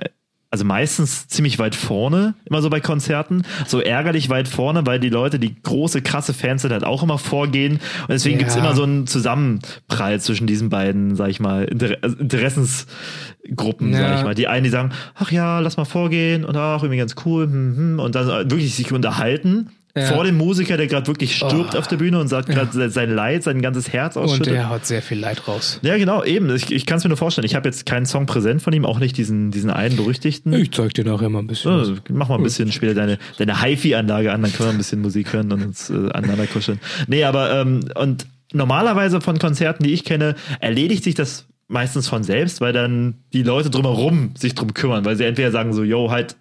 [0.54, 5.08] also meistens ziemlich weit vorne, immer so bei Konzerten, so ärgerlich weit vorne, weil die
[5.08, 7.72] Leute, die große, krasse Fans sind, halt auch immer vorgehen.
[8.02, 8.38] Und deswegen Ja.
[8.38, 13.98] gibt's immer so einen Zusammenprall zwischen diesen beiden, sag ich mal, Inter also Interessensgruppen, Ja.
[13.98, 14.34] sag ich mal.
[14.36, 17.76] Die einen, die sagen, ach ja, lass mal vorgehen und ach, irgendwie ganz cool, hm,
[17.76, 19.70] hm, und dann wirklich sich unterhalten.
[19.96, 20.06] Ja.
[20.06, 21.78] Vor dem Musiker, der gerade wirklich stirbt Oh.
[21.78, 24.52] auf der Bühne und sagt gerade sein Leid, sein ganzes Herz Und ausschüttet.
[24.54, 25.78] der haut sehr viel Leid raus.
[25.82, 26.52] ja, genau, eben.
[26.54, 27.44] Ich, ich kann es mir nur vorstellen.
[27.44, 30.52] Ich habe jetzt keinen Song präsent von ihm, auch nicht diesen, diesen einen berüchtigten.
[30.54, 31.70] Ich zeig dir nachher mal ein bisschen.
[31.70, 35.00] Also, mach mal ein bisschen später deine, deine HiFi-Anlage an, dann können wir ein bisschen
[35.00, 36.80] Musik hören und uns äh, aneinander kuscheln.
[37.06, 42.24] Nee, aber ähm, und normalerweise von Konzerten, die ich kenne, erledigt sich das meistens von
[42.24, 46.10] selbst, weil dann die Leute drumherum sich drum kümmern, weil sie entweder sagen so, yo,
[46.10, 46.34] halt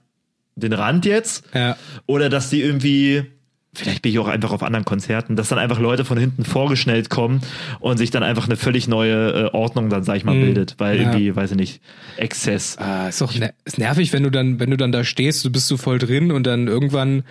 [0.56, 1.78] den Rand jetzt, Ja.
[2.08, 3.24] oder dass die irgendwie,
[3.76, 7.10] vielleicht bin ich auch einfach auf anderen Konzerten, dass dann einfach Leute von hinten vorgeschnellt
[7.10, 7.42] kommen
[7.80, 10.42] und sich dann einfach eine völlig neue äh, Ordnung dann, sag ich mal, Mhm.
[10.42, 11.02] bildet, weil Ja.
[11.04, 11.82] irgendwie, weiß ich nicht,
[12.18, 12.78] Exzess.
[12.78, 15.52] Ah, ist doch ner ist nervig, wenn du dann, wenn du dann da stehst, du
[15.52, 17.24] bist so voll drin und dann irgendwann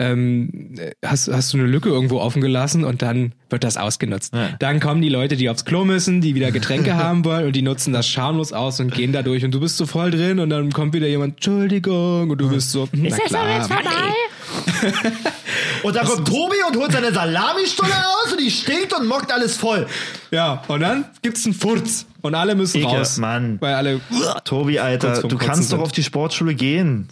[0.00, 0.74] ähm,
[1.04, 4.34] hast, hast du eine Lücke irgendwo offen gelassen und dann wird das ausgenutzt.
[4.34, 4.48] Ja.
[4.58, 7.62] Dann kommen die Leute, die aufs Klo müssen, die wieder Getränke haben wollen und die
[7.62, 10.48] nutzen das schamlos aus und gehen da durch und du bist so voll drin und
[10.48, 14.90] dann kommt wieder jemand, Entschuldigung, und du bist so, hm, na klar, Mann, ey.
[15.82, 19.56] Und dann kommt Tobi und holt seine Salamistulle aus und die stinkt und mockt alles
[19.56, 19.86] voll.
[20.30, 23.16] Ja, und dann gibt's einen Furz und alle müssen Ekel, raus.
[23.18, 23.58] Mann.
[23.60, 24.00] Weil alle,
[24.44, 27.08] Tobi, Alter, du kannst doch auf die Sportschule gehen.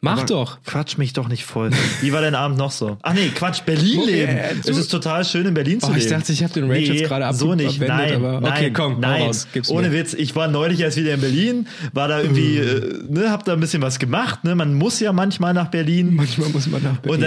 [0.00, 0.58] Mach Aber doch.
[0.64, 1.70] Quatsch mich doch nicht voll.
[2.00, 2.98] Wie war dein Abend noch so?
[3.02, 4.32] Ach nee, Quatsch, Berlin leben.
[4.36, 6.00] äh, du- es ist total schön in Berlin zu Oh, leben.
[6.00, 7.80] ich dachte, ich hab den Rage jetzt gerade ab- so nicht.
[7.80, 9.22] Nein, aber okay, nein, komm, nein.
[9.22, 9.94] raus, Ohne mir.
[9.98, 13.52] Witz, ich war neulich erst wieder in Berlin, war da irgendwie, äh, ne, hab da
[13.54, 16.14] ein bisschen was gemacht, ne, man muss ja manchmal nach Berlin.
[16.14, 17.14] Manchmal muss man nach Berlin.
[17.14, 17.20] Und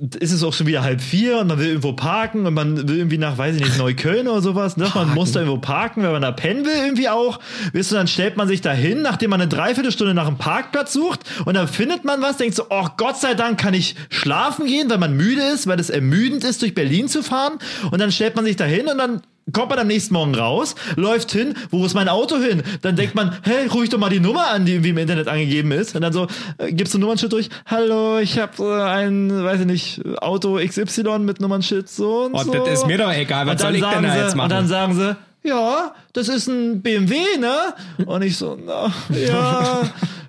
[0.00, 2.88] dann ist es auch schon wieder halb vier und man will irgendwo parken und man
[2.88, 4.76] will irgendwie nach, weiß ich nicht, Neukölln oder sowas.
[4.76, 4.90] Ne?
[4.94, 7.40] Man muss da irgendwo parken, wenn man da pennen will irgendwie auch.
[7.72, 10.92] Weißt du, dann stellt man sich da hin, nachdem man eine Dreiviertelstunde nach einem Parkplatz
[10.92, 14.66] sucht und dann findet man was, denkt so, oh Gott sei Dank kann ich schlafen
[14.66, 17.58] gehen, weil man müde ist, weil es ermüdend ist, durch Berlin zu fahren.
[17.90, 20.74] Und dann stellt man sich da hin und dann kommt man am nächsten Morgen raus,
[20.96, 22.62] läuft hin, wo ist mein Auto hin?
[22.82, 25.26] Dann denkt man, hey, ruf ich doch mal die Nummer an, die irgendwie im Internet
[25.28, 25.94] angegeben ist.
[25.94, 26.26] Und dann so,
[26.58, 31.20] äh, gibst du Nummernschild durch, hallo, ich habe äh, ein, weiß ich nicht, Auto XY
[31.20, 32.52] mit Nummernschild so und Oh, so.
[32.52, 34.44] das ist mir doch egal, was soll ich denn sagen da jetzt machen?
[34.44, 37.74] Und dann sagen sie, ja, das ist ein BMW, ne?
[38.06, 39.82] Und ich so, na, ja,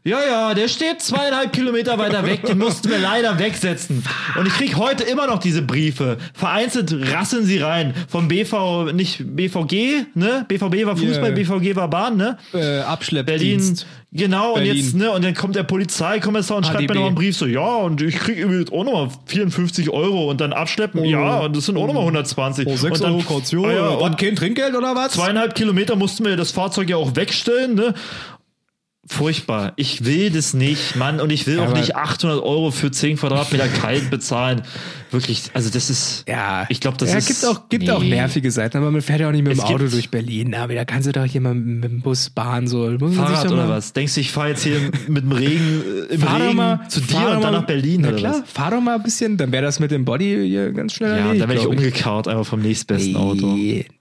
[0.03, 4.03] ja, ja, der steht zweieinhalb Kilometer weiter weg, den mussten wir leider wegsetzen.
[4.37, 6.17] Und ich krieg heute immer noch diese Briefe.
[6.33, 7.93] Vereinzelt rasseln sie rein.
[8.07, 10.45] Vom BV, nicht BVG, ne?
[10.47, 11.57] BVB war Fußball, Yeah.
[11.57, 12.37] BVG war Bahn, ne?
[12.53, 13.85] äh, Berlin, Abschleppdienst.
[14.11, 14.75] genau, und Berlin.
[14.77, 16.93] jetzt, ne, und dann kommt der Polizeikommissar und schreibt HDB.
[16.93, 20.29] mir noch einen Brief so, ja, und ich krieg irgendwie jetzt auch nochmal 54 Euro
[20.29, 22.65] und dann abschleppen, ja, und das sind auch nochmal 120.
[22.67, 23.65] Oh, 6 und dann, Euro Kaution.
[23.69, 25.11] Ah, ja, und und kein Trinkgeld oder was?
[25.13, 27.93] zweieinhalb Kilometer mussten wir das Fahrzeug ja auch wegstellen, ne?
[29.11, 29.73] Furchtbar.
[29.75, 31.19] Ich will das nicht, Mann.
[31.19, 34.61] Und ich will auch Aber- nicht 800 Euro für 10 Quadratmeter kalt bezahlen.
[35.09, 36.25] Wirklich, also das ist.
[36.27, 37.25] Ja, Ich glaube, das ja, ist.
[37.27, 38.09] gibt auch gibt auch nee.
[38.09, 40.53] nervige Seiten, aber man fährt ja auch nicht mit dem Es Auto durch Berlin.
[40.53, 42.83] Aber da kannst du doch hier mal mit dem Bus, Bahn so.
[42.99, 43.93] Fahrrad doch oder mal- was?
[43.93, 46.99] Denkst du, ich fahre jetzt hier mit dem Regen, äh, im Fahr Regen mal zu
[47.01, 48.51] dir und dann nach Berlin Na oder klar, was?
[48.51, 51.17] fahr doch mal ein bisschen, dann wäre das mit dem Body hier ganz schnell Ja,
[51.17, 53.57] erledigt, dann werde ich umgekarrt einfach vom nächstbesten Auto.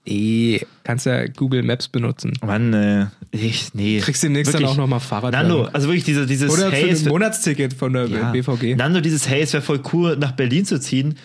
[0.09, 0.61] Nee.
[0.83, 2.33] Kannst ja Google Maps benutzen.
[2.45, 3.99] Mann, äh, ich, nee.
[3.99, 5.33] Kriegst demnächst dann auch noch mal Fahrrad.
[5.33, 8.31] Nando, also wirklich diese, dieses Oder Hey, für ein Monatsticket von der Ja.
[8.31, 8.75] BVG.
[8.75, 11.15] Nando, dieses Hey, es wäre voll cool, nach Berlin zu ziehen.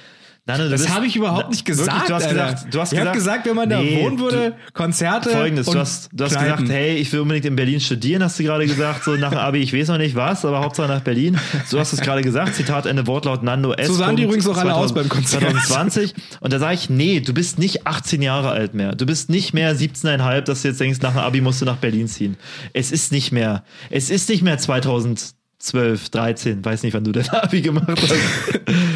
[0.46, 2.10] Nando, du Das habe ich überhaupt nicht Wirklich, gesagt.
[2.10, 2.34] du hast Alter.
[2.52, 5.30] gesagt, du hast ich gesagt, habe gesagt, wenn man da Nee, wohnen würde, Konzerte.
[5.30, 6.64] Folgendes, du hast, du hast Kneipen.
[6.66, 9.38] gesagt, hey, ich will unbedingt in Berlin studieren, hast du gerade gesagt, so nach dem
[9.38, 11.38] Abi, ich weiß noch nicht was, aber Hauptsache nach Berlin.
[11.66, 13.86] So hast du es gerade gesagt, Zitat Ende Wortlaut Nando S.
[13.86, 15.40] So sahen die übrigens auch alle 2000 aus beim Konzert.
[15.44, 16.14] 2020.
[16.40, 18.94] Und da sage ich, nee, du bist nicht 18 Jahre alt mehr.
[18.94, 21.76] Du bist nicht mehr 17,5, dass du jetzt denkst, nach dem Abi musst du nach
[21.76, 22.36] Berlin ziehen.
[22.74, 25.36] Es ist nicht mehr, es ist nicht mehr 2020.
[25.64, 28.14] 12, 13, weiß nicht, wann du dein Abi gemacht hast.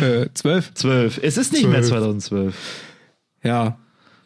[0.00, 0.74] Äh, 12?
[0.74, 1.20] 12.
[1.24, 1.88] Es ist nicht mehr 12.
[1.88, 2.54] 2012.
[3.42, 3.78] Ja.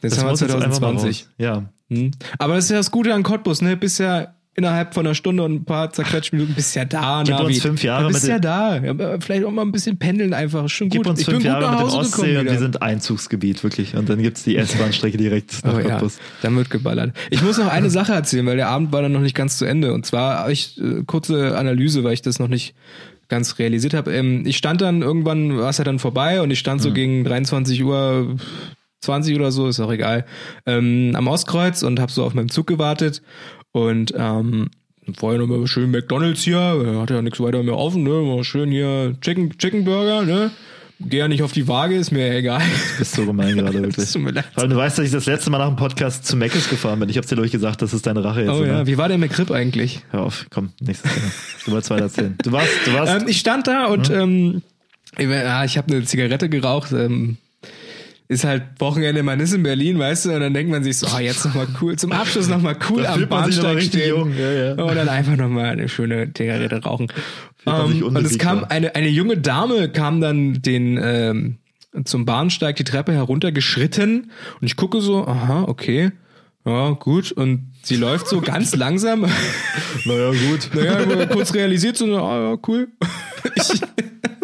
[0.03, 1.23] Jetzt haben wir muss jetzt einfach mal 2020.
[1.23, 1.31] raus.
[1.39, 1.65] Ja.
[1.89, 2.11] Hm.
[2.39, 3.77] Aber das ist ja das Gute an Cottbus, ne?
[3.77, 7.23] Bist ja innerhalb von einer Stunde und ein paar zerquetschten Minuten bist ja da.
[7.25, 7.47] Gib Navi.
[7.55, 8.43] uns fünf Jahre Du bist mit ja den-
[8.99, 9.05] da.
[9.13, 10.69] Ja, vielleicht auch mal ein bisschen pendeln einfach.
[10.69, 11.07] Schon Gib gut.
[11.11, 13.97] uns ich bin fünf Jahre mit dem Ostsee und wir sind Einzugsgebiet, wirklich.
[13.97, 16.19] Und dann gibt's die S-Bahn-Strecke direkt nach Oh ja, Cottbus.
[16.43, 17.15] dann wird geballert.
[17.31, 19.65] Ich muss noch eine Sache erzählen, weil der Abend war dann noch nicht ganz zu
[19.65, 19.95] Ende.
[19.95, 22.75] Und zwar habe ich äh, kurze Analyse, weil ich das noch nicht
[23.29, 24.13] ganz realisiert habe.
[24.15, 26.95] Ähm, ich stand dann irgendwann, war es ja dann vorbei und ich stand so Mhm.
[26.95, 28.37] gegen 23 Uhr
[29.01, 30.27] 20 oder so, ist auch egal,
[30.67, 33.23] ähm, am Ostkreuz und habe so auf meinen Zug gewartet
[33.73, 34.69] und ähm,
[35.17, 38.71] vorher nochmal schön McDonalds hier, äh, hat ja nichts weiter mehr offen, ne, mal schön
[38.71, 40.51] hier Chicken, Chicken Burger, ne,
[41.01, 42.61] geh ja nicht auf die Waage, ist mir egal.
[42.61, 43.97] Du bist so gemein gerade, wirklich.
[43.97, 44.45] Das tut mir leid.
[44.55, 47.09] Allem, du weißt, dass ich das letzte Mal nach dem Podcast zu Meckes gefahren bin.
[47.09, 48.51] Ich hab's dir durch gesagt, das ist deine Rache jetzt.
[48.51, 48.67] Oh oder?
[48.67, 50.03] ja, wie war der McRib eigentlich?
[50.11, 51.27] Hör auf, komm, nächstes Thema.
[51.65, 52.39] Du wolltest weiter erzählen.
[52.43, 54.63] Du warst, du warst, Ähm, ich stand da und ähm,
[55.19, 56.93] ich, ja, ich habe eine Zigarette geraucht.
[56.93, 57.37] Ähm,
[58.29, 61.07] ist halt Wochenende, man ist in Berlin, weißt du, und dann denkt man sich so,
[61.15, 64.09] oh, jetzt nochmal cool, zum Abschluss nochmal cool am Bahnsteig stehen.
[64.09, 64.73] jung, ja, ja.
[64.73, 67.09] Und dann einfach nochmal eine schöne Zigarette rauchen.
[67.59, 71.59] sich Ähm, und es kam eine, eine junge Dame kam dann den ähm,
[72.05, 76.13] zum Bahnsteig die Treppe herunter geschritten und ich gucke so, aha, okay.
[76.65, 77.33] Ja, gut.
[77.33, 79.23] Und sie läuft so ganz langsam.
[80.05, 80.71] naja, gut.
[80.75, 82.89] Naja, kurz realisiert so, ah, ja, cool.
[83.55, 83.81] Ich,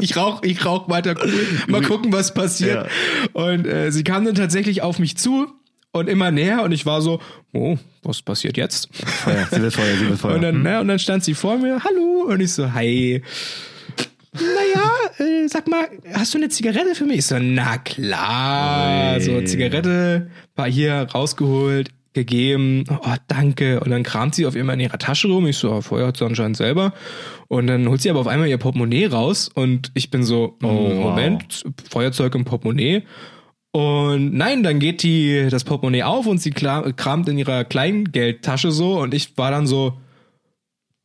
[0.01, 1.47] ich rauch, ich rauch weiter cool.
[1.69, 2.89] Mal gucken, was passiert.
[3.33, 5.47] Und äh, sie kam dann tatsächlich auf mich zu
[5.93, 7.21] und immer näher und ich war so,
[7.53, 8.89] oh, was passiert jetzt?
[8.95, 10.35] Feuer, sie will Feuer, sie will Feuer.
[10.35, 13.23] Und dann, ne, und dann stand sie vor mir, hallo, und ich so, hi.
[14.35, 17.19] Naja, äh, sag mal, hast du eine Zigarette für mich?
[17.19, 19.17] Ich so, na klar.
[19.17, 19.21] Ui.
[19.23, 22.85] So, Zigarette war hier rausgeholt, gegeben.
[22.91, 23.81] Oh, danke.
[23.81, 25.47] Und dann kramt sie auf einmal in ihrer Tasche rum.
[25.47, 26.93] Ich so, oh, vorher hat sie anscheinend selber.
[27.49, 30.69] Und dann holt sie aber auf einmal ihr Portemonnaie raus und ich bin so, oh,
[30.69, 31.05] wow.
[31.05, 33.03] Moment, Feuerzeug im Portemonnaie.
[33.73, 38.99] Und nein, dann geht die das Portemonnaie auf und sie kramt in ihrer Kleingeldtasche so
[39.01, 39.95] und ich war dann so,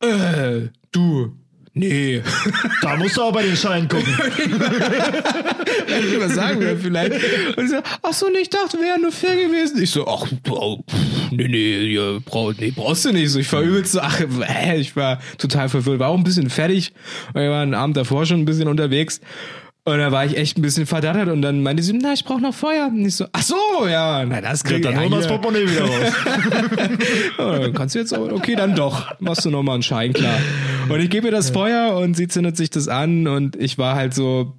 [0.00, 1.32] äh, du,
[1.74, 2.22] nee.
[2.82, 4.06] Da musst du auch bei den Scheinen gucken.
[6.18, 7.12] Was sagen wir vielleicht?
[7.56, 9.82] Und ich so, ach so, nee, ich dachte, wäre nur fair gewesen.
[9.82, 13.30] Ich so, ach, oh, pff, nee, nee, brauch, nee, brauchst du nicht.
[13.30, 14.20] So, ich war übelst so, ach,
[14.76, 16.92] ich war total verwirrt, war auch ein bisschen fertig.
[17.34, 19.20] Und wir waren Abend davor schon ein bisschen unterwegs.
[19.86, 22.40] Und da war ich echt ein bisschen verdattert und dann meinte sie, na, ich brauche
[22.40, 22.86] noch Feuer.
[22.86, 23.54] Und ich so, ach so,
[23.86, 25.26] ja, na, das Ja, kriegt dann ja, holen wir das.
[25.26, 26.12] Portemonnaie wieder raus.
[27.38, 29.12] Ja, dann kannst du jetzt okay, dann doch.
[29.20, 30.38] Machst du nochmal einen Schein klar.
[30.88, 33.94] Und ich gebe ihr das Feuer und sie zündet sich das an und ich war
[33.96, 34.54] halt so,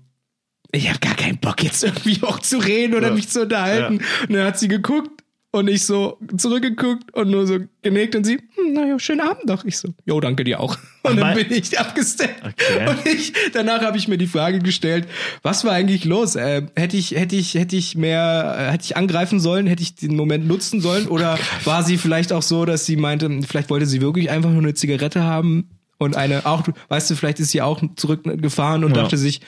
[0.71, 3.13] ich habe gar keinen Bock jetzt irgendwie auch zu reden oder Ja.
[3.13, 3.99] mich zu unterhalten.
[4.28, 5.09] Und dann hat sie geguckt
[5.51, 9.63] und ich so zurückgeguckt und nur so genickt und sie, hm, naja, schönen Abend noch.
[9.63, 10.78] Ich so, jo, danke dir auch.
[11.03, 12.43] Und dann bin ich abgesteppt.
[12.45, 12.89] Okay.
[12.89, 15.07] Und ich, danach habe ich mir die Frage gestellt,
[15.43, 16.36] was war eigentlich los?
[16.36, 19.95] Äh, hätte ich, hätte ich, hätte ich mehr, äh, hätte ich angreifen sollen, hätte ich
[19.95, 21.07] den Moment nutzen sollen?
[21.07, 24.61] Oder war sie vielleicht auch so, dass sie meinte, vielleicht wollte sie wirklich einfach nur
[24.61, 25.69] eine Zigarette haben?
[25.97, 29.03] Und eine, auch, du- weißt du, vielleicht ist sie auch zurückgefahren und Ja.
[29.03, 29.41] dachte sich,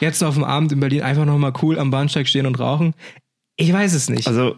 [0.00, 2.94] jetzt auf dem Abend in Berlin einfach nochmal cool am Bahnsteig stehen und rauchen.
[3.56, 4.26] Ich weiß es nicht.
[4.26, 4.56] Also,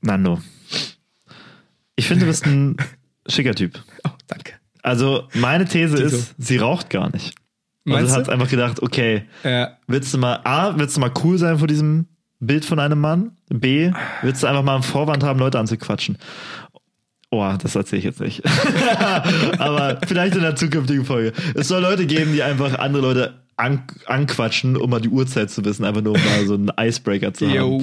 [0.00, 0.40] Nando.
[1.96, 2.76] Ich finde, du bist ein
[3.28, 3.82] schicker Typ.
[4.04, 4.54] oh, danke.
[4.82, 6.08] Also, meine These Tito.
[6.08, 7.34] ist, sie raucht gar nicht.
[7.84, 9.76] Meinst also hat einfach gedacht, okay, Ja.
[9.86, 12.06] willst du mal, A, willst du mal cool sein vor diesem
[12.40, 13.36] Bild von einem Mann?
[13.48, 16.18] B, willst du einfach mal einen Vorwand haben, Leute anzuquatschen?
[17.34, 18.42] Oh, das erzähle ich jetzt nicht.
[19.58, 21.32] Aber vielleicht in der zukünftigen Folge.
[21.54, 25.64] Es soll Leute geben, die einfach andere Leute an, anquatschen, um mal die Uhrzeit zu
[25.64, 27.54] wissen, einfach nur um mal so einen Icebreaker zu haben.
[27.54, 27.82] Jo.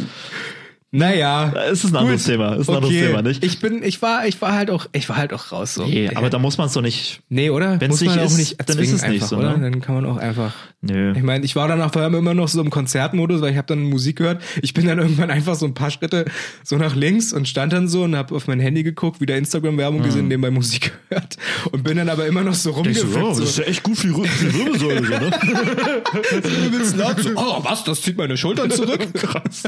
[0.92, 1.54] Naja.
[1.72, 2.32] Es ist ein anderes Gut.
[2.34, 2.54] Thema.
[2.54, 3.08] Es ist ein anderes Okay.
[3.08, 3.44] Thema, nicht?
[3.44, 5.86] Ich bin, ich war, ich war halt auch, ich war halt auch raus so.
[5.86, 7.22] Nee, aber da muss man es doch nicht.
[7.30, 7.78] Nee, oder?
[7.88, 9.56] Muss man nicht auch ist, nicht dann ist es nicht einfach, so, oder?
[9.58, 9.70] ne?
[9.70, 10.54] Dann kann man auch einfach.
[10.82, 11.14] Nö.
[11.16, 13.68] Ich meine, ich war danach vor allem immer noch so im Konzertmodus, weil ich habe
[13.68, 14.42] dann Musik gehört.
[14.62, 16.26] Ich bin dann irgendwann einfach so ein paar Schritte
[16.64, 20.02] so nach links und stand dann so und habe auf mein Handy geguckt, wieder Instagram-Werbung
[20.02, 21.38] gesehen, nebenbei Musik gehört
[21.72, 23.26] und bin dann aber immer noch so Denkst du, rumgewippt.
[23.26, 27.16] oh, das ist so, ja echt gut für die, Wirbelsäule, so, ne?
[27.24, 29.14] so, oh, was, das zieht meine Schultern zurück?
[29.14, 29.64] Krass.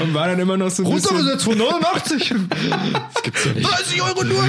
[0.00, 0.86] Und war dann immer noch so ein.
[0.86, 2.34] Runtergesetzt von 89.
[3.14, 3.66] Das gibt's ja nicht.
[3.68, 4.44] 30 Euro nur!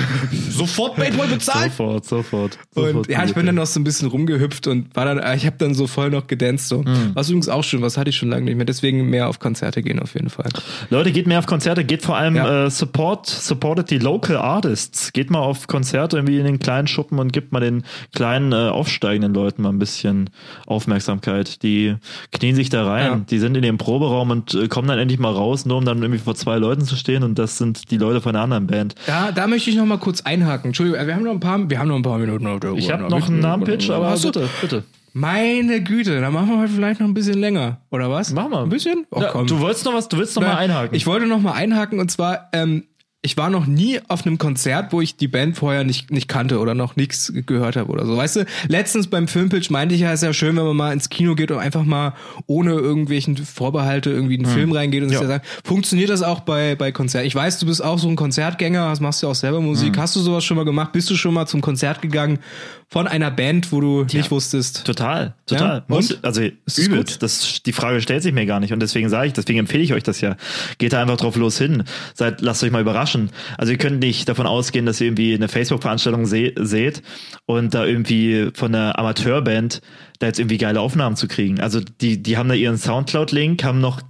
[0.49, 1.71] Sofort Paypal bezahlt!
[1.71, 2.57] Sofort, sofort.
[2.75, 5.45] Und sofort ja, ich bin dann noch so ein bisschen rumgehüpft und war dann, ich
[5.45, 6.67] habe dann so voll noch gedanced.
[6.67, 6.83] So.
[6.85, 7.11] Hm.
[7.13, 8.65] Was übrigens auch schön, was hatte ich schon lange nicht mehr.
[8.65, 10.49] Deswegen mehr auf Konzerte gehen auf jeden Fall.
[10.89, 12.65] Leute, geht mehr auf Konzerte, geht vor allem Ja.
[12.65, 15.13] äh, support, supportet die local artists.
[15.13, 17.83] Geht mal auf Konzerte irgendwie in den kleinen Schuppen und gibt mal den
[18.13, 20.29] kleinen äh, aufsteigenden Leuten mal ein bisschen
[20.67, 21.63] Aufmerksamkeit.
[21.63, 21.95] Die
[22.31, 23.21] knien sich da rein, Ja.
[23.29, 25.97] die sind in ihrem Proberaum und äh, kommen dann endlich mal raus, nur um dann
[26.01, 28.95] irgendwie vor zwei Leuten zu stehen und das sind die Leute von einer anderen Band.
[29.07, 30.67] Da, da möchte ich noch mal kurz einhaken.
[30.69, 32.77] Entschuldigung, wir haben noch ein paar, wir haben noch ein paar Minuten auf der Uhr.
[32.77, 34.31] Ich habe noch einen Namenpitch, aber Hast du?
[34.31, 34.83] bitte, bitte.
[35.13, 38.31] Meine Güte, dann machen wir heute vielleicht noch ein bisschen länger, oder was?
[38.31, 38.61] Mach mal.
[38.63, 39.05] Ein bisschen?
[39.09, 39.47] Oh, Ja, komm.
[39.47, 40.95] du wolltest noch was, du willst noch mal Na, einhaken.
[40.95, 42.83] Ich wollte noch mal einhaken und zwar, ähm,
[43.21, 46.57] ich war noch nie auf einem Konzert, wo ich die Band vorher nicht, nicht kannte
[46.59, 48.15] oder noch nichts gehört habe oder so.
[48.15, 51.09] Weißt du, letztens beim Filmpitch meinte ich ja, ist ja schön, wenn man mal ins
[51.09, 52.13] Kino geht und einfach mal
[52.47, 55.23] ohne irgendwelchen Vorbehalte irgendwie in einen Film reingeht und sich Ja.
[55.23, 57.27] ja sagt, funktioniert das auch bei, bei Konzerten?
[57.27, 59.97] Ich weiß, du bist auch so ein Konzertgänger, das machst du auch selber Musik.
[59.97, 60.93] Hast du sowas schon mal gemacht?
[60.93, 62.39] Bist du schon mal zum Konzert gegangen
[62.91, 64.83] von einer Band, wo du nicht wusstest?
[64.83, 65.83] Total, total.
[65.87, 65.95] Ja?
[65.95, 66.19] Und?
[66.23, 67.13] also es übelst.
[67.13, 67.23] gut?
[67.23, 69.93] Das, die Frage stellt sich mir gar nicht und deswegen sage ich, deswegen empfehle ich
[69.93, 70.35] euch das ja.
[70.79, 71.83] Geht da einfach drauf los hin.
[72.15, 73.29] Seid, lasst euch mal überraschen.
[73.59, 77.03] Also ihr könnt nicht davon ausgehen, dass ihr irgendwie eine Facebook-Veranstaltung se seht
[77.45, 79.81] und da irgendwie von einer Amateurband
[80.17, 81.59] da jetzt irgendwie geile Aufnahmen zu kriegen.
[81.59, 84.01] Also die, die haben da ihren Soundcloud-Link, haben noch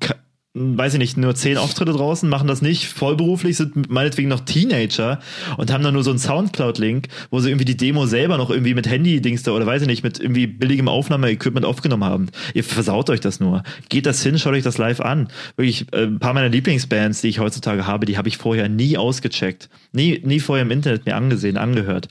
[0.59, 5.19] weiß ich nicht, nur zehn Auftritte draußen, machen das nicht vollberuflich, sind meinetwegen noch Teenager
[5.57, 8.73] und haben dann nur so einen Soundcloud-Link, wo sie irgendwie die Demo selber noch irgendwie
[8.73, 12.27] mit Handy-Dings da oder weiß ich nicht, mit irgendwie billigem Aufnahmeequipment aufgenommen haben.
[12.53, 13.63] Ihr versaut euch das nur.
[13.87, 15.29] Geht das hin, schaut euch das live an.
[15.55, 18.97] Wirklich, äh, ein paar meiner Lieblingsbands, die ich heutzutage habe, die habe ich vorher nie
[18.97, 19.69] ausgecheckt.
[19.93, 22.09] Nie, nie vorher im Internet mir angesehen, angehört.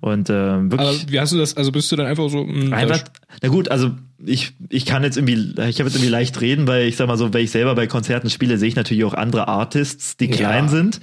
[0.00, 1.06] Und äh, Aber wirklich.
[1.10, 3.04] wie hast du das, also bist du dann einfach so, mh, Einfach,
[3.42, 3.90] na gut, also
[4.26, 7.16] ich, ich kann jetzt irgendwie, ich habe jetzt irgendwie leicht reden, weil ich sag mal
[7.16, 10.36] so, wenn ich selber bei Konzerten spiele, sehe ich natürlich auch andere Artists, die Ja.
[10.36, 11.00] klein sind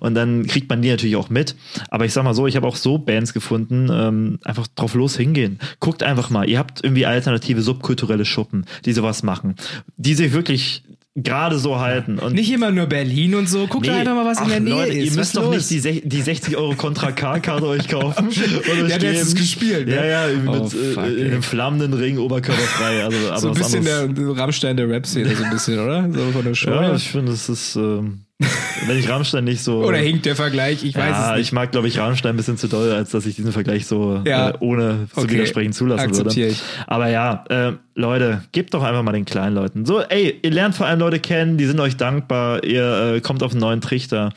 [0.00, 1.54] und dann kriegt man die natürlich auch mit.
[1.90, 5.16] Aber ich sag mal so, ich habe auch so Bands gefunden, ähm, einfach drauf los
[5.16, 5.58] hingehen.
[5.80, 9.54] Guckt einfach mal, ihr habt irgendwie alternative subkulturelle Schuppen, die sowas machen,
[9.96, 10.82] die sich wirklich
[11.14, 12.18] gerade so halten.
[12.18, 13.66] Und nicht immer nur Berlin und so.
[13.68, 15.04] Guck doch einfach mal, was in ach, der Nähe Leute, ist.
[15.12, 15.70] Ihr müsst doch los?
[15.70, 18.28] nicht die, die 60 Euro Contra K-Karte euch kaufen.
[18.28, 19.34] und euch Der hat geben.
[19.34, 19.94] gespielt, ne?
[19.96, 21.24] Ja, ja, mit, Oh, äh, fuck, in ey.
[21.26, 23.04] einem flammenden Ring, oberkörperfrei.
[23.04, 26.08] Also, aber so ein bisschen anderes- der, der Rammstein der Rap-Szene, so ein bisschen, oder?
[26.12, 26.70] So von der Show.
[26.70, 28.24] Ja, ich finde, es ist, ähm,
[28.86, 29.84] wenn ich Rammstein nicht so.
[29.84, 30.84] Oder hinkt der Vergleich?
[30.84, 31.46] Ich weiß ja, es nicht.
[31.48, 34.20] ich mag, glaube ich, Rammstein ein bisschen zu doll, als dass ich diesen Vergleich so
[34.26, 34.50] Ja.
[34.50, 35.30] äh, ohne zu Okay.
[35.34, 36.52] widersprechen zulassen Akzeptiere würde.
[36.54, 36.62] ich.
[36.86, 39.86] Aber ja, äh, Leute, gebt doch einfach mal den kleinen Leuten.
[39.86, 43.42] So, ey, ihr lernt vor allem Leute kennen, die sind euch dankbar, ihr äh, kommt
[43.42, 44.32] auf einen neuen Trichter.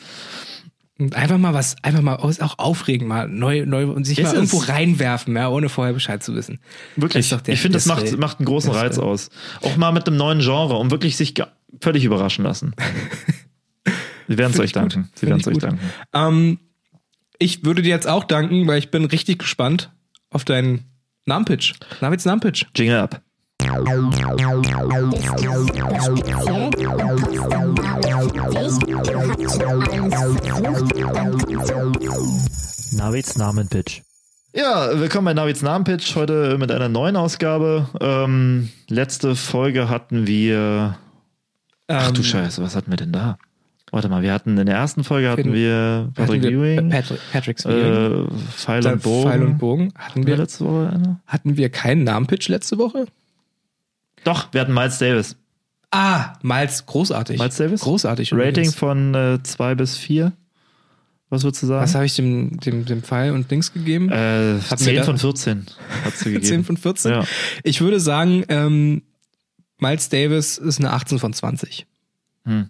[0.98, 4.28] Und einfach mal was, einfach mal aus, auch aufregen, mal neu, neu und sich Ist
[4.28, 6.60] mal irgendwo reinwerfen, ja, ohne vorher Bescheid zu wissen.
[6.96, 7.28] Wirklich.
[7.28, 8.18] Der- ich finde, das macht, Will.
[8.18, 9.04] macht einen großen Reiz Will.
[9.04, 9.30] aus.
[9.62, 11.34] Auch mal mit einem neuen Genre, um wirklich sich
[11.82, 12.74] völlig überraschen lassen.
[14.28, 15.10] Sie werden es euch danken.
[15.16, 15.80] Sie werden ich es euch danken.
[16.14, 16.60] Ähm,
[17.38, 19.92] ich würde dir jetzt auch danken, weil ich bin richtig gespannt
[20.30, 20.86] auf deinen
[21.26, 21.74] Namenpitch.
[22.02, 22.66] Navids Namenpitch.
[22.76, 23.22] Jingle ab.
[32.92, 34.02] Navids Namenpitch.
[34.54, 36.16] Ja, willkommen bei Navids Namenpitch.
[36.16, 37.90] Heute mit einer neuen Ausgabe.
[38.00, 40.98] Ähm, letzte Folge hatten wir.
[41.88, 43.38] Ach du Ähm, Scheiße, was hatten wir denn da?
[43.92, 47.20] Warte mal, wir hatten in der ersten Folge hatten wir Patrick hatten wir Ewing, Patrick,
[47.32, 48.28] Patrick's Viewing.
[48.28, 49.30] äh, Pfeil und Bogen.
[49.30, 49.84] Pfeil und Bogen.
[49.96, 51.20] Hatten Hatten wir letzte Woche eine?
[51.28, 53.06] hatten wir keinen Namenpitch letzte Woche?
[54.24, 55.36] Doch, wir hatten Miles Davis.
[55.92, 57.38] Ah, Miles, großartig.
[57.40, 57.82] Miles Davis?
[57.82, 58.34] Großartig.
[58.34, 58.76] Rating übrigens.
[58.76, 60.34] von äh, zwei bis vier.
[61.30, 61.84] Was würdest du sagen?
[61.84, 64.12] Was habe ich dem, dem, dem Pfeil und Dings gegeben?
[64.12, 65.66] Äh, wir 10 da- von 14
[66.04, 66.44] hat sie gegeben.
[66.44, 67.12] 10 von 14?
[67.12, 67.24] Ja.
[67.64, 69.04] Ich würde sagen, ähm,
[69.80, 71.86] Miles Davis ist eine 18 von 20.
[72.46, 72.70] Hm.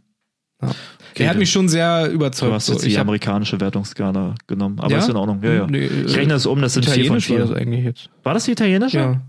[0.61, 0.71] Ja.
[1.15, 2.51] Okay, hat mich schon sehr Du überzeugt.
[2.53, 2.73] hast so.
[2.73, 4.79] jetzt die Ich amerikanische Wertungsskala genommen.
[4.79, 4.97] Aber Ja?
[4.99, 5.41] ist in Ordnung.
[5.43, 5.67] Ja, ja.
[5.67, 7.45] Nee, ich äh, rechne das um, das sind 4 von Italienisch war 4.
[7.47, 8.09] das eigentlich jetzt.
[8.23, 8.97] War das die italienische?
[8.97, 9.21] Ja.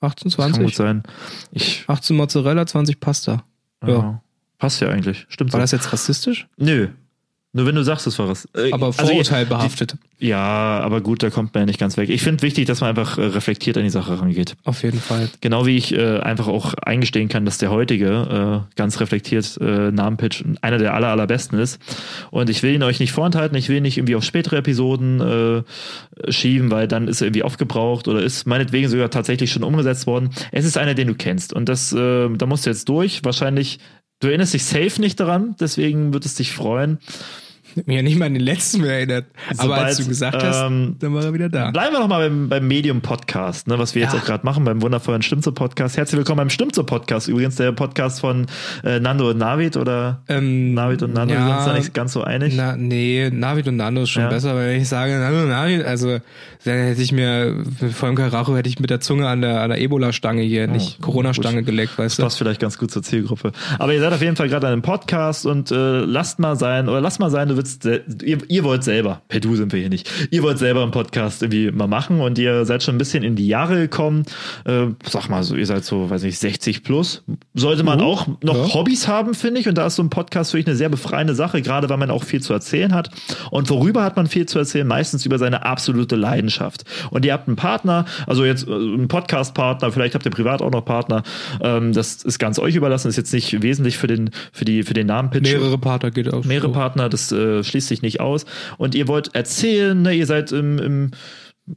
[0.00, 0.76] 18, Das kann gut 20.
[0.76, 1.02] sein.
[1.52, 3.44] Ich, 18 Mozzarella, 20 Pasta.
[3.86, 3.88] ja.
[3.88, 4.22] Ja.
[4.58, 5.26] Passt ja eigentlich.
[5.28, 5.62] Stimmt War so.
[5.62, 6.46] das jetzt rassistisch?
[6.56, 6.88] Nö.
[7.54, 8.48] Nur wenn du sagst, es war was.
[8.56, 9.96] Äh, Aber also, vorurteilbehaftet.
[10.18, 12.08] die- Ja, aber gut, da kommt man ja nicht ganz weg.
[12.08, 14.54] Ich finde wichtig, dass man einfach äh, reflektiert an die Sache rangeht.
[14.64, 15.28] Auf jeden Fall.
[15.42, 19.90] Genau wie ich äh, einfach auch eingestehen kann, dass der heutige äh, ganz reflektiert äh,
[19.90, 21.78] Namenpitch einer der aller, allerbesten ist.
[22.30, 25.20] Und ich will ihn euch nicht vorenthalten, ich will ihn nicht irgendwie auf spätere Episoden
[25.20, 30.06] äh, schieben, weil dann ist er irgendwie aufgebraucht oder ist meinetwegen sogar tatsächlich schon umgesetzt
[30.06, 30.30] worden.
[30.52, 31.52] Es ist einer, den du kennst.
[31.52, 33.24] Und das, da musst du jetzt durch.
[33.24, 33.78] Wahrscheinlich,
[34.22, 36.98] du erinnerst dich safe nicht daran, deswegen wird es dich freuen.
[37.74, 39.26] Mich ja nicht mal an den letzten mehr erinnert.
[39.56, 41.70] Aber als Sobald, du gesagt hast, ähm, dann war er wieder da.
[41.70, 44.20] Bleiben wir noch mal beim, beim Medium-Podcast, ne, was wir jetzt Ja.
[44.20, 45.96] auch gerade machen, beim wundervollen Stimmt so Podcast.
[45.96, 47.28] Herzlich willkommen beim Stimmt so Podcast.
[47.28, 48.46] Übrigens der Podcast von
[48.84, 51.94] äh, Nando und Navid oder Ähm, Navid und Nando, wir sind uns da ja, nicht
[51.94, 52.52] ganz so einig.
[52.56, 54.28] Na, nee, Navid und Nando ist schon Ja.
[54.28, 56.18] besser, weil wenn ich sage Nando und Navid, also
[56.64, 59.70] dann hätte ich mir, vor allem Karacho hätte ich mit der Zunge an der, an
[59.70, 62.22] der Ebola-Stange hier, nicht Corona-Stange geleckt, weißt du?
[62.22, 63.52] passt vielleicht ganz gut zur Zielgruppe.
[63.78, 66.88] Aber ihr seid auf jeden Fall gerade an einem Podcast und äh, lasst mal sein,
[66.88, 69.88] oder lasst mal sein, du äh, ihr, ihr wollt selber, per Du sind wir hier
[69.88, 73.22] nicht, ihr wollt selber einen Podcast irgendwie mal machen und ihr seid schon ein bisschen
[73.22, 74.24] in die Jahre gekommen.
[74.64, 77.22] Äh, sag mal so, ihr seid so, weiß nicht, 60 plus.
[77.54, 78.74] Sollte man Oh, auch noch ja.
[78.74, 79.68] Hobbys haben, finde ich.
[79.68, 82.10] Und da ist so ein Podcast für ich eine sehr befreiende Sache, gerade weil man
[82.10, 83.10] auch viel zu erzählen hat.
[83.50, 84.86] Und worüber hat man viel zu erzählen?
[84.86, 86.84] Meistens über seine absolute Leidenschaft.
[87.10, 90.70] Und ihr habt einen Partner, also jetzt äh, einen Podcast-Partner, vielleicht habt ihr privat auch
[90.70, 91.22] noch Partner.
[91.60, 94.94] Ähm, das ist ganz euch überlassen, ist jetzt nicht wesentlich für den, für die, für
[94.94, 95.42] den Namen-Pitch.
[95.42, 96.44] Mehrere Partner geht auch.
[96.44, 96.72] Mehrere so.
[96.72, 98.46] Partner, das äh, schließt sich nicht aus.
[98.78, 101.10] Und ihr wollt erzählen, ne, ihr seid im, im,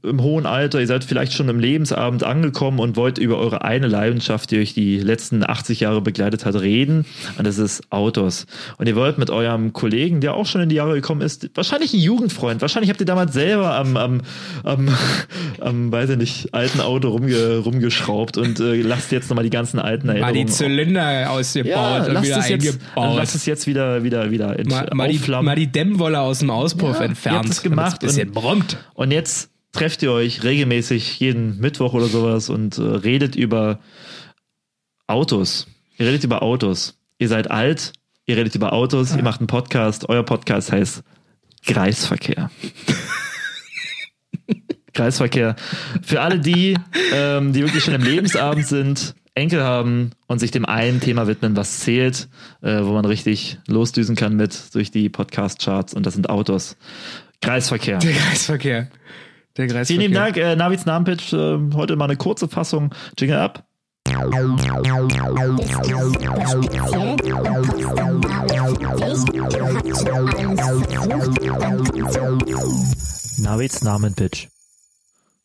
[0.04, 3.88] im hohen Alter, ihr seid vielleicht schon im Lebensabend angekommen und wollt über eure eine
[3.88, 7.06] Leidenschaft, die euch die letzten 80 Jahre begleitet hat, reden.
[7.38, 8.46] Und das ist Autos.
[8.78, 11.94] Und ihr wollt mit eurem Kollegen, der auch schon in die Jahre gekommen ist, wahrscheinlich
[11.94, 14.22] ein Jugendfreund, wahrscheinlich habt ihr damals selber am, am,
[14.64, 14.90] am,
[15.60, 19.80] am weiß ich nicht, alten Auto rumge, rumgeschraubt und äh, lasst jetzt nochmal die ganzen
[19.80, 23.16] alten Mal die Erinnerungen Zylinder ausgebaut ja, und wieder es, jetzt, eingebaut.
[23.18, 27.00] lasst es jetzt wieder, wieder, wieder mal, mal, die, mal die Dämmwolle aus dem Auspuff
[27.00, 27.50] Ja, entfernt.
[27.50, 28.78] es gemacht ein bisschen und- brummt.
[28.94, 33.80] Und jetzt trefft ihr euch regelmäßig jeden Mittwoch oder sowas und äh, redet über
[35.06, 35.68] Autos.
[35.98, 36.98] Ihr redet über Autos.
[37.18, 37.92] Ihr seid alt,
[38.26, 40.10] ihr redet über Autos, ihr macht einen Podcast.
[40.10, 41.04] Euer Podcast heißt
[41.66, 42.50] Kreisverkehr.
[44.94, 45.58] Kreisverkehr.
[46.02, 46.78] Für alle die,
[47.14, 51.58] ähm, die wirklich schon im Lebensabend sind, Enkel haben und sich dem einen Thema widmen,
[51.58, 52.30] was zählt,
[52.62, 56.78] äh, wo man richtig losdüsen kann mit durch die Podcast-Charts und das sind Autos.
[57.42, 57.98] Kreisverkehr.
[57.98, 58.88] Der Kreisverkehr.
[59.58, 59.86] Der Kreisverkehr.
[59.86, 61.34] Vielen lieben Dank, äh, Navids Namenpitch.
[61.34, 62.94] Äh, heute mal eine kurze Fassung.
[63.18, 63.66] Jingle ab.
[73.38, 74.48] Navids Namenpitch.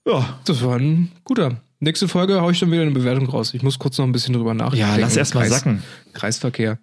[0.07, 1.61] Ja, das war ein guter.
[1.81, 3.55] Nächste Folge haue ich dann wieder eine Bewertung raus.
[3.55, 4.79] Ich muss kurz noch ein bisschen drüber nachdenken.
[4.87, 5.83] Ja, lass erst mal Kreis- sacken.
[6.13, 6.79] Kreisverkehr.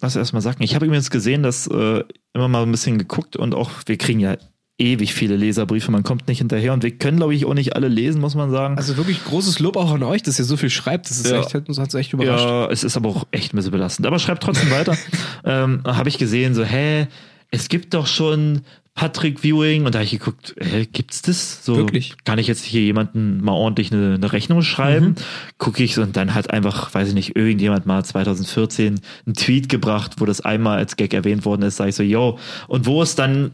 [0.00, 0.62] Lass erst mal sacken.
[0.64, 2.02] Ich habe übrigens gesehen, dass äh,
[2.34, 4.36] immer mal ein bisschen geguckt und auch wir kriegen ja
[4.82, 5.90] ewig viele Leserbriefe.
[5.90, 8.50] Man kommt nicht hinterher und wir können, glaube ich, auch nicht alle lesen, muss man
[8.50, 8.76] sagen.
[8.76, 11.08] Also wirklich großes Lob auch an euch, dass ihr so viel schreibt.
[11.08, 11.40] Das ist Ja.
[11.40, 12.44] echt, hat uns hat's echt überrascht.
[12.44, 14.06] Ja, es ist aber auch echt ein bisschen belastend.
[14.06, 14.96] Aber schreibt trotzdem weiter.
[15.44, 17.06] ähm, habe ich gesehen, so, hä,
[17.50, 18.62] es gibt doch schon
[18.94, 21.64] Patrick Viewing und da habe ich geguckt, hä, gibt's das?
[21.64, 22.14] So, Wirklich?
[22.24, 25.06] Kann ich jetzt hier jemanden mal ordentlich eine, eine Rechnung schreiben?
[25.06, 25.14] Mhm.
[25.58, 29.68] Gucke ich so und dann hat einfach, weiß ich nicht, irgendjemand mal 2014 einen Tweet
[29.70, 33.02] gebracht, wo das einmal als Gag erwähnt worden ist, sage ich so, yo, und wo
[33.02, 33.52] ist dann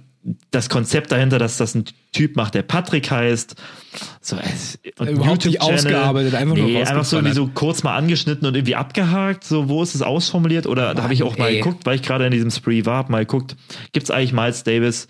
[0.50, 3.54] das Konzept dahinter, dass das ein Typ macht, der Patrick heißt.
[4.20, 5.74] So, es- und Überhaupt nicht YouTube-Channel.
[5.74, 9.44] ausgearbeitet, einfach nur nee, einfach so wie so kurz mal angeschnitten und irgendwie abgehakt.
[9.44, 10.66] So, wo ist es ausformuliert?
[10.66, 11.58] Oder da habe ich auch mal ey.
[11.58, 13.56] geguckt, weil ich gerade in diesem Spree war, hab mal geguckt,
[13.92, 15.08] gibt's eigentlich Miles Davis?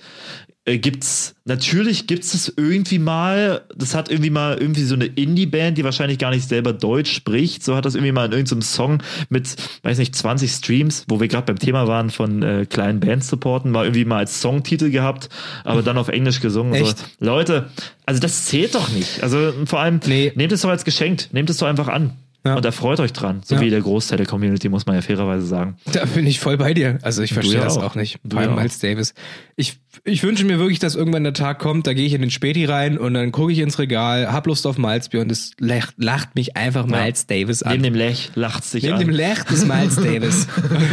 [0.69, 5.79] Äh, gibt's, natürlich gibt's es irgendwie mal, das hat irgendwie mal irgendwie so eine Indie-Band,
[5.79, 9.03] die wahrscheinlich gar nicht selber Deutsch spricht, so hat das irgendwie mal in irgendeinem Song
[9.31, 13.29] mit, weiß nicht, 20 Streams, wo wir gerade beim Thema waren von äh, kleinen Bands
[13.29, 15.29] supporten, mal irgendwie mal als Songtitel gehabt,
[15.64, 16.75] aber dann auf Englisch gesungen.
[16.75, 16.99] Echt?
[16.99, 17.05] So.
[17.21, 17.71] Leute,
[18.05, 19.23] also das zählt doch nicht.
[19.23, 20.33] Also vor allem, Nee.
[20.37, 22.12] nehmt es doch als geschenkt, nehmt es doch einfach an.
[22.47, 22.55] Ja.
[22.55, 23.61] Und erfreut euch dran, so Ja.
[23.61, 25.77] wie der Großteil der Community, muss man ja fairerweise sagen.
[25.93, 26.99] Da bin ich voll bei dir.
[27.03, 27.83] Also ich verstehe das auch.
[27.83, 28.21] auch nicht.
[28.23, 28.57] Du Vor allem ja.
[28.57, 29.12] Miles Davis.
[29.57, 32.30] Ich, ich wünsche mir wirklich, dass irgendwann der Tag kommt, da gehe ich in den
[32.30, 35.94] Späti rein und dann gucke ich ins Regal, hab Lust auf Malzbier und es lacht,
[35.99, 37.72] lacht mich einfach Miles Davis an.
[37.72, 39.01] Neben dem Lech lacht's sich Neben an.
[39.01, 40.46] dem Lech des Miles Davis.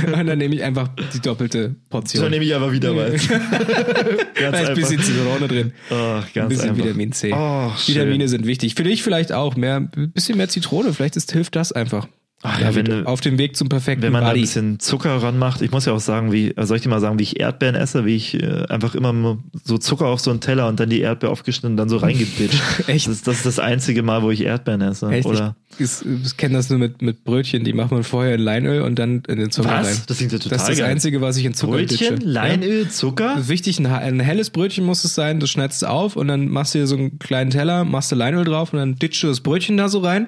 [0.05, 2.31] und dann nehme ich einfach die doppelte Portion.
[2.33, 3.27] ich aber wieder was.
[3.27, 5.73] Da ist ein bisschen Zitrone drin.
[5.89, 6.83] Oh, Ein ganz bisschen einfach.
[6.85, 7.33] Vitamin C.
[7.33, 7.71] Oh.
[7.85, 8.75] Vitamine sind wichtig.
[8.75, 10.93] Für dich vielleicht auch mehr, ein bisschen mehr Zitrone.
[10.93, 12.07] Vielleicht ist, hilft das einfach.
[12.41, 14.41] Ach ja, wenn, auf dem Weg zum perfekten wenn man da ein Body.
[14.41, 17.17] bisschen Zucker ranmacht, ich muss ja auch sagen, wie, also soll ich dir mal sagen,
[17.17, 20.67] wie ich Erdbeeren esse, wie ich äh, einfach immer so Zucker auf so einen Teller
[20.67, 22.61] und dann die Erdbeer aufgeschnitten und dann so reingebitscht.
[22.87, 23.07] Echt?
[23.07, 25.09] Das ist, das ist das einzige Mal, wo ich Erdbeeren esse.
[25.09, 25.25] Echt?
[25.25, 27.63] Oder Ich, ich, ich kenne das nur mit, mit Brötchen.
[27.63, 29.87] Die macht man vorher in Leinöl und dann in den Zucker Was?
[29.87, 29.97] rein.
[30.05, 30.91] Das klingt ja total Das ist das geil.
[30.91, 32.29] Einzige, was ich in Zucker Brötchen, ditsche.
[32.29, 33.37] Leinöl, Zucker?
[33.37, 33.47] Ja.
[33.47, 35.39] Wichtig, ein, ein helles Brötchen muss es sein.
[35.39, 38.15] Du schneidest es auf und dann machst du dir so einen kleinen Teller, machst du
[38.15, 40.27] Leinöl drauf und dann ditchst du das Brötchen da so rein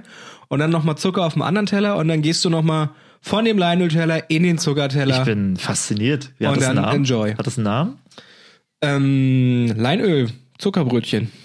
[0.49, 2.89] und dann nochmal Zucker auf dem anderen Teller und dann gehst du nochmal
[3.21, 5.19] von dem Leinölteller in den Zuckerteller.
[5.19, 6.31] Ich bin fasziniert.
[6.37, 6.97] Wie hat Und das einen dann Namen?
[6.99, 7.33] enjoy.
[7.35, 7.97] Hat das einen Namen?
[8.81, 11.31] ähm, Leinöl, Zuckerbrötchen.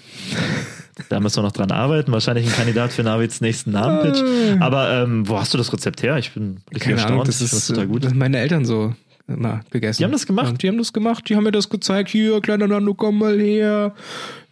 [1.09, 2.11] Da müssen wir noch dran arbeiten.
[2.11, 4.21] Wahrscheinlich ein Kandidat für Navids nächsten Namenpitch.
[4.61, 6.17] Aber ähm, wo hast du das Rezept her?
[6.17, 7.13] Ich bin ich bin Keine erstaunt.
[7.13, 8.05] Ahnung, das ist total gut.
[8.05, 8.93] äh, meine Eltern so
[9.27, 9.99] immer gegessen.
[9.99, 10.51] Die haben das gemacht?
[10.51, 12.09] Ja, die haben das gemacht, die haben mir das gezeigt.
[12.09, 13.93] Hier, kleiner Nando, komm mal her.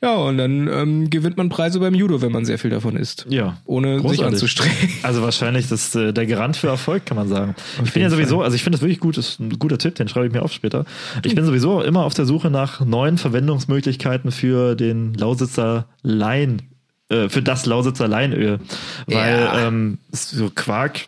[0.02, 3.26] Ja, und dann ähm, gewinnt man Preise beim Judo, wenn man sehr viel davon isst.
[3.30, 4.26] Ja, Ohne sich großartig.
[4.34, 4.90] anzustrengen.
[5.04, 7.54] Also wahrscheinlich das ist äh, der Garant für Erfolg, kann man sagen.
[7.84, 9.96] ich bin ja sowieso, also ich finde das wirklich gut, das ist ein guter Tipp,
[9.96, 10.86] den schreibe ich mir auf später.
[11.24, 16.64] Ich bin sowieso immer auf der Suche nach neuen Verwendungsmöglichkeiten für den Lausitzer Lein,
[17.10, 18.60] äh, für das Lausitzer Leinöl.
[19.06, 19.68] Weil Ja.
[19.68, 21.02] ähm, so Quark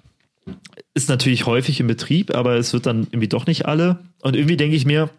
[0.93, 3.99] ist natürlich häufig im Betrieb, aber es wird dann irgendwie doch nicht alle.
[4.21, 5.09] Und irgendwie denke ich mir,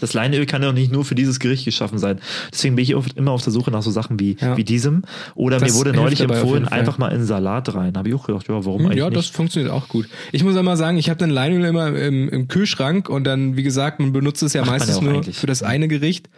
[0.00, 2.20] Das Leinöl kann ja auch nicht nur für dieses Gericht geschaffen sein.
[2.50, 4.56] Deswegen bin ich oft immer auf der Suche nach so Sachen wie, Ja.
[4.56, 5.02] wie diesem.
[5.34, 7.94] Oder Das mir wurde neulich empfohlen, einfach mal in Salat rein.
[7.98, 9.18] Habe ich auch gedacht, ja, warum eigentlich Ja, nicht?
[9.18, 10.08] das funktioniert auch gut.
[10.32, 13.62] Ich muss einmal sagen, ich habe dann Leinöl immer im, im Kühlschrank und dann, wie
[13.62, 15.36] gesagt, man benutzt es ja man meistens ja nur eigentlich.
[15.36, 16.30] für das eine Gericht.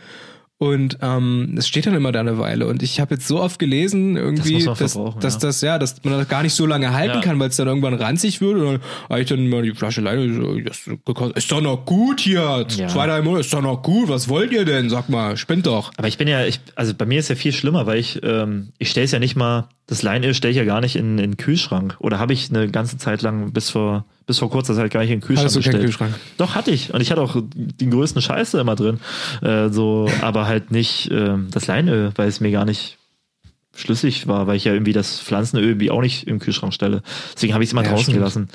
[0.63, 2.69] Und ähm, es steht dann immer da eine Weile.
[2.69, 5.41] Und ich habe jetzt so oft gelesen, irgendwie, man dass, dass ja.
[5.41, 7.21] das, ja, dass man das gar nicht so lange halten Ja.
[7.21, 8.59] kann, weil es dann irgendwann ranzig wird.
[8.59, 8.81] Und dann
[9.11, 10.89] habe ich dann mal die Flasche Leinöl, so, das
[11.35, 12.65] ist doch noch gut hier.
[12.77, 12.87] Ja.
[12.87, 14.09] Zwei, drei Monate, ist doch noch gut.
[14.09, 14.89] Was wollt ihr denn?
[14.89, 15.91] Sag mal, spinnt doch.
[15.97, 18.69] Aber ich bin ja, ich, also bei mir ist ja viel schlimmer, weil ich, ähm,
[18.79, 21.33] ich stelle es ja nicht mal, das Leinöl stelle ich ja gar nicht in, in
[21.33, 21.97] den Kühlschrank.
[21.99, 25.11] Oder habe ich eine ganze Zeit lang bis vor, bis vor kurzer Zeit gar nicht
[25.11, 26.11] in den Kühlschrank Hattest du keinen gestellt.
[26.11, 26.15] Kühlschrank?
[26.39, 26.93] Doch, hatte ich.
[26.95, 28.99] Und ich hatte auch den größten Scheiße immer drin.
[29.43, 32.99] Äh, so, aber halt nicht ähm, das Leinöl, weil es mir gar nicht
[33.75, 37.03] schlüssig war, weil ich ja irgendwie das Pflanzenöl irgendwie auch nicht im Kühlschrank stelle.
[37.35, 38.19] Deswegen habe ich es immer Ja, draußen stimmt.
[38.19, 38.49] gelassen.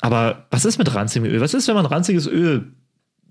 [0.00, 1.40] Aber was ist mit ranzigem Öl?
[1.40, 2.72] Was ist, wenn man ranziges Öl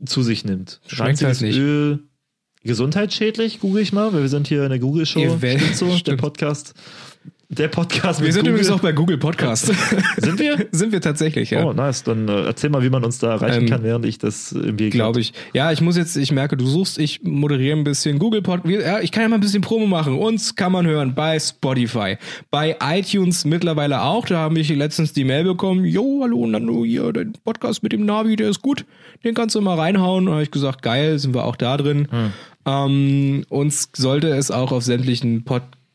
[0.05, 0.79] zu sich nimmt?
[0.87, 1.57] Schmeckt halt nicht.
[1.57, 1.99] Öl
[2.63, 5.37] gesundheitsschädlich, google ich mal, weil wir sind hier in der Google-Show.
[5.73, 6.15] So, der.
[6.17, 6.73] Podcast.
[7.53, 8.52] Der Podcast Wir sind Google.
[8.53, 9.65] übrigens auch bei Google Podcast.
[10.18, 10.68] Sind wir?
[10.72, 11.65] sind wir tatsächlich, ja.
[11.65, 12.02] Oh, nice.
[12.03, 14.90] Dann äh, erzähl mal, wie man uns da erreichen Ähm, kann, während ich das irgendwie
[14.90, 15.34] Glaube ich.
[15.53, 18.73] Ja, ich muss jetzt, ich merke, du suchst, ich moderiere ein bisschen Google Podcast.
[18.86, 20.18] Ja, ich kann ja mal ein bisschen Promo machen.
[20.18, 22.15] Uns kann man hören bei Spotify,
[22.52, 24.28] bei iTunes mittlerweile auch.
[24.28, 25.84] Da habe ich letztens die Mail bekommen.
[25.84, 28.86] Jo, hallo Nando, hier, dein Podcast mit dem Navi, der ist gut.
[29.26, 30.28] Den kannst du mal reinhauen.
[30.28, 32.07] Da habe ich gesagt, geil, sind wir auch da drin.
[32.65, 35.44] Ähm, uns sollte es auch auf sämtlichen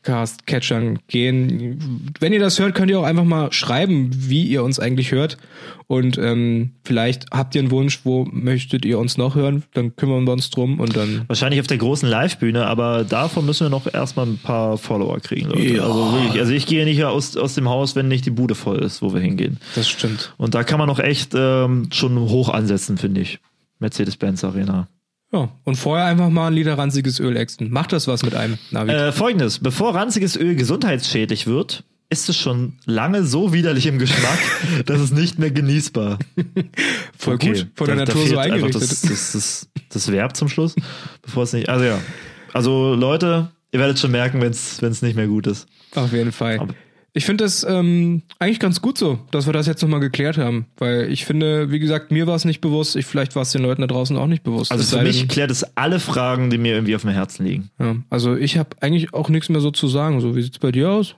[0.07, 2.11] Podcast-Catchern gehen.
[2.19, 5.37] Wenn ihr das hört, könnt ihr auch einfach mal schreiben, wie ihr uns eigentlich hört.
[5.87, 9.63] Und ähm, vielleicht habt ihr einen Wunsch, wo möchtet ihr uns noch hören?
[9.73, 11.23] Dann kümmern wir uns drum und dann.
[11.27, 15.49] Wahrscheinlich auf der großen Live-Bühne, aber davon müssen wir noch erstmal ein paar Follower kriegen,
[15.49, 15.75] Leute.
[15.75, 15.83] Ja.
[15.83, 18.79] Also wirklich, also ich gehe nicht aus, aus dem Haus, wenn nicht die Bude voll
[18.79, 19.59] ist, wo wir hingehen.
[19.75, 20.33] Das stimmt.
[20.37, 23.39] Und da kann man noch echt ähm, schon hoch ansetzen, finde ich.
[23.79, 24.87] Mercedes-Benz Arena.
[25.31, 25.49] Ja.
[25.65, 27.69] Und vorher einfach mal ein Liter ranziges Öl exen.
[27.71, 28.91] Macht das was mit einem Navi?
[28.91, 34.39] Äh, Folgendes, bevor ranziges Öl gesundheitsschädlich wird, ist es schon lange so widerlich im Geschmack,
[34.85, 36.17] dass es nicht mehr genießbar.
[37.17, 37.47] Voll okay.
[37.53, 37.67] gut.
[37.75, 38.81] Von der Da- da Natur so eingerichtet.
[38.81, 40.75] Das, das, das, das Verb zum Schluss,
[41.21, 41.67] bevor es nicht.
[41.67, 41.99] Also ja.
[42.53, 45.67] Also Leute, ihr werdet schon merken, wenn es nicht mehr gut ist.
[45.95, 46.59] Auf jeden Fall.
[46.59, 46.73] Aber-
[47.17, 50.67] Ich finde das ähm, eigentlich ganz gut so, dass wir das jetzt nochmal geklärt haben.
[50.77, 53.63] Weil ich finde, wie gesagt, mir war es nicht bewusst, ich, vielleicht war es den
[53.63, 54.71] Leuten da draußen auch nicht bewusst.
[54.71, 57.45] Also Es für mich denn- klärt es alle Fragen, die mir irgendwie auf dem Herzen
[57.47, 57.71] liegen.
[57.79, 60.21] Ja, also ich habe eigentlich auch nichts mehr so zu sagen.
[60.21, 61.15] So, wie sieht's bei dir aus?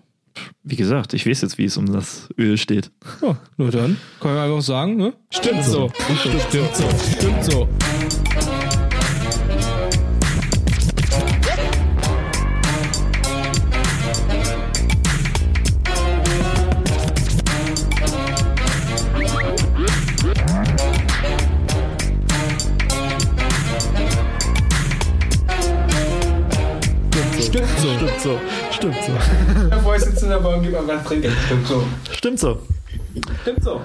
[0.63, 2.91] Wie gesagt, ich weiß jetzt, wie es um das Öl steht.
[3.21, 3.97] Ja, nur dann.
[4.21, 5.13] Kann ich einfach sagen, ne?
[5.31, 5.91] Stimmt so.
[6.21, 6.85] Stimmt, stimmt so.
[7.17, 7.67] Stimmt so.
[28.19, 28.39] Stimmt so.
[28.71, 28.95] Stimmt
[30.19, 30.27] so.
[30.27, 31.31] Der Bahn, gib mal was trinken.
[31.45, 31.83] Stimmt so.
[32.11, 32.57] Stimmt so.
[33.41, 33.81] Stimmt so.